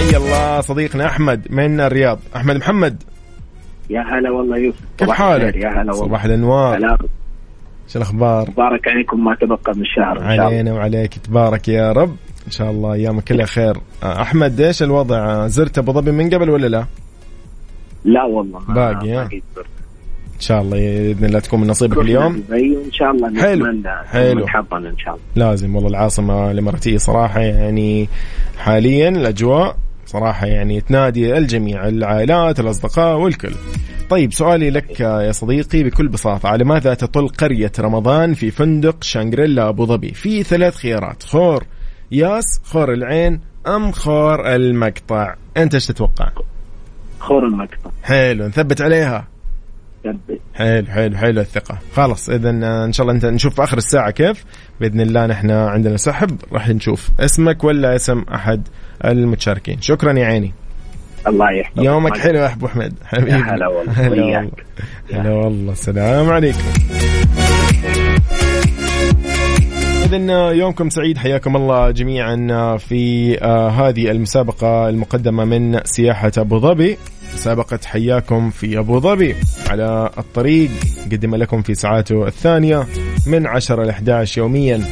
حي 0.00 0.16
الله 0.16 0.60
صديقنا 0.60 1.06
أحمد 1.06 1.46
من 1.50 1.80
الرياض. 1.80 2.18
أحمد 2.36 2.56
محمد. 2.56 3.02
يا 3.90 4.00
هلا 4.00 4.30
والله 4.30 4.58
يوسف. 4.58 4.78
كيف 4.98 5.10
حالك؟ 5.10 5.56
يا 5.56 5.68
هلا 5.68 5.78
والله. 5.78 5.92
صباح 5.92 6.24
الأنوار. 6.24 6.96
شو 7.88 7.98
الأخبار؟ 7.98 8.50
مبارك 8.50 8.88
عليكم 8.88 9.24
ما 9.24 9.34
تبقى 9.34 9.72
من 9.76 9.82
الشهر 9.82 10.12
إن 10.12 10.20
شاء 10.20 10.32
الله. 10.32 10.44
علينا 10.44 10.72
وعليك. 10.72 11.14
تبارك 11.14 11.68
يا 11.68 11.92
رب. 11.92 12.16
إن 12.46 12.50
شاء 12.50 12.70
الله 12.70 12.92
أيامك 12.92 13.24
كلها 13.24 13.46
خير. 13.46 13.76
آه، 14.02 14.22
أحمد 14.22 14.60
إيش 14.60 14.82
الوضع؟ 14.82 15.16
آه، 15.16 15.46
زرت 15.46 15.78
أبو 15.78 15.92
ظبي 15.92 16.12
من 16.12 16.30
قبل 16.30 16.50
ولا 16.50 16.66
لا؟ 16.66 16.84
لا 18.04 18.24
والله 18.24 18.58
باقي، 18.68 19.14
زرت. 19.56 19.66
إن 20.34 20.40
شاء 20.40 20.60
الله 20.60 20.76
بإذن 20.76 21.24
الله 21.24 21.38
تكون 21.40 21.60
من 21.60 21.66
نصيبك 21.66 21.98
اليوم. 21.98 22.44
وإن 22.50 22.92
شاء 22.92 23.10
الله 23.10 23.42
حلو، 23.42 23.66
حلو. 24.06 24.46
إن 24.72 24.98
شاء 24.98 25.14
الله. 25.14 25.20
لازم 25.36 25.74
والله 25.76 25.90
العاصمة 25.90 26.50
الإماراتية 26.50 26.96
صراحة 26.96 27.40
يعني 27.40 28.08
حاليا 28.58 29.08
الأجواء 29.08 29.76
صراحة 30.10 30.46
يعني 30.46 30.80
تنادي 30.80 31.38
الجميع 31.38 31.88
العائلات 31.88 32.60
الأصدقاء 32.60 33.16
والكل. 33.16 33.54
طيب 34.10 34.32
سؤالي 34.32 34.70
لك 34.70 35.00
يا 35.00 35.32
صديقي 35.32 35.82
بكل 35.82 36.08
بساطة 36.08 36.48
على 36.48 36.64
ماذا 36.64 36.94
تطل 36.94 37.28
قرية 37.28 37.72
رمضان 37.80 38.34
في 38.34 38.50
فندق 38.50 39.04
شانغريلا 39.04 39.68
أبو 39.68 39.86
ظبي؟ 39.86 40.14
في 40.14 40.42
ثلاث 40.42 40.76
خيارات 40.76 41.22
خور 41.22 41.64
ياس 42.12 42.60
خور 42.64 42.92
العين 42.92 43.40
أم 43.66 43.92
خور 43.92 44.54
المقطع. 44.54 45.34
أنت 45.56 45.74
إيش 45.74 45.86
تتوقع؟ 45.86 46.30
خور 47.20 47.46
المقطع. 47.46 47.90
حلو 48.02 48.46
نثبت 48.46 48.80
عليها. 48.80 49.29
ثبت. 50.04 50.40
حلو 50.54 50.86
حلو 50.86 51.16
حلو 51.16 51.40
الثقة. 51.40 51.78
خلاص 51.94 52.28
إذا 52.30 52.50
إن 52.84 52.92
شاء 52.92 53.04
الله 53.06 53.16
انت 53.16 53.26
نشوف 53.26 53.54
في 53.54 53.64
آخر 53.64 53.78
الساعة 53.78 54.10
كيف. 54.10 54.44
بإذن 54.80 55.00
الله 55.00 55.26
نحن 55.26 55.50
عندنا 55.50 55.96
سحب 55.96 56.40
راح 56.52 56.68
نشوف 56.68 57.10
اسمك 57.20 57.64
ولا 57.64 57.96
اسم 57.96 58.24
أحد 58.34 58.68
المتشاركين. 59.04 59.80
شكرا 59.80 60.18
يا 60.18 60.26
عيني. 60.26 60.52
الله 61.26 61.52
يحفظك. 61.52 61.84
يومك 61.84 62.16
حلو 62.18 62.38
يا 62.38 62.52
أبو 62.52 62.68
حميد 62.68 62.94
حبيبي. 63.04 63.32
هلا 63.32 63.68
والله. 63.68 63.92
هلا. 63.92 64.50
والله. 65.12 65.34
والله. 65.34 65.72
السلام 65.72 66.30
عليكم. 66.30 66.58
إذا 70.04 70.50
يومكم 70.50 70.90
سعيد. 70.90 71.18
حياكم 71.18 71.56
الله 71.56 71.90
جميعا 71.90 72.36
في 72.76 73.36
آه، 73.42 73.68
هذه 73.68 74.10
المسابقة 74.10 74.88
المقدمة 74.88 75.44
من 75.44 75.80
سياحة 75.84 76.32
أبو 76.38 76.58
ظبي. 76.58 76.96
مسابقة 77.34 77.78
حياكم 77.84 78.50
في 78.50 78.78
أبو 78.78 79.00
ظبي 79.00 79.36
على 79.68 80.10
الطريق. 80.18 80.70
قدم 81.12 81.34
لكم 81.34 81.62
في 81.62 81.74
ساعاته 81.74 82.26
الثانية 82.26 82.86
من 83.26 83.46
10 83.46 83.84
ل 83.84 83.88
11 83.88 84.38
يوميا. 84.38 84.84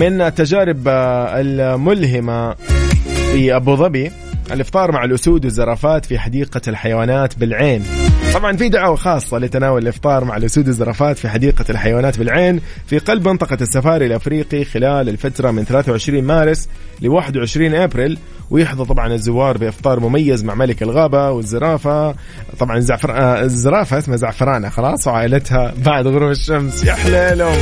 من 0.00 0.20
التجارب 0.20 0.88
الملهمة 0.88 2.54
في 3.32 3.56
أبو 3.56 3.76
ظبي 3.76 4.12
الإفطار 4.52 4.92
مع 4.92 5.04
الأسود 5.04 5.44
والزرافات 5.44 6.06
في 6.06 6.18
حديقة 6.18 6.60
الحيوانات 6.68 7.38
بالعين. 7.38 7.84
طبعا 8.34 8.56
في 8.56 8.68
دعوة 8.68 8.96
خاصة 8.96 9.38
لتناول 9.38 9.82
الإفطار 9.82 10.24
مع 10.24 10.36
الأسود 10.36 10.66
والزرافات 10.66 11.18
في 11.18 11.28
حديقة 11.28 11.64
الحيوانات 11.70 12.18
بالعين 12.18 12.60
في 12.86 12.98
قلب 12.98 13.28
منطقة 13.28 13.58
السفاري 13.60 14.06
الأفريقي 14.06 14.64
خلال 14.64 15.08
الفترة 15.08 15.50
من 15.50 15.64
23 15.64 16.24
مارس 16.24 16.68
ل 17.00 17.08
21 17.08 17.74
أبريل 17.74 18.18
ويحظى 18.52 18.84
طبعا 18.84 19.12
الزوار 19.14 19.58
بإفطار 19.58 20.00
مميز 20.00 20.44
مع 20.44 20.54
ملك 20.54 20.82
الغابة 20.82 21.30
والزرافة. 21.30 22.14
طبعا 22.58 22.76
الزعفر... 22.76 23.12
آه، 23.12 23.42
الزرافة 23.42 23.98
اسمها 23.98 24.16
زعفرانة 24.16 24.68
خلاص 24.68 25.06
وعائلتها 25.06 25.74
بعد 25.84 26.06
غروب 26.06 26.30
الشمس. 26.30 26.84
يا 26.84 26.92
حليلهم 26.92 27.58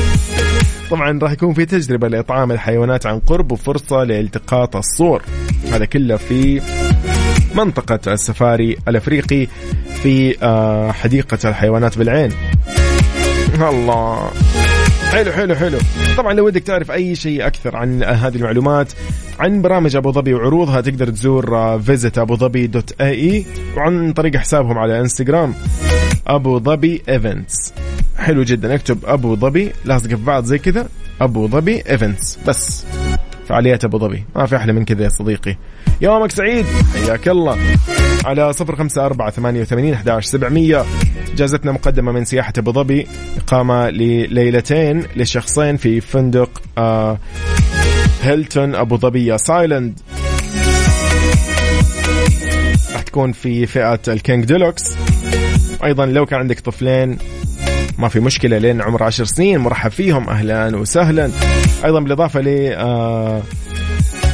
طبعا 0.90 1.18
راح 1.22 1.32
يكون 1.32 1.54
في 1.54 1.64
تجربة 1.64 2.08
لإطعام 2.08 2.52
الحيوانات 2.52 3.06
عن 3.06 3.18
قرب 3.18 3.52
وفرصة 3.52 4.04
لالتقاط 4.04 4.76
الصور. 4.76 5.22
هذا 5.72 5.84
كله 5.84 6.16
في 6.16 6.62
منطقة 7.54 8.12
السفاري 8.12 8.76
الأفريقي 8.88 9.46
في 10.02 10.36
آه، 10.42 10.92
حديقة 10.92 11.38
الحيوانات 11.44 11.98
بالعين. 11.98 12.32
الله. 13.54 14.30
حلو 15.10 15.32
حلو 15.32 15.54
حلو. 15.54 15.78
طبعا 16.16 16.32
لو 16.32 16.46
ودك 16.46 16.62
تعرف 16.62 16.90
أي 16.90 17.14
شيء 17.14 17.46
أكثر 17.46 17.76
عن 17.76 18.02
هذه 18.02 18.36
المعلومات 18.36 18.92
عن 19.38 19.62
برامج 19.62 19.96
أبو 19.96 20.12
ظبي 20.12 20.34
وعروضها 20.34 20.80
تقدر 20.80 21.10
تزور 21.10 21.78
فيزت 21.80 22.18
أبو 22.18 22.36
ظبي 22.36 22.66
دوت 22.66 23.00
اي 23.00 23.10
اي 23.10 23.44
وعن 23.76 24.12
طريق 24.12 24.36
حسابهم 24.36 24.78
على 24.78 25.00
إنستغرام 25.00 25.54
أبو 26.26 26.58
ظبي 26.58 27.02
events 27.08 27.72
حلو 28.18 28.42
جدا. 28.42 28.74
اكتب 28.74 28.98
أبو 29.04 29.36
ظبي 29.36 29.72
لاصق 29.84 30.08
في 30.08 30.14
بعض 30.14 30.44
زي 30.44 30.58
كذا 30.58 30.88
أبو 31.20 31.48
ظبي 31.48 31.82
events 31.90 32.38
بس 32.46 32.84
فعاليات 33.48 33.84
أبو 33.84 33.98
ظبي. 33.98 34.24
ما 34.36 34.46
في 34.46 34.56
أحلى 34.56 34.72
من 34.72 34.84
كذا 34.84 35.04
يا 35.04 35.08
صديقي. 35.08 35.56
يومك 36.00 36.30
سعيد. 36.30 36.66
حياك 36.94 37.28
الله. 37.28 37.58
على 38.24 38.52
صفر 38.52 38.76
خمسة 38.76 39.06
أربعة 39.06 39.30
ثمانية 39.30 39.60
وثمانين 39.60 39.94
أحداش 39.94 40.24
سبعمية. 40.24 40.84
جازتنا 41.36 41.72
مقدمة 41.72 42.12
من 42.12 42.24
سياحة 42.24 42.52
أبو 42.58 42.72
ظبي 42.72 43.06
إقامة 43.36 43.90
لليلتين 43.90 45.02
لشخصين 45.16 45.76
في 45.76 46.00
فندق 46.00 46.62
آه 46.78 47.18
هيلتون 48.22 48.74
أبو 48.74 48.96
ظبي 48.96 49.38
ياس 49.38 49.54
Island 49.54 50.00
راح 52.92 53.02
تكون 53.02 53.32
في 53.32 53.66
فئة 53.66 54.00
ال 54.08 54.16
King 54.16 54.44
Deluxe. 54.44 54.82
أيضا 55.84 56.06
لو 56.06 56.26
كان 56.26 56.40
عندك 56.40 56.60
طفلين 56.60 57.18
ما 57.98 58.08
في 58.08 58.20
مشكلة 58.20 58.58
لين 58.58 58.82
عمر 58.82 59.02
عشر 59.02 59.24
سنين 59.24 59.58
مرحب 59.58 59.90
فيهم 59.90 60.28
أهلا 60.28 60.76
وسهلا. 60.76 61.30
أيضا 61.84 62.00
بالإضافة 62.00 62.40
ل 62.40 62.72
آه 62.72 63.42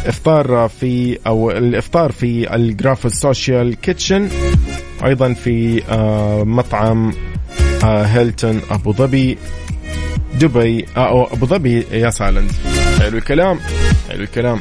افطار 0.07 0.69
في 0.81 1.19
أو 1.27 1.51
الإفطار 1.51 2.13
في 2.13 2.55
ال 2.55 2.62
Graphos 2.62 3.13
Social 3.15 3.75
Kitchen 3.81 4.29
أيضا 5.05 5.33
في 5.33 5.83
آه 5.89 6.45
مطعم 6.45 7.13
آه 7.85 8.03
هيلتون 8.03 8.61
أبو 8.71 8.93
ظبي 8.93 9.39
دبي 10.41 10.87
آه 10.97 11.09
أو 11.09 11.25
أبو 11.25 11.47
ظبي 11.47 11.87
ياس 11.93 12.11
Island 12.11 12.53
حلو 13.01 13.19
الكلام 13.19 13.59
حلو 14.09 14.23
الكلام. 14.23 14.61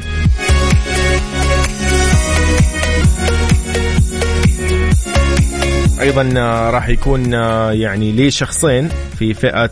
أيضا 6.00 6.22
راح 6.70 6.88
يكون 6.88 7.32
يعني 7.72 8.12
لي 8.12 8.30
شخصين 8.30 8.88
في 9.18 9.34
فئة 9.34 9.70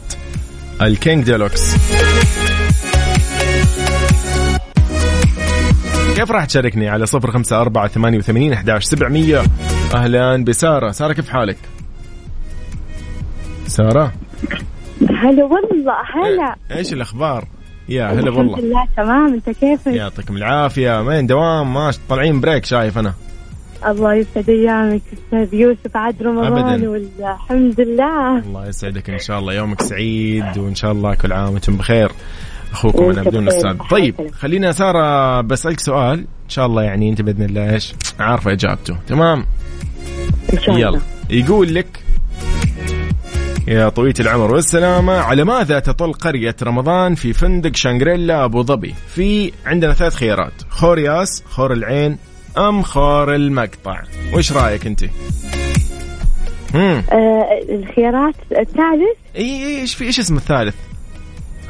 ال 0.83 0.91
King 0.91 1.25
Deluxe. 1.25 1.75
كيف 6.17 6.31
راح 6.31 6.45
تشاركني 6.45 6.89
على 6.89 7.07
صفر 7.07 7.31
خمسة 7.31 7.61
أربعة 7.61 7.89
ثمانية 7.89 8.19
وثمانين 8.19 8.53
أحداش 8.53 8.85
سبعمية؟ 8.85 9.43
أهلا 9.95 10.45
بسارة. 10.45 10.91
سارة 10.91 11.13
كيف 11.13 11.29
حالك؟ 11.29 11.57
سارة؟ 13.67 14.13
هلا 15.11 15.45
والله 15.45 15.95
هلا. 16.15 16.57
إيش 16.77 16.93
الأخبار؟ 16.93 17.45
يا 17.89 18.05
هلا 18.05 18.13
الحمد 18.13 18.37
والله. 18.37 18.59
لله 18.61 18.87
تمام. 18.97 19.35
أنت 19.35 19.51
كيفك؟ 19.51 19.87
يعطيكم 19.87 20.37
العافية. 20.37 21.01
وين؟ 21.03 21.27
دوام؟ 21.27 21.75
ما 21.75 21.93
طالعين 22.09 22.41
بريك 22.41 22.65
شايف 22.65 22.99
أنا. 22.99 23.15
الله 23.87 24.15
يسعد 24.15 24.51
أيامك 24.51 25.03
أستاذ 25.13 25.55
يوسف 25.55 25.97
عاد 25.97 26.23
رمضان 26.23 26.59
أبداً. 26.59 26.89
والحمد 26.89 27.81
لله. 27.81 28.39
الله 28.39 28.69
يسعدك 28.69 29.11
إن 29.11 29.19
شاء 29.19 29.39
الله. 29.39 29.55
يومك 29.55 29.83
سعيد 29.83 30.59
وإن 30.59 30.75
شاء 30.75 30.93
الله 30.93 31.15
كل 31.15 31.33
عام 31.33 31.53
وأنتم 31.53 31.77
بخير. 31.77 32.13
أخوكم 32.75 33.05
وأنت 33.05 33.19
أنا 33.19 33.31
بدون. 33.31 33.49
أستاذ 33.49 33.77
طيب 33.91 34.15
خلينا 34.33 34.73
سارة 34.73 35.41
بسألك 35.41 35.81
سؤال. 35.81 36.19
إن 36.19 36.49
شاء 36.49 36.67
الله 36.67 36.83
يعني 36.83 37.11
أنت 37.11 37.23
بإذن 37.23 37.43
الله 37.43 37.75
إيش؟ 37.75 37.95
عارفة 38.21 38.53
إجابته. 38.53 38.97
تمام؟ 39.09 39.47
إن 40.53 40.59
شاء 40.61 40.75
الله. 40.75 40.89
يلا 40.89 41.01
يقول 41.31 41.75
لك 41.75 42.01
يا 43.69 43.89
طويلة 43.89 44.15
العمر 44.21 44.55
والسلامة 44.55 45.13
على 45.13 45.45
ماذا 45.45 45.79
تطل 45.79 46.13
قرية 46.13 46.57
رمضان 46.63 47.15
في 47.15 47.33
فندق 47.33 47.77
شانغريلا 47.77 48.45
أبو 48.45 48.63
ظبي؟ 48.63 48.95
في 49.09 49.53
عندنا 49.67 49.95
ثلاث 49.95 50.15
خيارات. 50.15 50.53
خور 50.71 50.99
ياس 50.99 51.43
خور 51.51 51.73
العين 51.73 52.19
أم 52.59 52.83
خور 52.83 53.35
المقطع. 53.35 54.03
وش 54.35 54.53
رأيك 54.53 54.87
أنت؟ 54.87 55.05
آه 56.75 57.03
الخيارات 57.69 58.35
الثالث؟ 58.53 59.19
إي 59.37 59.81
إيش 59.81 59.95
في 59.95 60.05
إيش 60.05 60.21
اسم 60.21 60.37
الثالث؟ 60.37 60.75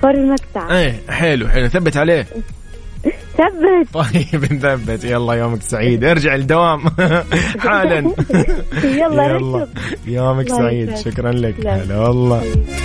خور 0.04 0.14
المقطع. 0.14 0.76
إيه 0.76 1.00
حلو 1.08 1.48
حلو. 1.48 1.68
ثبت 1.68 1.96
عليه. 1.96 2.22
ثبت. 3.38 3.88
طيب 3.94 4.52
نثبت. 4.52 5.04
يلا 5.04 5.34
يومك 5.34 5.62
سعيد. 5.62 6.04
ارجع 6.04 6.34
الدوام 6.34 6.80
حالا. 7.64 7.98
يلا 9.00 9.26
ركض 9.26 9.68
يومك 10.06 10.48
سعيد. 10.48 10.96
شكرا 10.96 11.32
لك. 11.32 11.54
لا. 11.58 11.74
هلا 11.82 11.98
والله. 11.98 12.42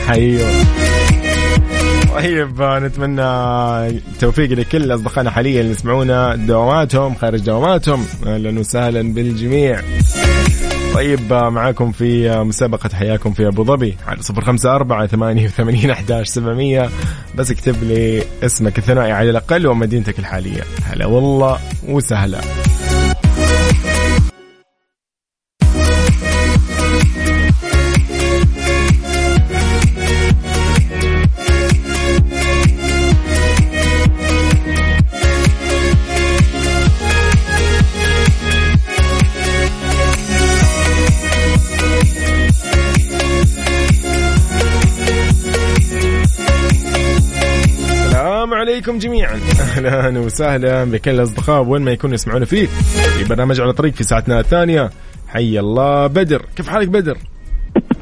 حيو. 0.07 0.39
طيب 2.15 2.61
نتمنى 2.61 3.21
التوفيق 3.87 4.51
لكل 4.51 4.93
أصدقائنا 4.95 5.31
حاليا 5.31 5.61
اللي 5.61 5.71
يسمعونا. 5.71 6.35
دواماتهم 6.35 7.15
خارج 7.15 7.39
دواماتهم 7.39 8.05
أهلا 8.25 8.59
وسهلا 8.59 9.13
بالجميع. 9.13 9.81
طيب 10.99 11.33
معاكم 11.33 11.91
في 11.91 12.39
مسابقة 12.43 12.89
حياكم 12.93 13.33
في 13.33 13.47
أبو 13.47 13.63
ظبي 13.63 13.97
على 14.07 14.21
صفر 14.21 14.41
خمسة 14.41 14.75
أربعة 14.75 15.07
ثمانية 15.07 15.45
وثمانين 15.45 15.91
أحداش 15.91 16.27
سبعمية. 16.27 16.89
بس 17.35 17.51
اكتب 17.51 17.83
لي 17.83 18.23
اسمك 18.43 18.77
الثنائي 18.77 19.11
على 19.11 19.29
الأقل 19.29 19.67
ومدينتك 19.67 20.19
الحالية. 20.19 20.63
هلا 20.83 21.05
والله 21.05 21.59
وسهلا. 21.87 22.39
عليكم 48.79 48.97
جميعا 48.97 49.39
أهلا 49.85 50.19
وسهلا 50.19 50.83
بكل 50.83 51.11
الأصدقاء 51.11 51.63
وين 51.63 51.81
ما 51.81 51.91
يكونوا 51.91 52.13
يسمعونا 52.15 52.45
فيه 52.45 52.65
في 52.65 53.23
برنامج 53.23 53.61
على 53.61 53.73
طريق 53.73 53.93
في 53.93 54.03
ساعتنا 54.03 54.39
الثانية 54.39 54.89
حي 55.27 55.59
الله 55.59 56.07
بدر 56.07 56.45
كيف 56.55 56.69
حالك 56.69 56.87
بدر 56.87 57.17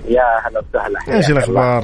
يا 0.07 0.21
هلا 0.47 0.61
وسهلا 0.69 1.17
إيش؟ 1.17 1.49
الله. 1.49 1.83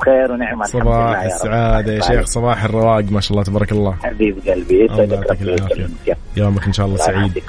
بخير 0.00 0.32
ونعمة 0.32 0.64
صباح 0.64 1.22
يا 1.22 1.28
رب. 1.28 1.32
السعادة 1.32 1.92
يا 1.92 2.00
شيخ 2.00 2.26
صباح 2.26 2.64
الرواق 2.64 3.04
ما 3.10 3.20
شاء 3.20 3.32
الله 3.32 3.44
تبارك 3.44 3.72
الله 3.72 3.92
حبيب 3.92 4.36
قلبي 4.48 4.84
الله 4.86 5.14
يعطيك 5.14 5.40
ويكرمك. 5.40 6.16
يومك 6.36 6.66
إن 6.66 6.72
شاء 6.72 6.86
الله 6.86 6.96
سعيد. 6.96 7.42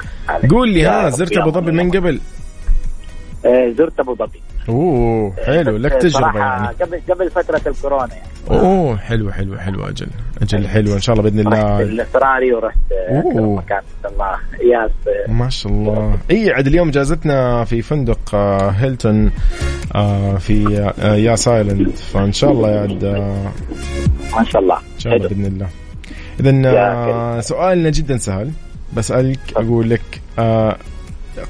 قول 0.50 0.68
لي 0.68 0.80
يا 0.80 0.90
ها 0.90 1.06
رب 1.06 1.12
زرت 1.12 1.32
يا 1.32 1.40
ابو 1.40 1.48
رب. 1.48 1.54
ظبي 1.54 1.72
من 1.72 1.90
قبل 1.90 2.20
آه، 3.46 3.72
زرت 3.78 4.00
أبو 4.00 4.14
ظبي 4.14 4.40
أوه 4.68 5.32
حلو. 5.46 5.76
لك 5.76 5.96
بس 5.96 6.02
تجربة 6.02 6.38
يعني. 6.38 6.68
قبل 6.68 7.00
قبل 7.10 7.30
فترة 7.30 7.60
الكورونا 7.66 8.08
يعني. 8.14 8.28
أوه 8.50 8.96
حلو 8.96 9.32
حلو 9.32 9.58
حلو. 9.58 9.88
أجل 9.88 10.06
أجل 10.42 10.68
حلو. 10.68 10.94
إن 10.94 11.00
شاء 11.00 11.16
الله 11.16 11.30
بإذن 11.30 11.48
رحت 11.48 11.62
الله 11.62 11.82
الأسترالي 11.82 12.52
ورحت 12.52 12.78
آه، 12.92 13.22
أوه. 13.22 13.56
مكان 13.56 13.82
الله. 14.04 14.36
ياس 14.72 14.90
آه، 15.08 15.30
ما 15.30 15.48
شاء 15.48 15.72
الله. 15.72 16.18
إي 16.30 16.50
عاد 16.50 16.66
اليوم 16.66 16.90
جازتنا 16.90 17.64
في 17.64 17.82
فندق 17.82 18.34
آه، 18.34 18.68
هيلتون 18.68 19.30
في 20.38 20.92
آه، 20.98 21.14
ياس 21.14 21.36
Island 21.36 21.90
فإن 21.90 22.32
شاء 22.32 22.52
الله 22.52 22.70
يا 22.70 22.80
عاد 22.80 23.04
ما 23.04 24.44
شاء 24.44 24.62
الله. 24.62 24.76
إن 24.76 24.98
شاء 24.98 25.16
الله. 25.16 25.28
بإذن 25.28 25.44
الله. 25.44 25.68
اذا 26.40 27.40
سؤالنا 27.40 27.90
جدا 27.90 28.16
سهل. 28.16 28.50
بسألك 28.96 29.38
أقول 29.56 29.90
لك 29.90 30.20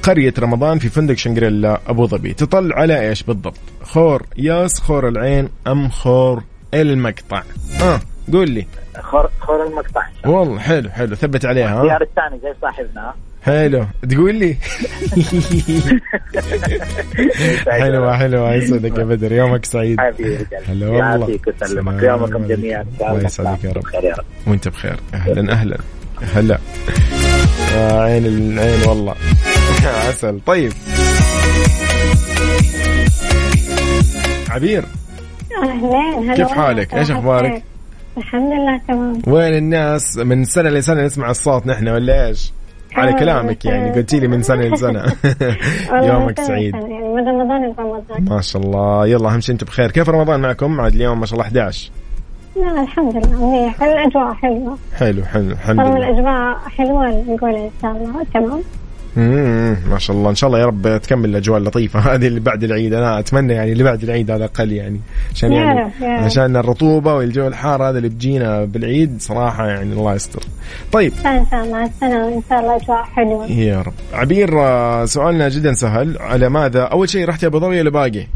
قرية 0.02 0.34
رمضان 0.38 0.78
في 0.78 0.88
فندق 0.88 1.14
شنغريلا 1.14 1.80
أبو 1.86 2.06
ظبي. 2.06 2.32
تطل 2.34 2.72
على 2.72 3.08
إيش 3.08 3.22
بالضبط؟ 3.22 3.58
خور 3.82 4.22
ياس 4.36 4.80
خور 4.80 5.08
العين 5.08 5.48
أم 5.66 5.88
خور 5.88 6.42
المقطع؟ 6.74 7.42
آه 7.82 8.00
قول 8.32 8.50
لي. 8.50 8.66
خور 9.00 9.30
خور 9.40 9.66
المقطع. 9.66 10.06
والله 10.26 10.58
حلو 10.58 10.90
حلو. 10.90 11.14
ثبت 11.14 11.44
عليها 11.46 11.68
ها؟ 11.78 11.82
الخيار 11.82 12.02
الثاني 12.02 12.40
زي 12.42 12.54
صاحبنا. 12.62 13.14
حلو. 13.42 13.86
تقول 14.10 14.34
لي. 14.34 14.56
حلوة 17.80 18.16
حلوة 18.16 18.54
يسعدك 18.54 18.98
يا 18.98 19.04
بدر. 19.04 19.32
يومك 19.32 19.64
سعيد. 19.64 20.00
هلا 20.00 20.88
والله. 20.88 20.98
يعافيك 20.98 21.46
ويسلمك. 21.46 22.02
يومكم. 22.02 22.46
جميعا. 22.46 22.84
الله 23.00 23.24
يسعدك 23.24 23.64
يا 23.64 23.72
رب. 23.72 23.82
بخير 23.82 24.04
يا 24.04 24.14
رب. 24.14 24.24
وأنت 24.46 24.68
بخير. 24.68 24.96
أهلا 25.14 25.52
أهلا. 25.52 25.78
هلا. 26.34 26.58
آه 27.74 28.02
عين 28.02 28.26
العين 28.26 28.88
والله 28.88 29.14
عسل. 30.08 30.40
طيب. 30.46 30.72
عبير. 34.50 34.84
اهلين 35.62 36.34
كيف. 36.34 36.48
حالك؟ 36.48 36.94
أخبارك؟ 36.94 37.46
الخير. 37.46 37.62
الحمد 38.18 38.52
لله 38.52 38.80
تمام. 38.88 39.22
وين 39.26 39.54
الناس؟ 39.54 40.18
من 40.18 40.44
سنة 40.44 40.70
لسنة 40.70 41.02
نسمع 41.02 41.30
الصوت 41.30 41.66
نحن 41.66 41.88
ولا 41.88 42.26
إيش؟ 42.28 42.52
على 42.94 43.10
آه، 43.10 43.18
كلامك 43.18 43.64
يعني. 43.64 43.90
قلتي 43.92 44.20
لي 44.20 44.28
من 44.28 44.42
سنة 44.42 44.62
لسنة. 44.74 45.04
والله 45.92 46.06
يومك 46.12 46.40
سعيد. 46.40 46.74
يعني 46.74 46.84
من 47.14 47.28
رمضان 47.28 47.74
ما 48.18 48.40
شاء 48.40 48.62
الله. 48.62 49.06
يلا 49.06 49.28
أهم 49.34 49.40
شيء 49.40 49.52
أنتم 49.52 49.66
بخير. 49.66 49.90
كيف 49.90 50.08
رمضان 50.08 50.40
معكم؟ 50.40 50.80
عاد 50.80 50.94
اليوم 50.94 51.20
ما 51.20 51.26
شاء 51.26 51.34
الله 51.34 51.44
11 51.46 51.90
لا 52.60 52.82
الحمد 52.82 53.16
لله 53.16 53.74
الأجواء 53.82 54.34
حلوة. 54.34 54.78
حلو 54.94 55.24
حلو 55.24 55.50
الحمد 55.50 55.80
لله 55.80 55.96
الأجواء 55.96 56.58
حلوة 56.76 57.24
نقول 57.28 57.54
إن 57.54 57.70
شاء 57.82 57.90
الله. 57.92 58.24
تمام؟ 58.34 58.60
مم، 59.16 59.76
ما 59.90 59.98
شاء 59.98 60.16
الله. 60.16 60.30
إن 60.30 60.34
شاء 60.34 60.48
الله 60.48 60.60
يا 60.60 60.66
رب 60.66 61.00
تكمل 61.02 61.28
الأجواء 61.30 61.58
اللطيفة. 61.58 62.00
هذه 62.14 62.26
اللي 62.26 62.40
بعد 62.40 62.64
العيد. 62.64 62.94
أنا 62.94 63.18
أتمنى 63.18 63.52
يعني 63.52 63.72
اللي 63.72 63.84
بعد 63.84 64.02
العيد 64.02 64.30
على 64.30 64.44
الاقل 64.44 64.72
يعني. 64.72 65.00
عشان 65.34 65.52
يعني. 65.52 65.92
عشان 66.02 66.56
الرطوبة 66.56 67.14
والجو 67.14 67.46
الحار 67.46 67.82
هذا 67.82 67.96
اللي 67.98 68.08
بيجينا 68.08 68.64
بالعيد 68.64 69.16
صراحة 69.20 69.66
يعني 69.66 69.92
الله 69.92 70.14
يستر. 70.14 70.42
طيب. 70.92 71.12
إن 71.26 71.46
شاء 71.50 71.64
الله. 71.64 71.90
وان 72.02 72.42
شاء 72.50 72.60
الله 72.60 72.76
أجواء 72.76 73.02
حلوة. 73.02 73.46
يا 73.46 73.82
رب. 73.82 73.94
عبير 74.12 74.60
آه، 74.60 75.04
سؤالنا 75.04 75.48
جدا 75.48 75.72
سهل. 75.72 76.18
على 76.20 76.48
ماذا؟ 76.48 76.82
أول 76.82 77.08
شيء 77.08 77.28
رحت 77.28 77.44
أبو 77.44 77.58
ظبي 77.58 77.80
ولا 77.80 77.90
باقي؟ 77.90 78.26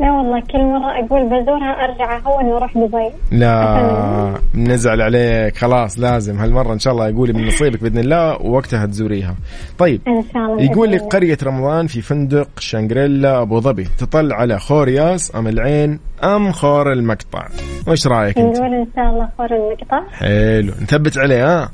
لا 0.00 0.12
والله 0.12 0.40
كل 0.40 0.58
مرة 0.58 0.90
أقول 0.90 1.24
بزورها 1.24 1.84
أرجع 1.84 2.18
هو 2.18 2.40
انه 2.40 2.56
أروح 2.56 2.78
دبي. 2.78 3.10
لا 3.30 4.34
نزعل 4.54 5.02
عليك. 5.02 5.56
خلاص 5.56 5.98
لازم. 5.98 6.38
هالمرة 6.38 6.72
إن 6.72 6.78
شاء 6.78 6.92
الله 6.92 7.08
يقولي 7.08 7.32
من 7.32 7.46
نصيبك 7.46 7.82
بإذن 7.82 7.98
الله 7.98 8.42
ووقتها 8.42 8.86
تزوريها. 8.86 9.36
طيب 9.78 10.00
إن 10.08 10.22
شاء 10.34 10.42
الله 10.42 10.62
يقول 10.62 10.88
لك 10.92 10.92
بإذن 10.92 10.94
الله. 10.94 11.08
قرية 11.08 11.38
رمضان 11.44 11.86
في 11.86 12.00
فندق 12.00 12.48
شانغريلا 12.58 13.42
أبو 13.42 13.60
ظبي. 13.60 13.88
تطل 13.98 14.32
على 14.32 14.58
خور 14.58 14.88
ياس 14.88 15.36
أم 15.36 15.46
العين 15.46 16.00
أم 16.24 16.52
خور 16.52 16.92
المقطع؟ 16.92 17.48
وش 17.88 18.06
رأيك 18.06 18.38
نقول 18.38 18.74
إن 18.74 18.86
شاء 18.96 19.04
الله 19.04 19.28
خور 19.38 19.48
المقطع. 19.50 20.00
حلو. 20.12 20.72
نثبت 20.82 21.18
عليه 21.18 21.44
ها؟ 21.44 21.70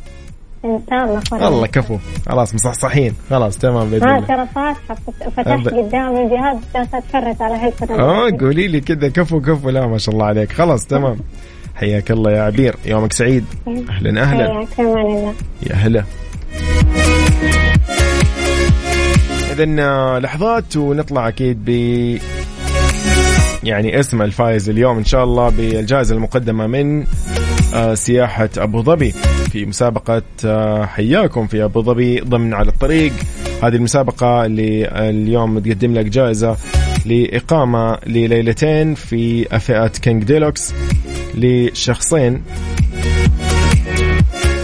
إن 0.64 0.80
شاء 0.90 1.04
الله 1.04 1.48
الله. 1.48 1.66
كفو. 1.66 1.98
خلاص 2.28 2.54
مصحصحين. 2.54 3.14
خلاص 3.30 3.58
تمام 3.58 3.90
بإذن 3.90 4.08
ها 4.08 4.16
الله. 4.16 4.26
ترى 4.26 4.46
فاتحة 4.54 4.94
فت- 4.94 5.28
فتحت 5.36 5.68
قدام 5.68 6.16
الجهاز 6.16 6.56
أتفرج 6.76 7.36
على 7.40 7.54
هالفيلم 7.54 8.00
آه 8.00 8.30
قولي 8.40 8.68
لي 8.68 8.80
كذا 8.80 9.08
كفو 9.08 9.40
كفو. 9.40 9.70
لا 9.70 9.86
ما 9.86 9.98
شاء 9.98 10.14
الله 10.14 10.26
عليك. 10.26 10.52
خلاص 10.52 10.86
تمام. 10.86 11.16
حياك 11.74 12.10
الله 12.10 12.30
يا 12.32 12.42
عبير. 12.42 12.76
يومك 12.86 13.12
سعيد. 13.12 13.44
أهلا 13.90 14.22
أهلا. 14.22 14.54
حياك 14.54 14.80
الله. 14.80 15.34
يا 15.70 15.74
هلا. 15.74 16.04
إذا 19.52 20.18
لحظات 20.18 20.76
ونطلع 20.76 21.28
أكيد 21.28 21.64
ب 21.64 21.68
يعني 23.64 24.00
اسم 24.00 24.22
الفائز 24.22 24.70
اليوم 24.70 24.98
إن 24.98 25.04
شاء 25.04 25.24
الله 25.24 25.48
بالجائزة 25.48 26.14
المقدمة 26.14 26.66
من 26.66 27.00
آه، 27.02 27.04
سياحة 27.94 28.50
أبو 28.58 28.82
ظبي. 28.82 29.12
في 29.52 29.66
مسابقة 29.66 30.22
آه، 30.44 30.86
حياكم 30.86 31.46
في 31.46 31.64
أبو 31.64 31.82
ظبي 31.82 32.20
ضمن 32.20 32.54
على 32.54 32.68
الطريق. 32.68 33.12
هذه 33.62 33.74
المسابقة 33.74 34.46
اللي 34.46 34.88
اليوم 35.10 35.58
تقدم 35.58 35.94
لك 35.94 36.06
جائزة 36.06 36.56
لإقامة 37.06 37.98
لليلتين 38.06 38.94
في 38.94 39.44
فئة 39.44 39.86
King 39.86 40.24
Deluxe 40.24 40.74
لشخصين. 41.34 42.42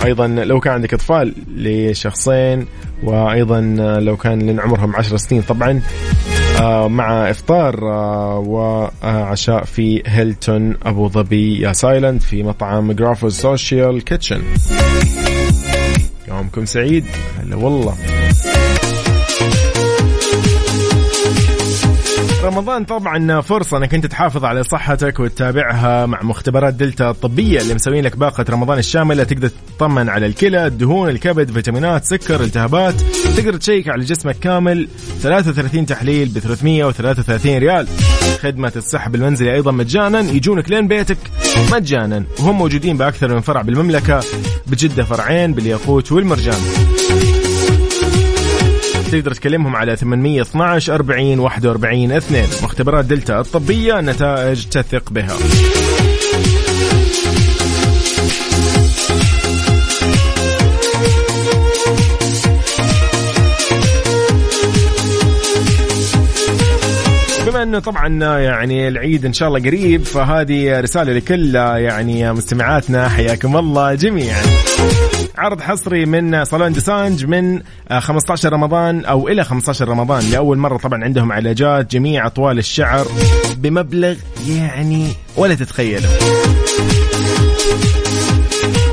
أيضا 0.04 0.26
لو 0.26 0.60
كان 0.60 0.72
عندك 0.72 0.94
أطفال 0.94 1.34
لشخصين 1.56 2.66
وأيضا 3.02 3.60
لو 4.00 4.16
كان 4.16 4.38
لين 4.38 4.60
عمرهم 4.60 4.96
10 4.96 5.16
سنين 5.16 5.42
طبعا. 5.42 5.70
آه، 5.70 6.37
مع 6.88 7.30
إفطار 7.30 7.88
آه، 7.88 8.38
وعشاء 8.38 9.64
في 9.64 10.02
هيلتون 10.06 10.76
أبو 10.82 11.08
ظبي 11.08 11.60
ياس 11.60 11.72
Island 11.72 12.22
في 12.22 12.42
مطعم 12.42 12.92
Graphos 12.92 13.40
Social 13.40 14.04
Kitchen 14.04 14.42
يومكم 16.28 16.64
سعيد. 16.64 17.04
هلا 17.40 17.56
والله. 17.56 17.94
رمضان 22.42 22.84
طبعا 22.84 23.40
فرصة 23.40 23.76
إنك 23.76 23.94
أنت 23.94 24.06
تحافظ 24.06 24.44
على 24.44 24.62
صحتك 24.62 25.20
وتتابعها 25.20 26.06
مع 26.06 26.22
مختبرات 26.22 26.74
دلتا 26.74 27.10
الطبية 27.10 27.60
اللي 27.60 27.74
مسوين 27.74 28.04
لك 28.04 28.16
باقة 28.16 28.44
رمضان 28.50 28.78
الشاملة. 28.78 29.24
تقدر 29.24 29.50
تطمن 29.76 30.08
على 30.08 30.26
الكلى، 30.26 30.66
الدهون، 30.66 31.08
الكبد، 31.08 31.50
فيتامينات، 31.50 32.04
سكر، 32.04 32.40
التهابات، 32.40 32.94
تقدر 33.36 33.56
تشيك 33.56 33.88
على 33.88 34.04
جسمك 34.04 34.38
كامل. 34.38 34.88
33 35.22 35.86
تحليل 35.86 36.28
ب 36.28 36.38
333 36.38 37.58
ريال. 37.58 37.88
خدمة 38.40 38.72
السحب 38.76 39.14
المنزلي 39.14 39.54
أيضا 39.54 39.72
مجانا. 39.72 40.20
يجونك 40.20 40.70
لين 40.70 40.88
بيتك 40.88 41.18
مجانا. 41.72 42.24
وهم 42.40 42.58
موجودين 42.58 42.96
بأكثر 42.96 43.34
من 43.34 43.40
فرع 43.40 43.62
بالمملكة 43.62 44.20
بجدة 44.66 45.04
فرعين 45.04 45.52
بالياقوت 45.52 46.12
والمرجان. 46.12 46.60
تقدر 49.08 49.32
تكلمهم 49.32 49.76
على 49.76 49.96
812 49.96 50.94
40 50.94 51.38
41 51.38 52.12
2 52.12 52.44
مختبرات 52.62 53.04
دلتا 53.04 53.40
الطبية 53.40 54.00
نتائج 54.00 54.66
تثق 54.66 55.10
بها. 55.12 55.36
بما 67.46 67.62
إنه 67.62 67.78
طبعا 67.78 68.38
يعني 68.38 68.88
العيد 68.88 69.24
إن 69.24 69.32
شاء 69.32 69.48
الله 69.48 69.60
قريب 69.60 70.02
فهذه 70.02 70.80
رسالة 70.80 71.12
لكل 71.12 71.54
يعني 71.54 72.32
مستمعاتنا 72.32 73.08
حياكم 73.08 73.56
الله 73.56 73.94
جميعا. 73.94 74.42
عرض 75.38 75.60
حصري 75.60 76.06
من 76.06 76.44
صالون 76.44 76.72
Dessange 76.72 77.24
من 77.24 77.60
آه، 77.90 78.00
15 78.00 78.52
رمضان 78.52 79.04
أو 79.04 79.28
إلى 79.28 79.44
15 79.44 79.88
رمضان 79.88 80.30
لأول 80.30 80.58
مرة 80.58 80.76
طبعا 80.76 81.04
عندهم 81.04 81.32
علاجات 81.32 81.92
جميع 81.92 82.26
أطوال 82.26 82.58
الشعر 82.58 83.06
بمبلغ 83.56 84.14
يعني 84.48 85.08
ولا 85.36 85.54
تتخيله. 85.54 86.08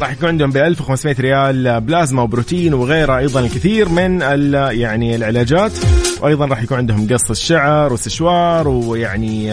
راح 0.02 0.12
يكون 0.12 0.30
عندهم 0.30 0.52
ب 0.52 0.58
1500 0.58 1.16
ريال 1.20 1.82
بلازما 1.82 2.22
وبروتين 2.22 2.74
وغيرها 2.74 3.18
أيضا 3.18 3.40
الكثير 3.40 3.90
من 3.90 4.22
يعني 4.72 5.16
العلاجات. 5.16 5.72
وأيضا 6.22 6.46
راح 6.46 6.64
يكون 6.64 6.78
عندهم 6.78 7.08
قص 7.14 7.30
الشعر 7.30 7.94
وسشوار 7.94 8.68
ويعني 8.68 9.46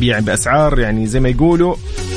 يعني 0.00 0.24
بأسعار 0.24 0.78
يعني 0.78 1.06
زي 1.06 1.20
ما 1.20 1.28
يقولوا 1.28 1.76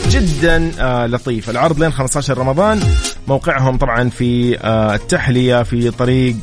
جدا 0.10 0.72
آه، 0.80 1.08
لطيف. 1.08 1.50
العرض 1.50 1.80
لين 1.80 1.92
15 1.92 2.38
رمضان. 2.38 2.80
موقعهم 3.28 3.78
طبعا 3.78 4.10
في 4.10 4.60
آه، 4.60 4.96
التحلية 4.96 5.64
في 5.64 5.92
طريق 5.92 6.36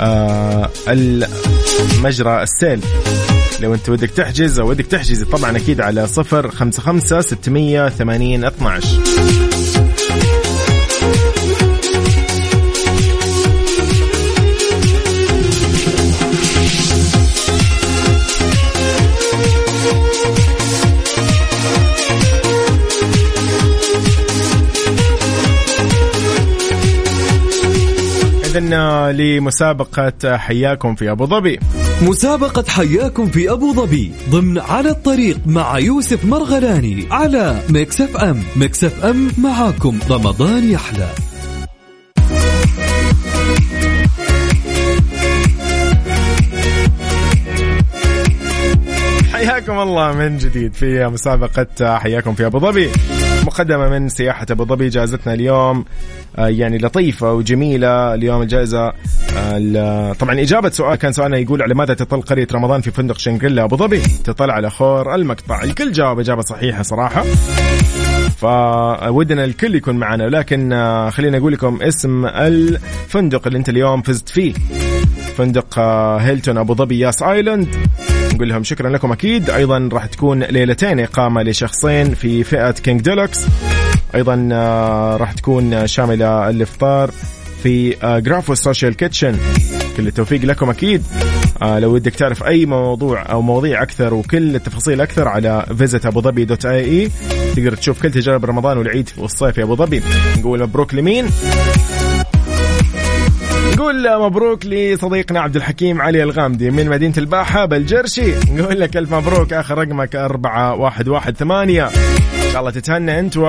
آه، 0.00 0.70
المجرى 0.88 2.42
السيل. 2.42 2.80
لو 3.60 3.74
أنت 3.74 3.88
ودك 3.88 4.10
تحجز 4.10 4.60
أو 4.60 4.68
ودك 4.68 4.86
تحجز 4.86 5.22
طبعا 5.22 5.56
أكيد 5.56 5.80
على 5.80 6.06
055 6.06 7.22
680 7.22 8.44
12 8.44 9.49
إذن 28.72 29.16
لمسابقة 29.16 30.36
حياكم 30.36 30.94
في 30.94 31.10
أبو 31.10 31.26
ظبي. 31.26 31.58
مسابقة 32.02 32.64
حياكم 32.68 33.26
في 33.26 33.52
أبو 33.52 33.72
ظبي 33.72 34.12
ضمن 34.30 34.58
على 34.58 34.90
الطريق 34.90 35.38
مع 35.46 35.78
يوسف 35.78 36.24
مرغلاني 36.24 37.06
على 37.10 37.38
أم. 37.38 38.42
Mix 38.56 38.84
FM 38.84 39.30
معاكم. 39.38 39.98
رمضان 40.10 40.70
يحلى. 40.70 41.29
حياكم 49.70 49.88
الله 49.88 50.12
من 50.12 50.36
جديد 50.36 50.74
في 50.74 51.06
مسابقة 51.06 51.98
حياكم 51.98 52.34
في 52.34 52.46
أبو 52.46 52.58
ظبي. 52.58 52.90
مقدمة 53.46 53.88
من 53.88 54.08
سياحة 54.08 54.46
أبو 54.50 54.64
ظبي 54.64 54.88
جائزتنا 54.88 55.34
اليوم 55.34 55.84
آه، 56.36 56.48
يعني 56.48 56.78
لطيفة 56.78 57.32
وجميلة. 57.32 58.14
اليوم 58.14 58.42
الجائزة 58.42 58.92
آه، 59.36 60.12
طبعا 60.12 60.40
إجابة 60.40 60.70
سؤال 60.70 60.94
كان 60.94 61.12
سؤالنا 61.12 61.38
يقول 61.38 61.62
على 61.62 61.74
ماذا 61.74 61.94
تطل 61.94 62.20
قرية 62.20 62.46
رمضان 62.52 62.80
في 62.80 62.90
فندق 62.90 63.18
شنغريلا؟ 63.18 63.64
أبو 63.64 63.76
ظبي 63.76 64.00
تطل 64.24 64.50
على 64.50 64.70
خور 64.70 65.14
المقطع. 65.14 65.62
الكل 65.62 65.92
جاوب 65.92 66.20
إجابة 66.20 66.42
صحيحة 66.42 66.82
صراحة. 66.82 67.24
فبودنا 68.36 69.44
الكل 69.44 69.74
يكون 69.74 69.96
معنا 69.96 70.24
ولكن 70.24 70.72
آه، 70.72 71.10
خلينا 71.10 71.38
أقول 71.38 71.52
لكم 71.52 71.78
اسم 71.82 72.26
الفندق 72.26 73.46
اللي 73.46 73.58
أنت 73.58 73.68
اليوم 73.68 74.02
فزت 74.02 74.28
فيه. 74.28 74.52
فندق 75.36 75.78
آه، 75.78 76.16
هيلتون 76.18 76.58
أبو 76.58 76.74
ظبي 76.74 76.98
ياس 76.98 77.22
Island. 77.22 77.68
نقول 78.40 78.50
لهم 78.50 78.64
شكرا 78.64 78.90
لكم 78.90 79.12
أكيد. 79.12 79.50
أيضا 79.50 79.88
راح 79.92 80.06
تكون 80.06 80.42
ليلتين 80.42 81.00
إقامة 81.00 81.42
لشخصين 81.42 82.14
في 82.14 82.44
فئة 82.44 82.70
King 82.70 83.00
Deluxe 83.00 83.46
أيضا 84.14 84.48
آه، 84.52 85.16
راح 85.16 85.32
تكون 85.32 85.86
شاملة 85.86 86.50
الإفطار 86.50 87.10
في 87.62 87.96
Graphos 88.02 88.54
Social 88.54 88.96
Kitchen 88.96 89.36
كل 89.96 90.06
التوفيق 90.06 90.44
لكم 90.44 90.70
أكيد. 90.70 91.02
آه، 91.62 91.78
لو 91.78 91.94
ودك 91.94 92.14
تعرف 92.14 92.44
أي 92.44 92.66
موضوع 92.66 93.32
أو 93.32 93.42
مواضيع 93.42 93.82
أكثر 93.82 94.14
وكل 94.14 94.56
التفاصيل 94.56 95.00
أكثر 95.00 95.28
على 95.28 95.66
visit 95.78 96.06
أبو 96.06 96.20
ظبي 96.20 96.44
dot 96.44 96.66
ae 96.66 97.10
تقدر 97.56 97.74
تشوف 97.74 98.02
كل 98.02 98.10
تجارب 98.10 98.44
رمضان 98.44 98.78
والعيد 98.78 99.10
والصيف 99.18 99.54
في 99.54 99.62
أبو 99.62 99.76
ظبي. 99.76 100.02
نقول 100.38 100.62
مبروك 100.62 100.94
لمين؟ 100.94 101.26
نقول 103.80 104.20
مبروك 104.20 104.66
لصديقنا 104.66 105.40
عبد 105.40 105.56
الحكيم 105.56 106.02
علي 106.02 106.22
الغامدي 106.22 106.70
من 106.70 106.88
مدينة 106.88 107.14
الباحة 107.18 107.64
بلجرشي 107.64 108.34
نقول 108.52 108.80
لك 108.80 108.96
ألف 108.96 109.14
مبروك 109.14 109.52
آخر 109.52 109.78
رقمك 109.78 110.16
أربعة 110.16 110.74
واحد 110.74 111.08
واحد 111.08 111.36
ثمانية. 111.36 111.86
إن 111.86 112.52
شاء 112.52 112.60
الله 112.60 112.70
تتهنى 112.70 113.18
أنت 113.18 113.36
و 113.36 113.46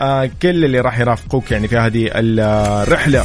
آه، 0.00 0.30
اللي 0.44 0.80
راح 0.80 1.00
يرافقوك 1.00 1.50
يعني 1.50 1.68
في 1.68 1.76
هذه 1.76 2.10
الرحلة. 2.14 3.24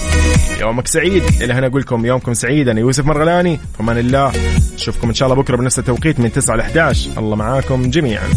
يومك 0.62 0.88
سعيد. 0.88 1.24
إلى 1.42 1.54
هنا 1.54 1.68
أقول 1.68 1.82
لكم 1.82 2.06
يومكم 2.06 2.34
سعيد. 2.34 2.70
أنا 2.70 2.80
يوسف 2.80 3.06
مرغلاني 3.06 3.60
فمان 3.80 3.98
الله. 3.98 4.32
نشوفكم 4.76 5.08
إن 5.08 5.14
شاء 5.14 5.30
الله 5.30 5.42
بكرة 5.42 5.56
بنفس 5.56 5.80
التوقيت 5.80 6.20
من 6.20 6.32
9 6.32 6.56
ل 6.56 6.60
11 6.60 7.10
الله 7.18 7.36
معاكم 7.36 7.90
جميعا. 7.90 8.30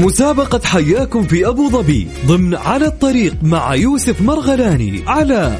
مسابقة 0.00 0.60
حياكم 0.64 1.22
في 1.22 1.48
أبو 1.48 1.70
ظبي 1.70 2.08
ضمن 2.26 2.54
على 2.54 2.86
الطريق 2.86 3.34
مع 3.42 3.74
يوسف 3.74 4.22
مرغلاني 4.22 5.02
على 5.06 5.58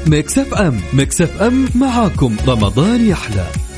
أم. 0.53 0.79
Mix 0.93 1.21
FM 1.21 1.69
معاكم. 1.75 2.35
رمضان 2.47 3.09
يحلى. 3.09 3.70